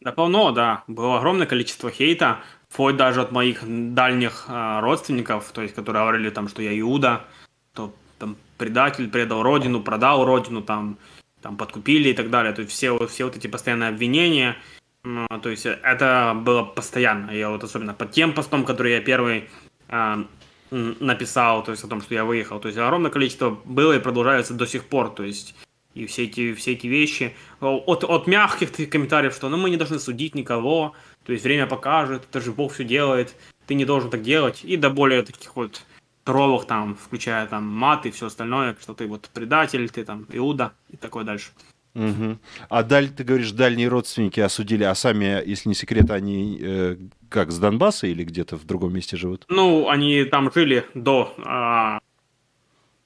[0.00, 0.84] Да полно, да.
[0.86, 3.60] Было огромное количество хейта, вплоть даже от моих
[3.94, 7.24] дальних э, родственников, то есть, которые говорили там, что я Иуда,
[7.72, 10.98] то там предатель, предал родину, продал родину, там,
[11.40, 12.52] там подкупили и так далее.
[12.52, 14.56] То есть все, все вот эти постоянные обвинения,
[15.04, 17.30] э, то есть это было постоянно.
[17.30, 19.48] Я вот особенно под тем постом, который я первый
[19.88, 20.24] э,
[20.70, 22.60] написал, то есть о том, что я выехал.
[22.60, 25.10] То есть огромное количество было и продолжается до сих пор.
[25.10, 25.54] То есть
[25.94, 27.34] и все эти, все эти вещи.
[27.60, 30.94] От, от мягких комментариев, что ну, мы не должны судить никого,
[31.24, 33.34] то есть время покажет, это же Бог все делает,
[33.66, 34.64] ты не должен так делать.
[34.64, 35.82] И до более таких вот
[36.26, 40.72] суровых, там, включая там мат и все остальное, что ты вот предатель, ты там Иуда
[40.90, 41.50] и такое дальше.
[41.94, 42.38] Угу.
[42.68, 46.96] А даль, ты говоришь, дальние родственники осудили, а сами, если не секрет, они э,
[47.28, 49.44] как, с Донбасса или где-то в другом месте живут?
[49.48, 52.00] Ну, они там жили до а,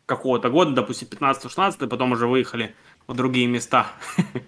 [0.06, 2.74] какого-то года, допустим, 15-16, потом уже выехали
[3.08, 3.86] в другие места.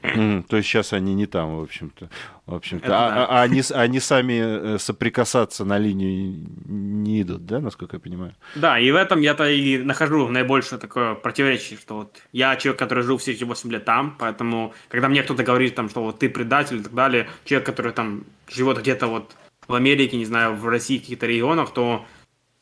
[0.03, 2.11] Mm, то есть сейчас они не там, в общем-то.
[2.45, 2.87] В общем-то.
[2.87, 3.27] А, да.
[3.27, 8.35] а, они, они сами э, соприкасаться на линию не идут, да, насколько я понимаю?
[8.55, 13.03] Да, и в этом я-то и нахожу наибольшее такое противоречие, что вот я человек, который
[13.03, 16.29] жил все эти 8 лет там, поэтому, когда мне кто-то говорит, там, что вот ты
[16.29, 19.37] предатель и так далее, человек, который там живет где-то вот
[19.69, 22.05] в Америке, не знаю, в России, в каких-то регионах, то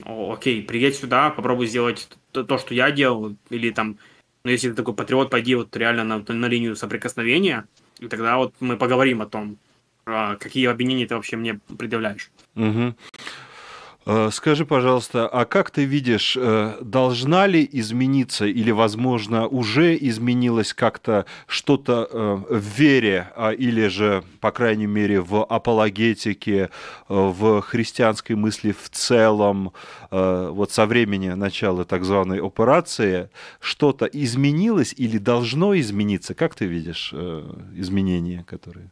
[0.05, 3.99] окей, приедь сюда, попробуй сделать то, то, что я делал, или там
[4.49, 7.67] но если ты такой патриот, пойди вот реально на, на линию соприкосновения,
[7.99, 9.59] и тогда вот мы поговорим о том,
[10.07, 12.31] а, какие обвинения ты вообще мне предъявляешь.
[12.57, 12.95] Угу.
[14.31, 21.27] Скажи, пожалуйста, а как ты видишь, э, должна ли измениться или, возможно, уже изменилось как-то
[21.47, 26.71] что-то э, в вере а, или же, по крайней мере, в апологетике,
[27.09, 29.73] в христианской мысли в целом,
[30.11, 33.29] вот со времени начала так званой операции,
[33.61, 36.35] что-то изменилось или должно измениться?
[36.35, 37.13] Как ты видишь
[37.75, 38.91] изменения, которые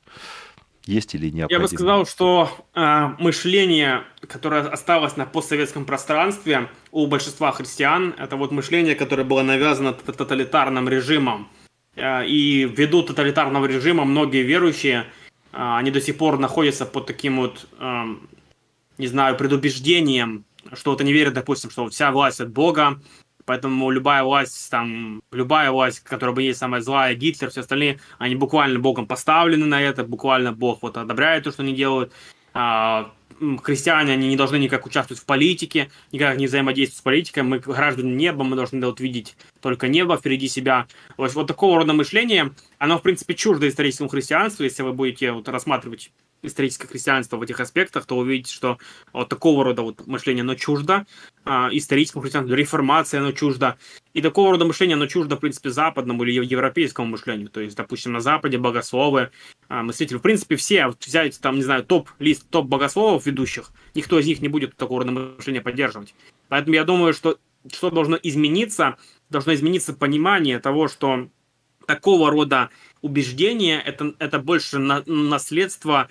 [0.87, 1.61] есть или необходимо?
[1.61, 8.37] Я бы сказал, что э, мышление, которое осталось на постсоветском пространстве у большинства христиан, это
[8.37, 11.49] вот мышление, которое было навязано тоталитарным режимом.
[11.97, 15.05] Э, и ввиду тоталитарного режима многие верующие, э,
[15.53, 18.05] они до сих пор находятся под таким вот, э,
[18.99, 23.01] не знаю, предубеждением, что вот они верят, допустим, что вся власть от Бога,
[23.47, 28.35] Поэтому любая власть, там, любая власть, которая бы есть самая злая, Гитлер, все остальные, они
[28.35, 32.12] буквально Богом поставлены на это, буквально Бог вот одобряет то, что они делают.
[32.52, 33.12] А,
[33.62, 37.43] христиане, они не должны никак участвовать в политике, никак не взаимодействовать с политикой.
[37.44, 40.86] Мы граждане неба, мы должны вот, видеть только небо впереди себя.
[41.16, 45.48] Вот, вот такого рода мышление, оно, в принципе, чуждо историческому христианству, если вы будете вот,
[45.48, 46.10] рассматривать
[46.47, 48.78] историческое христианство в этих аспектах, то увидите, что
[49.12, 51.06] вот такого рода вот мышление, оно чуждо
[51.44, 53.77] а, историческому христианству, реформация, оно чуждо.
[54.14, 57.48] И такого рода мышление, оно чуждо, в принципе, западному или европейскому мышлению.
[57.48, 59.31] То есть, допустим, на Западе богословы,
[59.68, 64.27] а, мыслители, в принципе, все, вот взять там, не знаю, топ-лист топ-богословов ведущих, никто из
[64.27, 66.14] них не будет такого рода мышления поддерживать.
[66.48, 67.39] Поэтому я думаю, что
[67.73, 68.97] что должно измениться,
[69.28, 71.28] должно измениться понимание того, что
[71.86, 72.70] такого рода
[73.01, 76.09] убеждения это, это больше на, наследство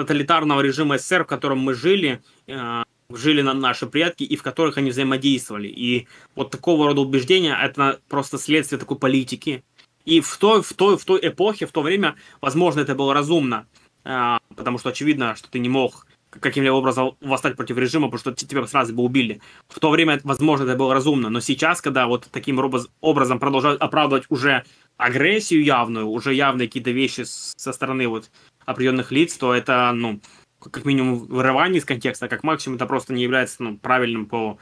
[0.00, 4.78] тоталитарного режима СССР, в котором мы жили, э, жили на наши предки и в которых
[4.78, 5.68] они взаимодействовали.
[5.68, 9.62] И вот такого рода убеждения это просто следствие такой политики.
[10.04, 13.66] И в той, в той, в той эпохе, в то время, возможно, это было разумно,
[14.04, 18.46] э, потому что очевидно, что ты не мог каким-либо образом восстать против режима, потому что
[18.46, 19.40] тебя сразу бы убили.
[19.68, 22.60] В то время, возможно, это было разумно, но сейчас, когда вот таким
[23.00, 24.64] образом продолжают оправдывать уже
[24.96, 28.30] агрессию явную, уже явные какие-то вещи со стороны вот
[28.64, 30.20] определенных лиц, то это, ну,
[30.60, 34.58] как минимум вырывание из контекста, а как максимум это просто не является ну, правильным по,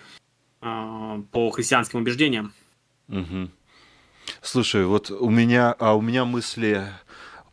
[0.63, 2.53] э, по христианским убеждениям.
[3.09, 3.51] Угу.
[4.43, 6.87] Слушай, вот у меня, а у меня мысли,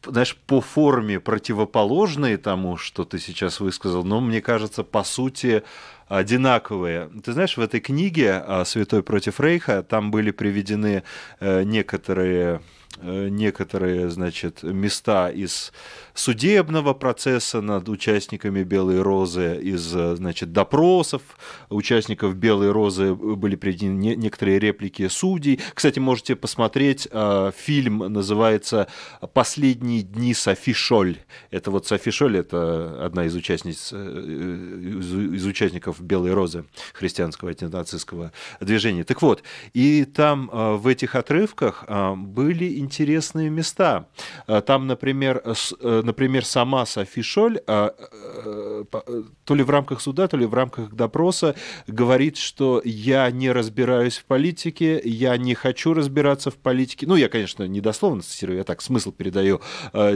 [0.05, 5.63] знаешь, по форме противоположные тому, что ты сейчас высказал, но мне кажется, по сути,
[6.07, 7.09] одинаковые.
[7.23, 11.03] Ты знаешь, в этой книге «Святой против Рейха» там были приведены
[11.39, 12.61] э, некоторые
[13.01, 15.73] некоторые, значит, места из
[16.13, 21.21] судебного процесса над участниками Белой Розы, из, значит, допросов
[21.69, 25.59] участников Белой Розы были приведены некоторые реплики судей.
[25.73, 28.87] Кстати, можете посмотреть, э, фильм называется
[29.33, 31.17] «Последние дни Софи Шоль».
[31.51, 34.95] Это вот Софи Шоль, это одна из участниц, э,
[35.35, 38.31] из участников Белой Розы христианского антинацистского
[38.61, 39.03] движения.
[39.03, 39.43] Так вот,
[39.73, 41.83] и там в этих отрывках
[42.15, 44.07] были интересные места.
[44.65, 45.43] Там, например,
[45.81, 48.85] например сама Софи Шоль, то
[49.49, 51.55] ли в рамках суда, то ли в рамках допроса,
[51.87, 57.05] говорит, что я не разбираюсь в политике, я не хочу разбираться в политике.
[57.07, 59.61] Ну, я, конечно, не дословно цитирую, я так смысл передаю.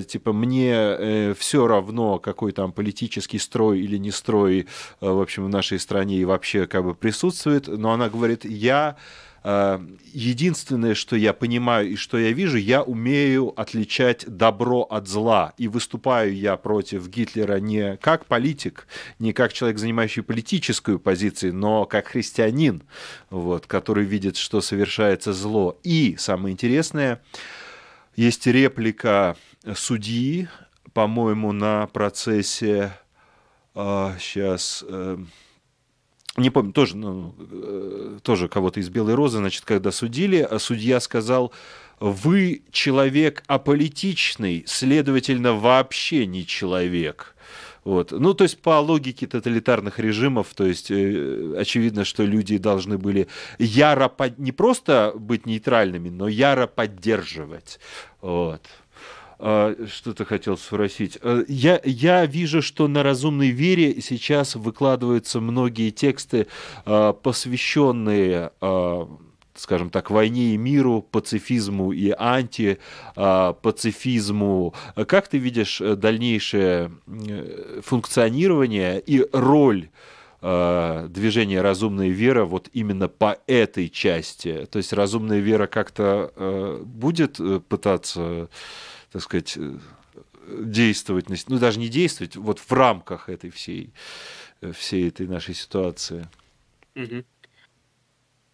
[0.07, 4.67] Типа, мне все равно, какой там политический строй или не строй,
[5.01, 9.28] в общем, в нашей стране и вообще как бы присутствует, но она говорит, я э,
[9.43, 15.53] единственное, что я понимаю и что я вижу, я умею отличать добро от зла.
[15.57, 18.87] И выступаю я против Гитлера не как политик,
[19.17, 22.83] не как человек, занимающий политическую позицию, но как христианин,
[23.29, 25.77] вот, который видит, что совершается зло.
[25.83, 27.21] И самое интересное,
[28.15, 29.37] есть реплика
[29.75, 30.49] судьи,
[30.93, 32.91] по-моему, на процессе
[33.75, 35.17] а, сейчас э,
[36.39, 40.99] не помню, тоже, ну, э, тоже кого-то из Белой Розы, значит, когда судили, а судья
[40.99, 41.51] сказал,
[41.99, 47.35] вы человек аполитичный, следовательно, вообще не человек.
[47.83, 48.11] Вот.
[48.11, 53.27] Ну, то есть по логике тоталитарных режимов, то есть э, очевидно, что люди должны были
[53.57, 54.37] яро под...
[54.37, 57.79] не просто быть нейтральными, но яро поддерживать.
[58.21, 58.61] Вот.
[59.41, 61.17] А, что ты хотел спросить?
[61.21, 66.47] Э, я, я вижу, что на разумной вере сейчас выкладываются многие тексты,
[66.85, 69.07] а, посвященные а,
[69.55, 74.73] скажем так, войне и миру, пацифизму и антипацифизму.
[75.07, 79.89] Как ты видишь э, дальнейшее э, функционирование и роль
[80.41, 84.65] движения «Разумная вера» вот именно по этой части?
[84.71, 88.47] То есть «Разумная вера» как-то будет пытаться
[89.11, 89.77] так сказать, э,
[90.47, 93.93] действовать, ну даже не действовать, вот в рамках этой всей,
[94.61, 96.27] э, всей этой нашей ситуации.
[96.95, 97.23] Угу.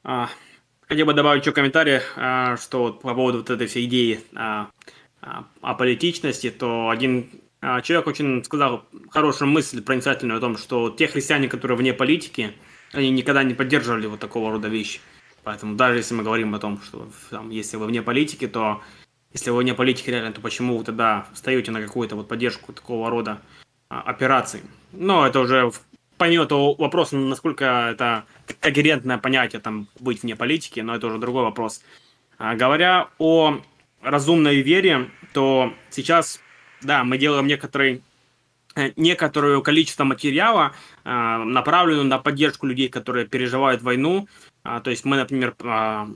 [0.03, 0.29] А,
[0.87, 4.69] хотел бы добавить еще комментарий, а, что вот по поводу вот этой всей идеи а,
[5.21, 7.29] а, о политичности, то один
[7.61, 12.53] а, человек очень сказал хорошую мысль проницательную о том, что те христиане, которые вне политики,
[12.91, 14.99] они никогда не поддерживали вот такого рода вещи.
[15.43, 18.81] Поэтому даже если мы говорим о том, что там, если вы вне политики, то
[19.35, 23.09] если вы не политики реально, то почему вы тогда встаете на какую-то вот поддержку такого
[23.09, 23.41] рода
[23.89, 24.61] а, операций?
[24.93, 25.73] Но это уже
[26.17, 28.23] помимо того вопроса, насколько это
[28.61, 31.83] когерентное понятие там быть вне политики, но это уже другой вопрос.
[32.37, 33.59] А, говоря о
[34.01, 36.39] разумной вере, то сейчас,
[36.81, 38.03] да, мы делаем некоторый
[38.77, 40.71] э, некоторое количество материала,
[41.03, 44.29] э, направленного на поддержку людей, которые переживают войну.
[44.63, 46.07] А, то есть мы, например, а,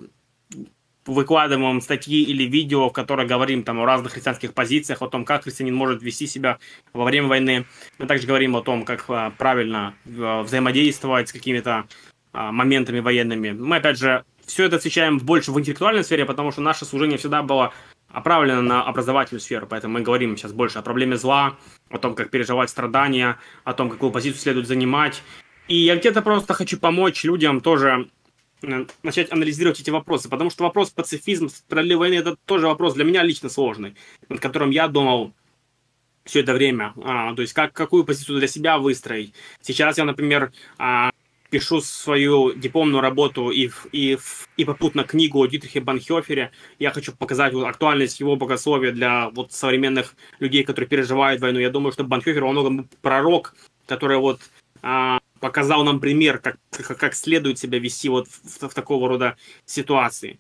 [1.14, 5.44] выкладываем статьи или видео, в которых говорим там о разных христианских позициях, о том, как
[5.44, 6.60] христианин может вести себя
[6.94, 7.66] во время войны.
[7.98, 11.86] Мы также говорим о том, как а, правильно а, взаимодействовать с какими-то
[12.34, 13.52] а, моментами военными.
[13.52, 17.44] Мы, опять же, все это освещаем больше в интеллектуальной сфере, потому что наше служение всегда
[17.44, 17.74] было
[18.14, 21.58] направлено на образовательную сферу, поэтому мы говорим сейчас больше о проблеме зла,
[21.90, 25.22] о том, как переживать страдания, о том, какую позицию следует занимать.
[25.68, 28.10] И я где-то просто хочу помочь людям тоже
[28.62, 33.24] начать анализировать эти вопросы, потому что вопрос пацифизм, справедливой войны, это тоже вопрос для меня
[33.24, 33.96] лично сложный,
[34.28, 35.34] над которым я думал
[36.26, 39.34] все это время, а, то есть как, какую позицию для себя выстроить.
[39.62, 41.12] Сейчас я, например, а,
[41.50, 44.18] пишу свою дипломную работу и, и,
[44.58, 46.52] и попутно книгу о Дитрихе Банхёфере.
[46.78, 51.60] Я хочу показать вот, актуальность его богословия для вот, современных людей, которые переживают войну.
[51.60, 53.56] Я думаю, что Банхёфер во многом пророк,
[53.88, 54.42] который вот
[54.82, 60.40] а, показал нам пример, как, как следует себя вести вот в, в такого рода ситуации.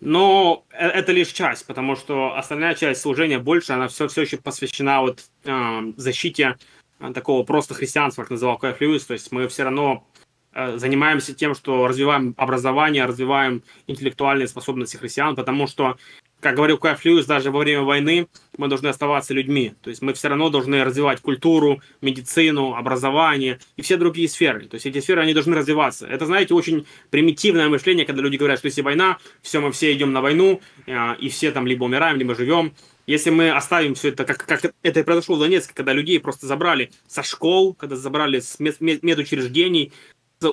[0.00, 4.38] Но э, это лишь часть, потому что остальная часть служения больше, она все, все еще
[4.38, 6.56] посвящена вот э, защите
[6.98, 9.04] э, такого просто христианства, как называл Кайф Льюис.
[9.06, 10.06] То есть мы все равно
[10.52, 15.98] э, занимаемся тем, что развиваем образование, развиваем интеллектуальные способности христиан, потому что
[16.40, 19.74] как говорил Кайф Льюис, даже во время войны мы должны оставаться людьми.
[19.82, 24.66] То есть мы все равно должны развивать культуру, медицину, образование и все другие сферы.
[24.66, 26.06] То есть эти сферы, они должны развиваться.
[26.06, 30.12] Это, знаете, очень примитивное мышление, когда люди говорят, что если война, все, мы все идем
[30.12, 32.72] на войну, э, и все там либо умираем, либо живем.
[33.06, 36.46] Если мы оставим все это, как, как это и произошло в Донецке, когда людей просто
[36.46, 39.92] забрали со школ, когда забрали с медучреждений,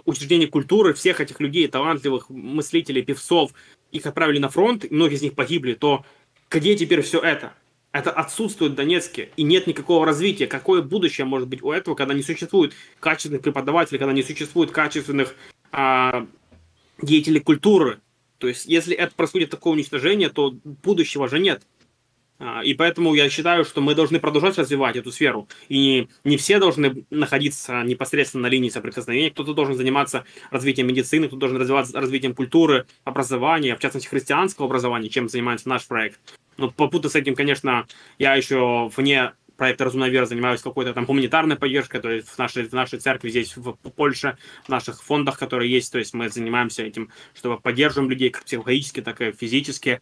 [0.05, 3.51] учреждений культуры, всех этих людей, талантливых мыслителей, певцов,
[3.91, 6.05] их отправили на фронт, и многие из них погибли, то
[6.49, 7.53] где теперь все это?
[7.91, 10.47] Это отсутствует в Донецке, и нет никакого развития.
[10.47, 15.35] Какое будущее может быть у этого, когда не существует качественных преподавателей, когда не существует качественных
[15.71, 16.27] а,
[17.01, 17.99] деятелей культуры?
[18.37, 21.63] То есть, если это происходит такое уничтожение, то будущего же нет.
[22.39, 25.47] А, и поэтому я считаю, что мы должны продолжать развивать эту сферу.
[25.69, 29.31] И не все должны находиться непосредственно на линии соприкосновения.
[29.31, 35.09] Кто-то должен заниматься развитием медицины, кто-то должен развиваться развитием культуры, образования, в частности христианского образования,
[35.09, 36.19] чем занимается наш проект.
[36.57, 37.87] Но попутно с этим, конечно,
[38.19, 42.67] я еще вне проекта «Разумная вера» занимаюсь какой-то там гуманитарной поддержкой, то есть в нашей,
[42.67, 46.83] в нашей церкви здесь, в Польше, в наших фондах, которые есть, то есть мы занимаемся
[46.83, 50.01] этим, чтобы поддерживаем людей как психологически, так и физически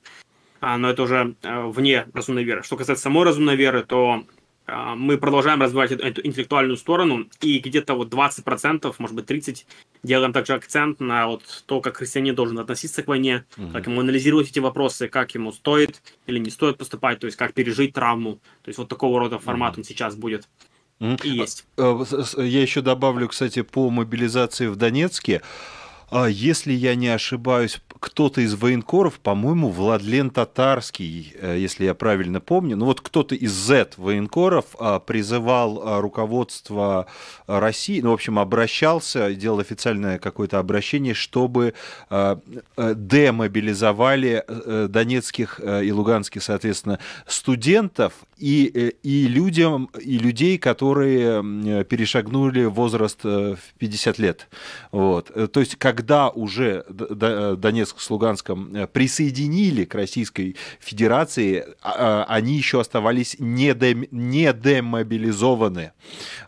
[0.65, 2.63] но это уже а, вне разумной веры.
[2.63, 4.23] Что касается самой разумной веры, то
[4.65, 9.63] а, мы продолжаем развивать эту, интеллектуальную сторону, и где-то вот 20%, может быть 30%,
[10.01, 13.69] делаем также акцент на вот то, как христианин должен относиться к войне, угу.
[13.73, 17.53] как ему анализировать эти вопросы, как ему стоит или не стоит поступать, то есть как
[17.53, 18.39] пережить травму.
[18.63, 19.81] То есть вот такого рода формат угу.
[19.81, 20.47] он сейчас будет.
[20.99, 21.67] И есть.
[21.77, 25.41] Я еще добавлю, кстати, по мобилизации в Донецке.
[26.11, 32.77] Если я не ошибаюсь, кто-то из военкоров, по-моему, Владлен Татарский, э, если я правильно помню,
[32.77, 37.07] ну вот кто-то из Z военкоров а, призывал а, руководство
[37.47, 41.73] России, ну, в общем, обращался, делал официальное какое-то обращение, чтобы
[42.11, 42.39] а,
[42.77, 52.65] э, демобилизовали э, донецких и луганских, соответственно, студентов и, и людям, и людей, которые перешагнули
[52.65, 54.47] возраст в 50 лет.
[54.91, 55.31] Вот.
[55.51, 62.55] То есть, когда уже Донецк с Луганском э, присоединили к Российской Федерации, а, а, они
[62.55, 65.91] еще оставались не, де, не демобилизованы.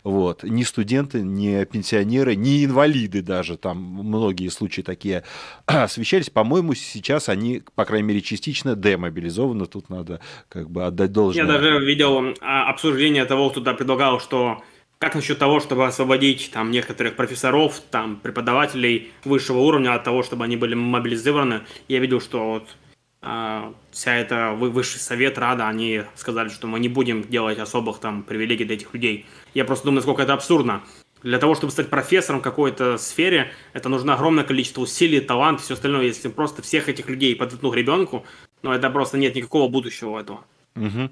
[0.04, 0.44] Вот.
[0.44, 5.24] Ни студенты, ни пенсионеры, ни инвалиды даже, там многие случаи такие
[5.66, 6.30] освещались.
[6.30, 9.66] По-моему, сейчас они, по крайней мере, частично демобилизованы.
[9.66, 11.44] Тут надо как бы отдать должное.
[11.44, 14.62] Я даже видел а, обсуждение того, кто предлагал, что
[14.98, 20.44] как насчет того, чтобы освободить там некоторых профессоров, там преподавателей высшего уровня от того, чтобы
[20.44, 21.62] они были мобилизированы?
[21.86, 22.76] Я видел, что вот
[23.22, 28.24] э, вся эта высший совет, рада, они сказали, что мы не будем делать особых там
[28.24, 29.26] привилегий для этих людей.
[29.54, 30.82] Я просто думаю, насколько это абсурдно.
[31.22, 35.62] Для того, чтобы стать профессором в какой-то сфере, это нужно огромное количество усилий, талант и
[35.62, 36.04] все остальное.
[36.04, 38.24] Если просто всех этих людей подвергнуть ребенку,
[38.62, 40.44] ну это просто нет никакого будущего у этого.
[40.76, 41.10] Угу.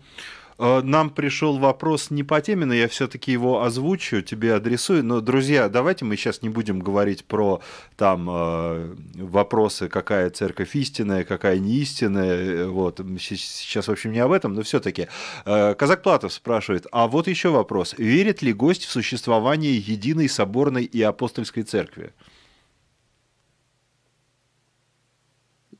[0.58, 5.04] Э, нам пришел вопрос не по теме, но я все-таки его озвучу, тебе адресую.
[5.04, 7.60] Но, друзья, давайте мы сейчас не будем говорить про
[7.96, 12.36] там э, вопросы, какая церковь истинная, какая не истинная.
[12.36, 13.00] Э, вот.
[13.20, 15.08] Сейчас, в общем, не об этом, но все-таки.
[15.44, 17.94] Казак Платов спрашивает, а вот еще вопрос.
[17.98, 22.12] Верит ли гость в существование единой соборной и апостольской церкви?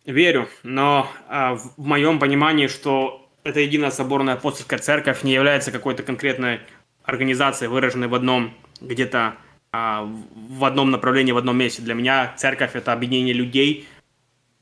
[0.05, 6.03] Верю, но а, в моем понимании, что эта единая соборная апостольская церковь не является какой-то
[6.03, 6.61] конкретной
[7.05, 9.37] организацией, выраженной в одном где-то
[9.73, 10.03] а,
[10.35, 11.83] в одном направлении, в одном месте.
[11.83, 13.87] Для меня церковь это объединение людей,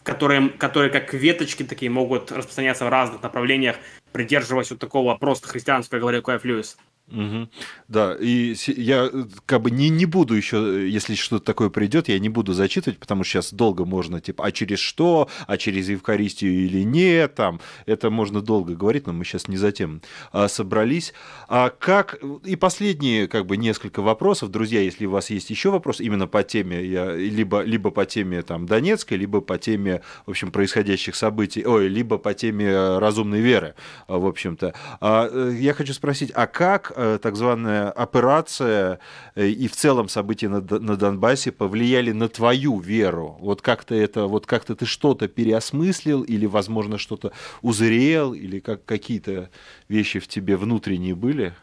[0.02, 3.76] которые, которые как веточки такие могут распространяться в разных направлениях,
[4.12, 6.76] придерживаясь вот такого просто христианского, говоря Куэф Льюис.
[7.12, 7.48] Угу.
[7.88, 12.08] Да, и я э, как бы не, не буду еще, э, если что-то такое придет,
[12.08, 15.90] я не буду зачитывать, потому что сейчас долго можно, типа, а через что, а через
[15.90, 20.00] Евхаристию или нет, там, это можно долго говорить, но мы сейчас не затем
[20.32, 21.12] а, собрались.
[21.46, 26.00] А как, и последние, как бы, несколько вопросов, друзья, если у вас есть еще вопрос
[26.00, 30.50] именно по теме, я, либо, либо по теме, там, Донецкой, либо по теме, в общем,
[30.50, 33.74] происходящих событий, ой, либо по теме э, разумной веры,
[34.08, 34.72] в общем-то.
[35.02, 38.98] А, я хочу спросить, а как Э, так званая операция
[39.34, 43.36] э, и в целом события на, на Донбассе повлияли на твою веру?
[43.40, 49.50] Вот как-то это, вот как-то ты что-то переосмыслил или, возможно, что-то узрел или как какие-то
[49.88, 51.54] вещи в тебе внутренние были?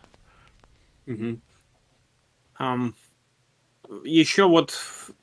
[1.07, 1.39] Угу.
[2.59, 2.93] Um,
[4.03, 4.73] еще вот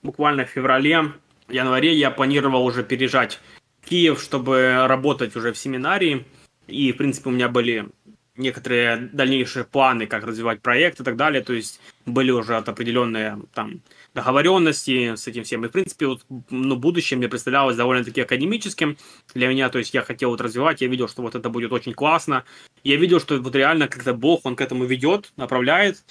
[0.02, 1.12] буквально в феврале,
[1.48, 3.40] январе я планировал уже переезжать
[3.80, 6.26] в Киев, чтобы работать уже в семинарии.
[6.66, 7.88] И, в принципе, у меня были
[8.38, 11.42] некоторые дальнейшие планы, как развивать проект и так далее.
[11.42, 13.82] То есть были уже определенные там
[14.14, 15.64] договоренности с этим всем.
[15.64, 18.96] И, в принципе, вот, ну, будущее мне представлялось довольно-таки академическим
[19.34, 19.68] для меня.
[19.68, 22.44] То есть я хотел вот развивать, я видел, что вот это будет очень классно.
[22.84, 26.04] Я видел, что вот реально как-то Бог, он к этому ведет, направляет,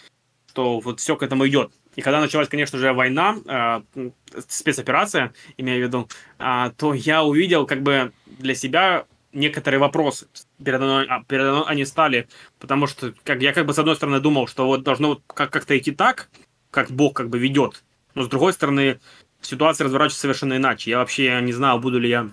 [0.50, 1.72] что вот все к этому идет.
[1.96, 3.38] И когда началась, конечно же, война,
[3.96, 4.12] э,
[4.48, 10.28] спецоперация, имею в виду, э, то я увидел как бы для себя некоторые вопросы.
[10.64, 12.28] Передо мной, а, передо мной они стали,
[12.60, 15.78] потому что как, я как бы с одной стороны думал, что вот должно как- как-то
[15.78, 16.30] идти так,
[16.72, 17.84] как Бог как бы ведет,
[18.16, 19.00] но с другой стороны
[19.42, 20.90] ситуация разворачивается совершенно иначе.
[20.90, 22.30] Я вообще не знал, буду ли я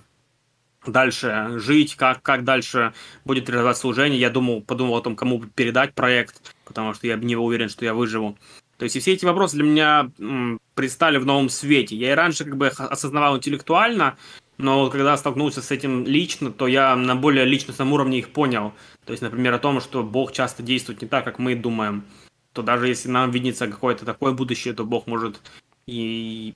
[0.87, 2.93] дальше жить, как, как дальше
[3.25, 4.19] будет реализовать служение.
[4.19, 7.95] Я думал, подумал о том, кому передать проект, потому что я не уверен, что я
[7.95, 8.39] выживу.
[8.79, 11.97] То есть и все эти вопросы для меня м, предстали в новом свете.
[11.97, 14.17] Я и раньше как бы осознавал интеллектуально,
[14.57, 18.73] но когда столкнулся с этим лично, то я на более личностном уровне их понял.
[19.05, 22.05] То есть, например, о том, что Бог часто действует не так, как мы думаем.
[22.53, 25.41] То даже если нам видится какое-то такое будущее, то Бог может
[25.87, 26.55] и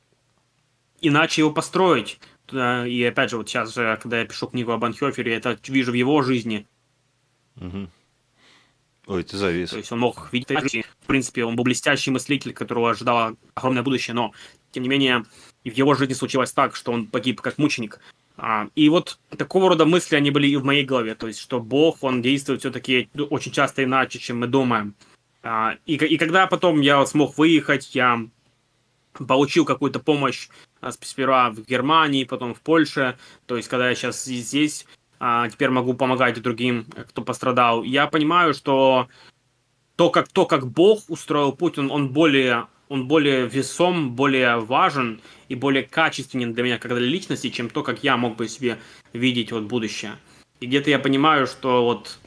[1.01, 2.20] иначе его построить.
[2.53, 5.93] И опять же, вот сейчас же, когда я пишу книгу об Анхёфере, я это вижу
[5.93, 6.66] в его жизни.
[7.57, 7.89] Угу.
[9.09, 9.70] Ой, ты завис.
[9.70, 10.49] То есть он мог видеть
[11.01, 14.33] В принципе, он был блестящий мыслитель, которого ожидало огромное будущее, но,
[14.70, 15.25] тем не менее,
[15.64, 18.01] и в его жизни случилось так, что он погиб как мученик.
[18.36, 21.60] А, и вот такого рода мысли, они были и в моей голове, то есть, что
[21.60, 24.94] Бог, он действует все-таки очень часто иначе, чем мы думаем.
[25.43, 28.20] А, и, и когда потом я смог выехать, я
[29.26, 30.48] получил какую-то помощь
[30.80, 34.86] а, сперва в Германии, потом в Польше, то есть, когда я сейчас здесь,
[35.18, 39.09] а, теперь могу помогать другим, кто пострадал, я понимаю, что
[39.97, 45.20] то, как, то, как Бог устроил путь, он, он более он более весом, более важен
[45.48, 48.78] и более качественен для меня как для личности, чем то, как я мог бы себе
[49.12, 50.12] видеть вот будущее.
[50.60, 52.19] И где-то я понимаю, что вот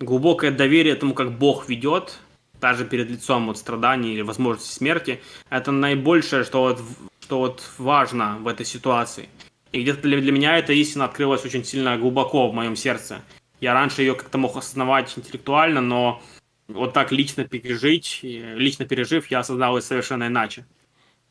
[0.00, 2.18] глубокое доверие тому, как Бог ведет,
[2.60, 5.20] даже перед лицом вот страданий или возможности смерти,
[5.50, 6.80] это наибольшее, что вот,
[7.20, 9.28] что вот важно в этой ситуации.
[9.72, 13.20] И где-то для, для меня эта истина открылась очень сильно глубоко в моем сердце.
[13.60, 16.22] Я раньше ее как-то мог осознавать интеллектуально, но
[16.68, 20.66] вот так лично пережить, лично пережив, я осознал это совершенно иначе.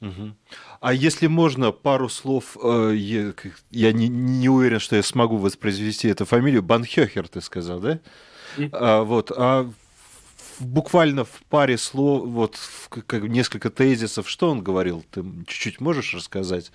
[0.01, 0.35] Угу.
[0.81, 3.33] А если можно, пару слов, э, я,
[3.71, 7.99] я не, не уверен, что я смогу воспроизвести эту фамилию, Банхёхер, ты сказал, да?
[8.71, 9.69] А, вот, а
[10.59, 12.59] буквально в паре слов, вот
[12.89, 16.71] как, несколько тезисов, что он говорил, ты чуть-чуть можешь рассказать?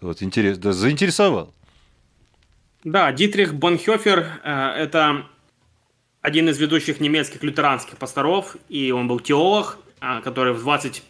[0.00, 1.54] Вот, интерес, да, заинтересовал.
[2.84, 5.26] Да, Дитрих Бонхёфер э,– это
[6.28, 11.02] один из ведущих немецких лютеранских пасторов, и он был теолог, а, который в 20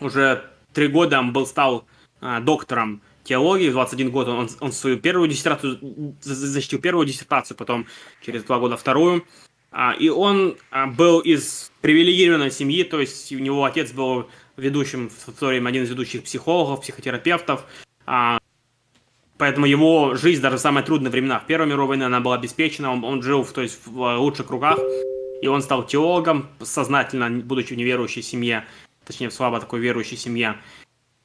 [0.00, 1.86] уже три года был стал
[2.20, 7.86] а, доктором теологии, в 21 год он, он свою первую диссертацию, защитил первую диссертацию, потом
[8.24, 9.26] через два года вторую.
[9.72, 10.56] А, и он
[10.96, 15.82] был из привилегированной семьи, то есть у него отец был ведущим в то время один
[15.82, 17.66] из ведущих психологов, психотерапевтов.
[19.38, 22.92] Поэтому его жизнь даже в самые трудные времена, в Первой мировой войне, она была обеспечена,
[22.92, 24.78] он, он жил то есть, в лучших кругах,
[25.40, 28.66] и он стал теологом, сознательно, будучи в неверующей семье,
[29.04, 30.56] точнее, в слабо такой верующей семье.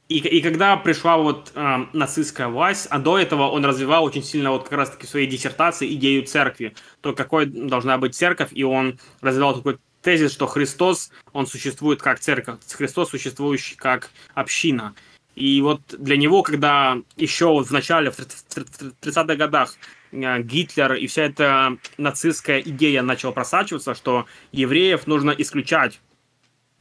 [0.10, 4.52] И, и когда пришла вот э, нацистская власть, а до этого он развивал очень сильно
[4.52, 9.00] вот как раз-таки в своей диссертации идею церкви, то какой должна быть церковь, и он
[9.22, 14.94] развивал такой тезис, что Христос, он существует как церковь, Христос существующий как община.
[15.36, 19.76] И вот для него, когда еще вот в начале, в 30-х годах
[20.12, 26.00] э, Гитлер и вся эта нацистская идея начала просачиваться, что евреев нужно исключать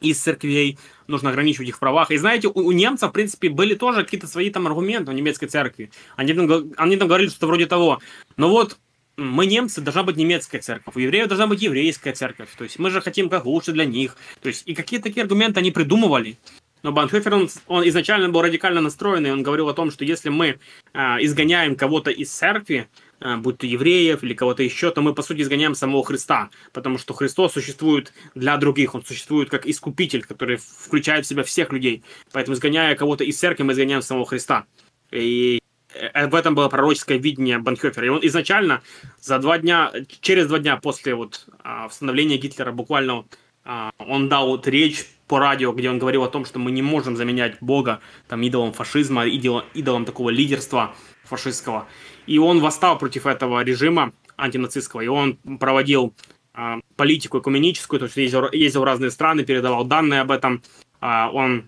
[0.00, 2.10] из церквей, нужно ограничивать их в правах.
[2.10, 5.46] И знаете, у, у немцев, в принципе, были тоже какие-то свои там аргументы у немецкой
[5.46, 5.90] церкви.
[6.16, 8.00] Они там, они там говорили что-то вроде того.
[8.36, 8.78] Но вот
[9.16, 12.48] мы немцы, должна быть немецкая церковь, у евреев должна быть еврейская церковь.
[12.56, 14.16] То есть мы же хотим как лучше для них.
[14.40, 16.38] То есть и какие такие аргументы они придумывали.
[16.82, 20.58] Но Банхофер, он, он изначально был радикально настроенный, он говорил о том, что если мы
[20.92, 22.88] э, изгоняем кого-то из церкви,
[23.20, 26.98] э, будь то евреев или кого-то еще, то мы, по сути, изгоняем самого Христа, потому
[26.98, 32.02] что Христос существует для других, он существует как искупитель, который включает в себя всех людей.
[32.32, 34.66] Поэтому, изгоняя кого-то из церкви, мы изгоняем самого Христа.
[35.12, 35.60] И
[35.94, 38.06] э, в этом было пророческое видение Банхёфера.
[38.06, 38.82] И он изначально
[39.20, 43.24] за два дня, через два дня после вот, а, восстановления Гитлера буквально
[43.64, 46.82] а, он дал вот речь по радио, где он говорил о том, что мы не
[46.82, 50.94] можем заменять Бога там идолом фашизма, идолом, идолом такого лидерства
[51.24, 51.88] фашистского.
[52.26, 56.12] И он восстал против этого режима антинацистского, и он проводил
[56.52, 60.62] а, политику экуменическую, то есть ездил, ездил в разные страны, передавал данные об этом.
[61.00, 61.64] А, он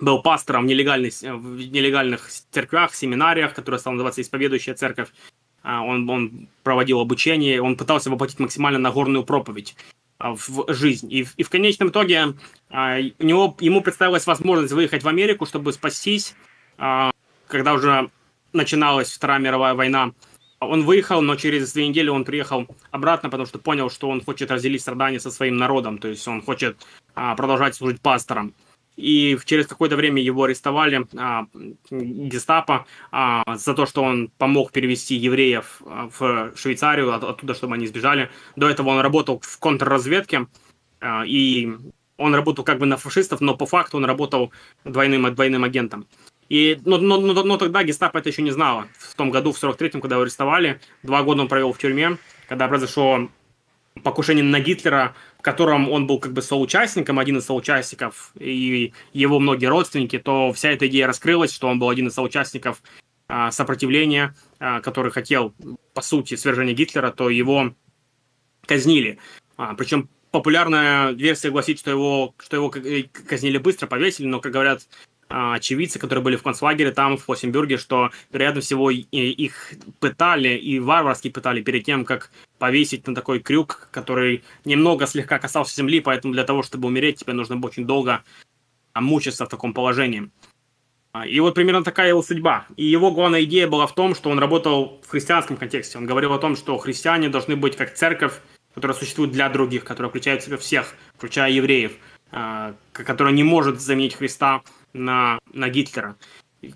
[0.00, 5.10] был пастором в нелегальных, в нелегальных церквях, семинариях, которые стал называться «Исповедующая церковь».
[5.62, 9.76] А, он, он проводил обучение, он пытался воплотить максимально Нагорную проповедь.
[10.24, 11.12] А, в жизнь.
[11.12, 12.32] И, и в конечном итоге
[12.70, 16.34] а, у него, ему представилась возможность выехать в Америку, чтобы спастись,
[16.78, 17.10] а,
[17.46, 18.08] когда уже
[18.54, 20.12] начиналась Вторая мировая война.
[20.60, 24.50] Он выехал, но через две недели он приехал обратно, потому что понял, что он хочет
[24.50, 26.78] разделить страдания со своим народом, то есть он хочет
[27.14, 28.54] продолжать служить пастором
[28.96, 31.46] и через какое-то время его арестовали а,
[31.90, 37.74] гестапо а, за то, что он помог перевести евреев а, в Швейцарию, от, оттуда, чтобы
[37.74, 38.30] они сбежали.
[38.56, 40.46] До этого он работал в контрразведке,
[41.00, 41.72] а, и
[42.16, 44.52] он работал как бы на фашистов, но по факту он работал
[44.84, 46.06] двойным, двойным агентом.
[46.48, 48.86] И, но, но, но, но тогда гестапо это еще не знало.
[48.98, 52.18] В том году, в 43-м, когда его арестовали, два года он провел в тюрьме,
[52.48, 53.28] когда произошло
[54.02, 59.38] покушение на Гитлера, в котором он был как бы соучастником, один из соучастников, и его
[59.38, 62.82] многие родственники, то вся эта идея раскрылась, что он был один из соучастников
[63.28, 65.54] а, сопротивления, а, который хотел,
[65.94, 67.74] по сути, свержения Гитлера, то его
[68.66, 69.18] казнили.
[69.56, 74.52] А, причем популярная версия гласит, что его, что его э, казнили быстро, повесили, но, как
[74.52, 74.88] говорят
[75.28, 81.30] очевидцы, которые были в концлагере там, в Флоссенбюрге, что, вероятно всего, их пытали и варварски
[81.30, 86.44] пытали перед тем, как повесить на такой крюк, который немного слегка касался земли, поэтому для
[86.44, 88.22] того, чтобы умереть, тебе нужно очень долго
[88.94, 90.30] мучиться в таком положении.
[91.14, 92.66] А, и вот примерно такая его судьба.
[92.76, 95.96] И его главная идея была в том, что он работал в христианском контексте.
[95.96, 98.34] Он говорил о том, что христиане должны быть как церковь,
[98.74, 101.92] которая существует для других, которая включает в себя всех, включая евреев,
[102.32, 104.62] а, которая не может заменить Христа
[104.94, 106.16] на, на Гитлера,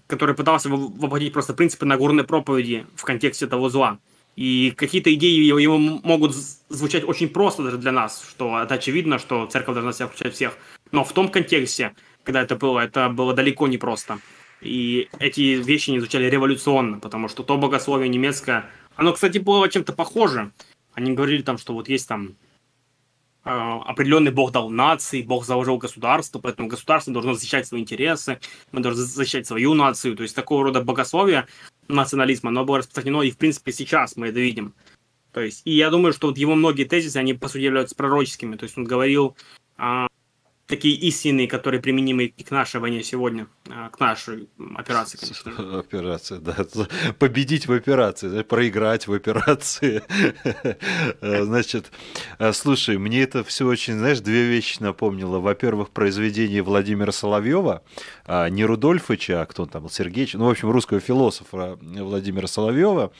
[0.06, 3.98] который пытался воплотить просто принципы Нагорной проповеди в контексте того зла.
[4.36, 6.34] И какие-то идеи его могут
[6.68, 10.56] звучать очень просто даже для нас, что это очевидно, что церковь должна себя включать всех.
[10.92, 11.94] Но в том контексте
[12.28, 14.18] когда это было, это было далеко не просто.
[14.60, 18.66] И эти вещи не звучали революционно, потому что то богословие немецкое,
[18.96, 20.52] оно, кстати, было чем-то похоже.
[20.92, 22.34] Они говорили там, что вот есть там
[23.48, 28.40] определенный Бог дал нации, Бог заложил государство, поэтому государство должно защищать свои интересы,
[28.72, 30.16] мы должны защищать свою нацию.
[30.16, 31.46] То есть такого рода богословие
[31.88, 34.74] национализма, оно было распространено и, в принципе, сейчас мы это видим.
[35.32, 38.56] То есть, и я думаю, что вот его многие тезисы, они, по сути, являются пророческими.
[38.56, 39.36] То есть он говорил
[39.76, 40.08] а,
[40.68, 45.78] такие истины, которые применимы и к нашей войне сегодня, а, к нашей операции, конечно.
[45.80, 46.54] Операция, да.
[47.18, 50.02] Победить в операции, проиграть в операции.
[51.20, 51.90] Э, значит,
[52.38, 55.38] э, слушай, мне это все очень, знаешь, две вещи напомнило.
[55.38, 57.82] Во-первых, произведение Владимира Соловьева,
[58.26, 62.46] а, не Рудольфовича, а кто он там был, Сергеевич, ну, в общем, русского философа Владимира
[62.46, 63.12] Соловьева,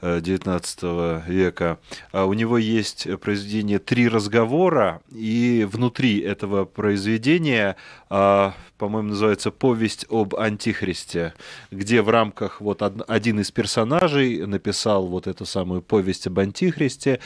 [0.00, 1.78] XIX века.
[2.12, 7.76] А у него есть произведение «Три разговора», и внутри этого произведения,
[8.08, 11.34] а, по-моему, называется «Повесть об Антихристе»,
[11.70, 17.20] где в рамках вот один из персонажей написал вот эту самую повесть об Антихристе,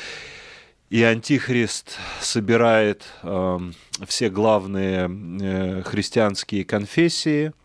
[0.90, 3.58] и Антихрист собирает э,
[4.06, 7.52] все главные э, христианские конфессии–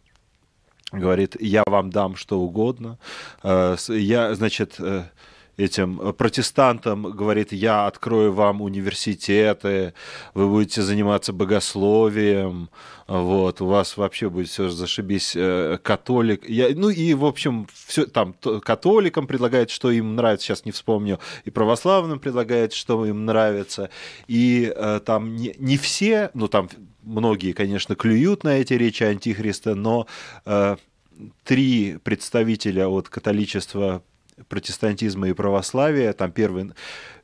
[0.92, 2.98] говорит, я вам дам что угодно.
[3.44, 5.04] Э, я, значит, э,
[5.58, 9.94] этим протестантам говорит, я открою вам университеты,
[10.34, 12.70] вы будете заниматься богословием,
[13.08, 16.48] вот, у вас вообще будет все зашибись э, католик.
[16.48, 21.20] Я, ну и, в общем, все там католикам предлагает, что им нравится, сейчас не вспомню,
[21.44, 23.90] и православным предлагает, что им нравится.
[24.28, 24.74] И
[25.06, 26.70] там не, не все, ну там
[27.04, 30.08] многие, конечно, клюют на эти речи Антихриста, но
[30.46, 30.78] э,
[31.44, 34.04] три представителя от католичества,
[34.48, 36.72] протестантизма и православия, там первый,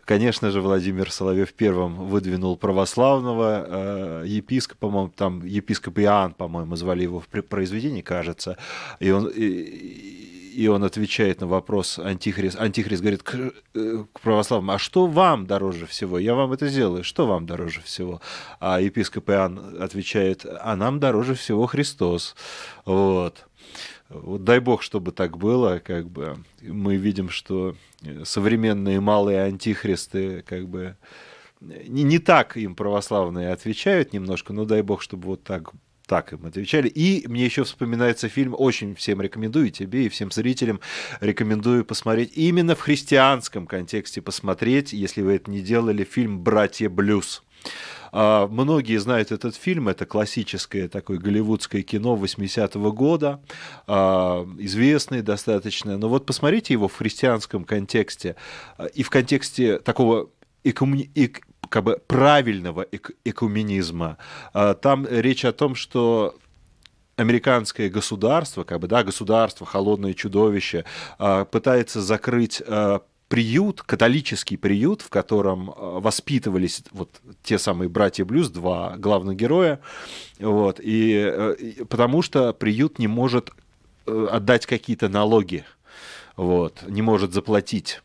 [0.04, 7.04] конечно же, Владимир Соловьев первым выдвинул православного э, епископа, по-моему, там епископ Иоанн, по-моему, звали
[7.04, 8.58] его в произведении, кажется,
[9.00, 9.28] и он...
[9.28, 12.60] И, и он отвечает на вопрос Антихрист.
[12.60, 16.18] Антихрист говорит к, э, к православным, а что вам дороже всего?
[16.18, 17.04] Я вам это сделаю.
[17.04, 18.22] Что вам дороже всего?
[18.60, 22.36] А епископ Иоанн отвечает, а нам дороже всего Христос.
[22.86, 23.46] Вот.
[24.10, 27.76] Вот дай бог, чтобы так было, как бы мы видим, что
[28.24, 30.96] современные малые антихристы, как бы
[31.60, 35.72] не, не так им православные отвечают немножко, но дай бог, чтобы вот так
[36.06, 36.88] так им отвечали.
[36.88, 40.80] И мне еще вспоминается фильм, очень всем рекомендую, тебе и всем зрителям
[41.20, 47.44] рекомендую посмотреть, именно в христианском контексте посмотреть, если вы это не делали, фильм «Братья Блюз».
[48.12, 53.42] А, многие знают этот фильм, это классическое такое голливудское кино 80-го года,
[53.88, 58.38] а, известный достаточно, но вот посмотрите его в христианском контексте
[58.78, 60.30] а, и в контексте такого
[60.64, 61.12] экоммуни
[61.70, 62.86] как бы правильного
[63.24, 64.18] экуменизма.
[64.54, 66.36] А, там речь о том, что
[67.16, 70.86] американское государство, как бы, да, государство, холодное чудовище,
[71.18, 77.10] а, пытается закрыть а, приют, католический приют, в котором воспитывались вот
[77.44, 79.80] те самые братья Блюз, два главных героя,
[80.40, 83.50] вот, и, э, и потому что приют не может
[84.06, 85.66] э, отдать какие-то налоги,
[86.38, 88.02] вот, не может заплатить.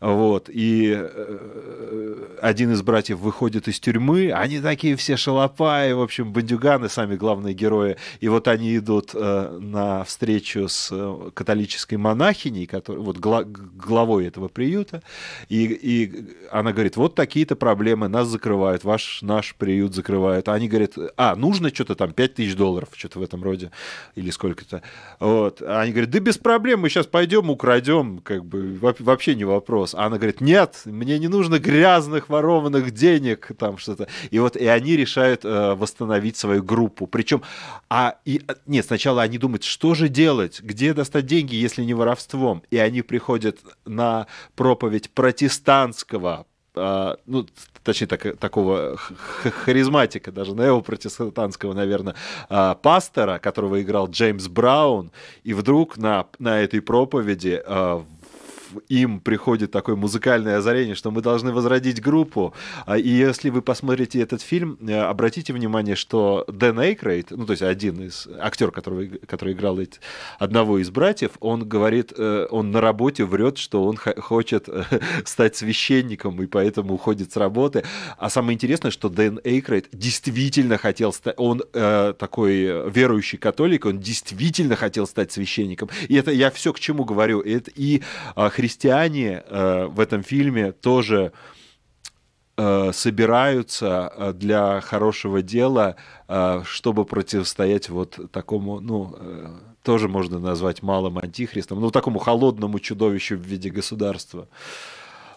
[0.00, 6.32] Вот, и э, один из братьев выходит из тюрьмы, они такие все шалопаи, в общем,
[6.32, 12.66] бандюганы, сами главные герои, и вот они идут э, на встречу с э, католической монахиней,
[12.66, 15.02] который, вот главой этого приюта,
[15.50, 20.48] и, и она говорит, вот такие-то проблемы, нас закрывают, ваш, наш приют закрывают.
[20.48, 23.70] А они говорят, а, нужно что-то там, 5 тысяч долларов, что-то в этом роде,
[24.14, 24.82] или сколько-то.
[25.18, 25.62] Вот.
[25.62, 29.89] А они говорят, да без проблем, мы сейчас пойдем, украдем, как бы, вообще не вопрос.
[29.90, 29.94] Вопрос.
[29.94, 34.08] А она говорит, нет, мне не нужно грязных ворованных денег, там что-то.
[34.30, 37.06] И вот и они решают э, восстановить свою группу.
[37.06, 37.42] Причем,
[37.88, 41.94] а, и, а, нет, сначала они думают, что же делать, где достать деньги, если не
[41.94, 42.62] воровством.
[42.70, 46.46] И они приходят на проповедь протестантского
[46.76, 47.46] а, ну,
[47.82, 48.96] точнее, так, такого
[49.64, 52.14] харизматика, даже неопротестантского, наверное,
[52.48, 55.10] а, пастора, которого играл Джеймс Браун,
[55.42, 57.60] и вдруг на, на этой проповеди
[58.88, 62.54] им приходит такое музыкальное озарение, что мы должны возродить группу.
[62.86, 67.52] А, и если вы посмотрите этот фильм, э, обратите внимание, что Дэн Эйкрейт, ну, то
[67.52, 69.78] есть один из актер, который, который играл
[70.38, 74.84] одного из братьев, он говорит, э, он на работе врет, что он хочет э,
[75.24, 77.84] стать священником, и поэтому уходит с работы.
[78.18, 84.00] А самое интересное, что Дэн Эйкрейт действительно хотел стать, он э, такой верующий католик, он
[84.00, 85.88] действительно хотел стать священником.
[86.08, 87.40] И это я все к чему говорю.
[87.40, 88.02] Это и
[88.36, 91.32] э, христиане э, в этом фильме тоже
[92.58, 95.96] э, собираются э, для хорошего дела,
[96.28, 99.46] э, чтобы противостоять вот такому, ну, э,
[99.82, 104.46] тоже можно назвать малым антихристом, ну, такому холодному чудовищу в виде государства.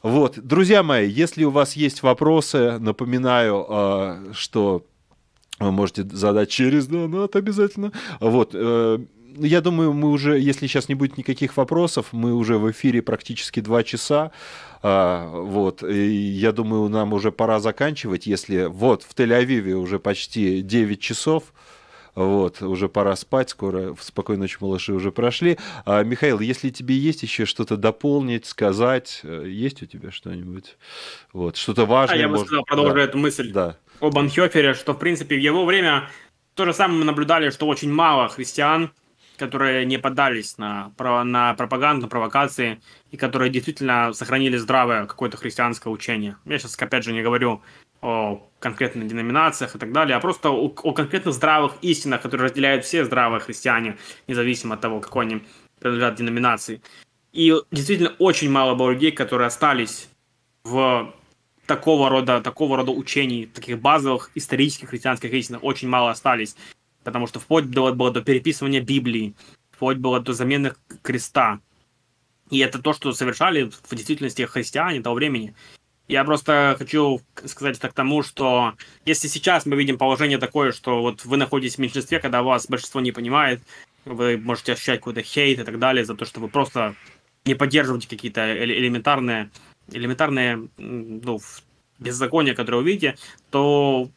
[0.02, 4.84] Вот, друзья мои, если у вас есть вопросы, напоминаю, э, что
[5.60, 7.94] вы можете задать через донат обязательно.
[8.20, 9.00] Вот, э,
[9.38, 13.60] я думаю, мы уже, если сейчас не будет никаких вопросов, мы уже в эфире практически
[13.60, 14.32] два часа.
[14.82, 20.62] А, вот, и я думаю, нам уже пора заканчивать, если вот в Тель-Авиве уже почти
[20.62, 21.54] 9 часов,
[22.16, 25.58] вот, уже пора спать, скоро спокойной ночи, малыши уже прошли.
[25.86, 30.78] А, Михаил, если тебе есть еще что-то дополнить, сказать, э, есть у тебя что-нибудь?
[31.32, 32.18] Вот, что-то важное?
[32.18, 32.48] А я бы может...
[32.48, 33.02] сказал, продолжу да.
[33.02, 33.78] эту мысль да.
[34.00, 36.10] о Банхёфере, что, в принципе, в его время
[36.54, 38.92] то же самое мы наблюдали, что очень мало христиан
[39.38, 42.82] которые не поддались на, на пропаганду, провокации,
[43.12, 46.38] и которые действительно сохранили здравое какое-то христианское учение.
[46.46, 47.62] Я сейчас, опять же, не говорю
[48.02, 52.86] о конкретных деноминациях и так далее, а просто о, о конкретных здравых истинах, которые разделяют
[52.86, 53.98] все здравые христиане,
[54.28, 55.42] независимо от того, какой они
[55.80, 56.82] принадлежат деноминации.
[57.32, 60.10] И действительно очень мало было людей, которые остались
[60.64, 61.14] в
[61.66, 66.56] такого рода, такого рода учений, таких базовых исторических христианских истинах, очень мало остались
[67.04, 69.36] потому что вплоть было, было до переписывания Библии,
[69.72, 71.60] вплоть было до замены креста.
[72.50, 75.56] И это то, что совершали в действительности христиане того времени.
[76.08, 78.74] Я просто хочу сказать это к тому, что
[79.06, 83.00] если сейчас мы видим положение такое, что вот вы находитесь в меньшинстве, когда вас большинство
[83.00, 83.62] не понимает,
[84.06, 86.96] вы можете ощущать какой-то хейт и так далее за то, что вы просто
[87.46, 89.50] не поддерживаете какие-то элементарные,
[89.92, 91.40] элементарные ну,
[92.00, 93.18] беззакония, которые вы видите,
[93.50, 94.10] то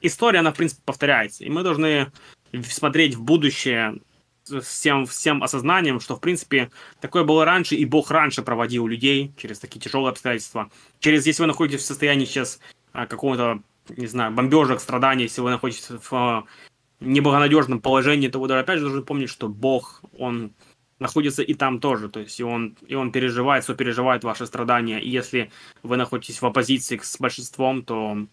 [0.00, 1.44] история, она, в принципе, повторяется.
[1.44, 2.10] И мы должны
[2.68, 4.00] смотреть в будущее
[4.62, 6.70] всем, всем осознанием, что, в принципе,
[7.00, 10.70] такое было раньше, и Бог раньше проводил людей через такие тяжелые обстоятельства.
[10.98, 12.60] Через, если вы находитесь в состоянии сейчас
[12.92, 13.60] а, какого-то,
[13.96, 16.44] не знаю, бомбежек, страданий, если вы находитесь в а,
[17.00, 20.52] неблагонадежном положении, то вы даже опять же должны помнить, что Бог, Он
[20.98, 25.08] находится и там тоже, то есть и он, и он переживает, сопереживает ваши страдания, и
[25.08, 25.50] если
[25.82, 28.26] вы находитесь в оппозиции с большинством, то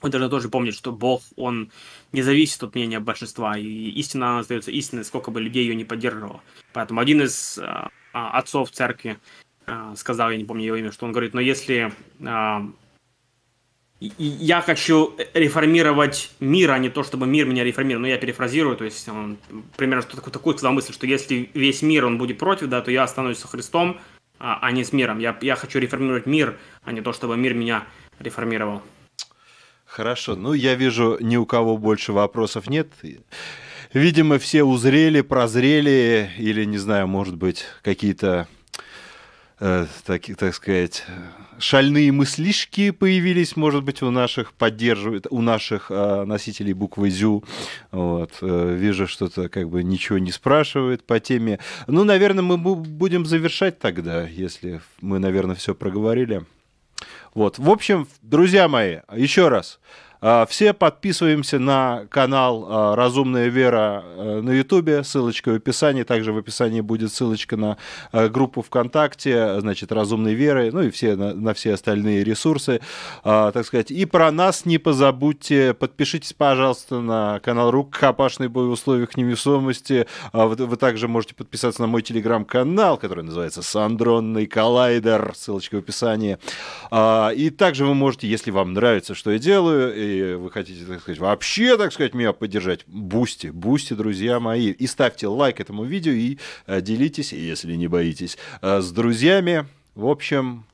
[0.00, 1.70] вы должны тоже помнить, что Бог, Он
[2.12, 5.84] не зависит от мнения большинства, и истина она остается истиной, сколько бы людей ее не
[5.84, 6.40] поддерживало.
[6.72, 9.18] Поэтому один из э, отцов церкви
[9.66, 12.70] э, сказал, я не помню его имя, что он говорит, но если э,
[14.00, 18.02] я хочу реформировать мир, а не то, чтобы мир меня реформировал.
[18.02, 19.38] Ну, я перефразирую, то есть он
[19.76, 22.92] примерно что такую, такую сказал мысль, что если весь мир, он будет против, да, то
[22.92, 24.00] я останусь со Христом,
[24.38, 25.18] а, а не с миром.
[25.18, 27.84] Я, я хочу реформировать мир, а не то, чтобы мир меня
[28.20, 28.82] реформировал.
[29.88, 30.36] Хорошо.
[30.36, 32.88] Ну, я вижу, ни у кого больше вопросов нет.
[33.94, 38.46] Видимо, все узрели, прозрели, или, не знаю, может быть, какие-то,
[39.60, 41.06] э, так, так сказать,
[41.58, 47.42] шальные мыслишки появились, может быть, у наших поддерживает, у наших э, носителей буквы ЗЮ.
[47.90, 48.32] Вот.
[48.42, 51.60] Э, вижу, что-то как бы ничего не спрашивает по теме.
[51.86, 56.44] Ну, наверное, мы будем завершать тогда, если мы, наверное, все проговорили.
[57.34, 57.58] Вот.
[57.58, 59.80] В общем, друзья мои, еще раз.
[60.20, 66.32] А, все подписываемся на канал а, «Разумная вера» э, на Ютубе, ссылочка в описании, также
[66.32, 67.76] в описании будет ссылочка на
[68.12, 72.80] группу ВКонтакте, значит, «Разумной веры», ну и все, на, на все остальные ресурсы,
[73.22, 73.90] а, так сказать.
[73.90, 80.56] И про нас не позабудьте, подпишитесь, пожалуйста, на канал «Рукопашный бой в условиях невесомости», вы,
[80.56, 86.38] вы также можете подписаться на мой телеграм-канал, который называется «Сандронный коллайдер», ссылочка в описании.
[86.92, 91.76] И также вы можете, если вам нравится, что я делаю, вы хотите, так сказать, вообще,
[91.76, 94.70] так сказать, меня поддержать, Boosty, Boosty, друзья мои.
[94.70, 99.66] И ставьте лайк этому видео и э, делитесь, если не боитесь, э, с друзьями.
[99.94, 100.64] В общем,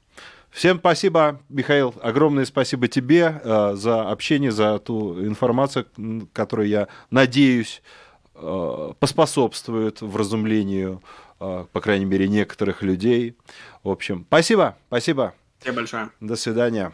[0.51, 1.94] всем спасибо, Михаил.
[2.02, 5.86] Огромное спасибо тебе э, за общение, за ту информацию,
[6.32, 7.82] которую я надеюсь
[8.35, 11.02] э, поспособствует вразумлению,
[11.40, 13.36] э, по крайней мере, некоторых людей.
[13.82, 15.35] В общем, спасибо, спасибо.
[15.59, 16.11] Спасибо большое.
[16.20, 16.93] До свидания.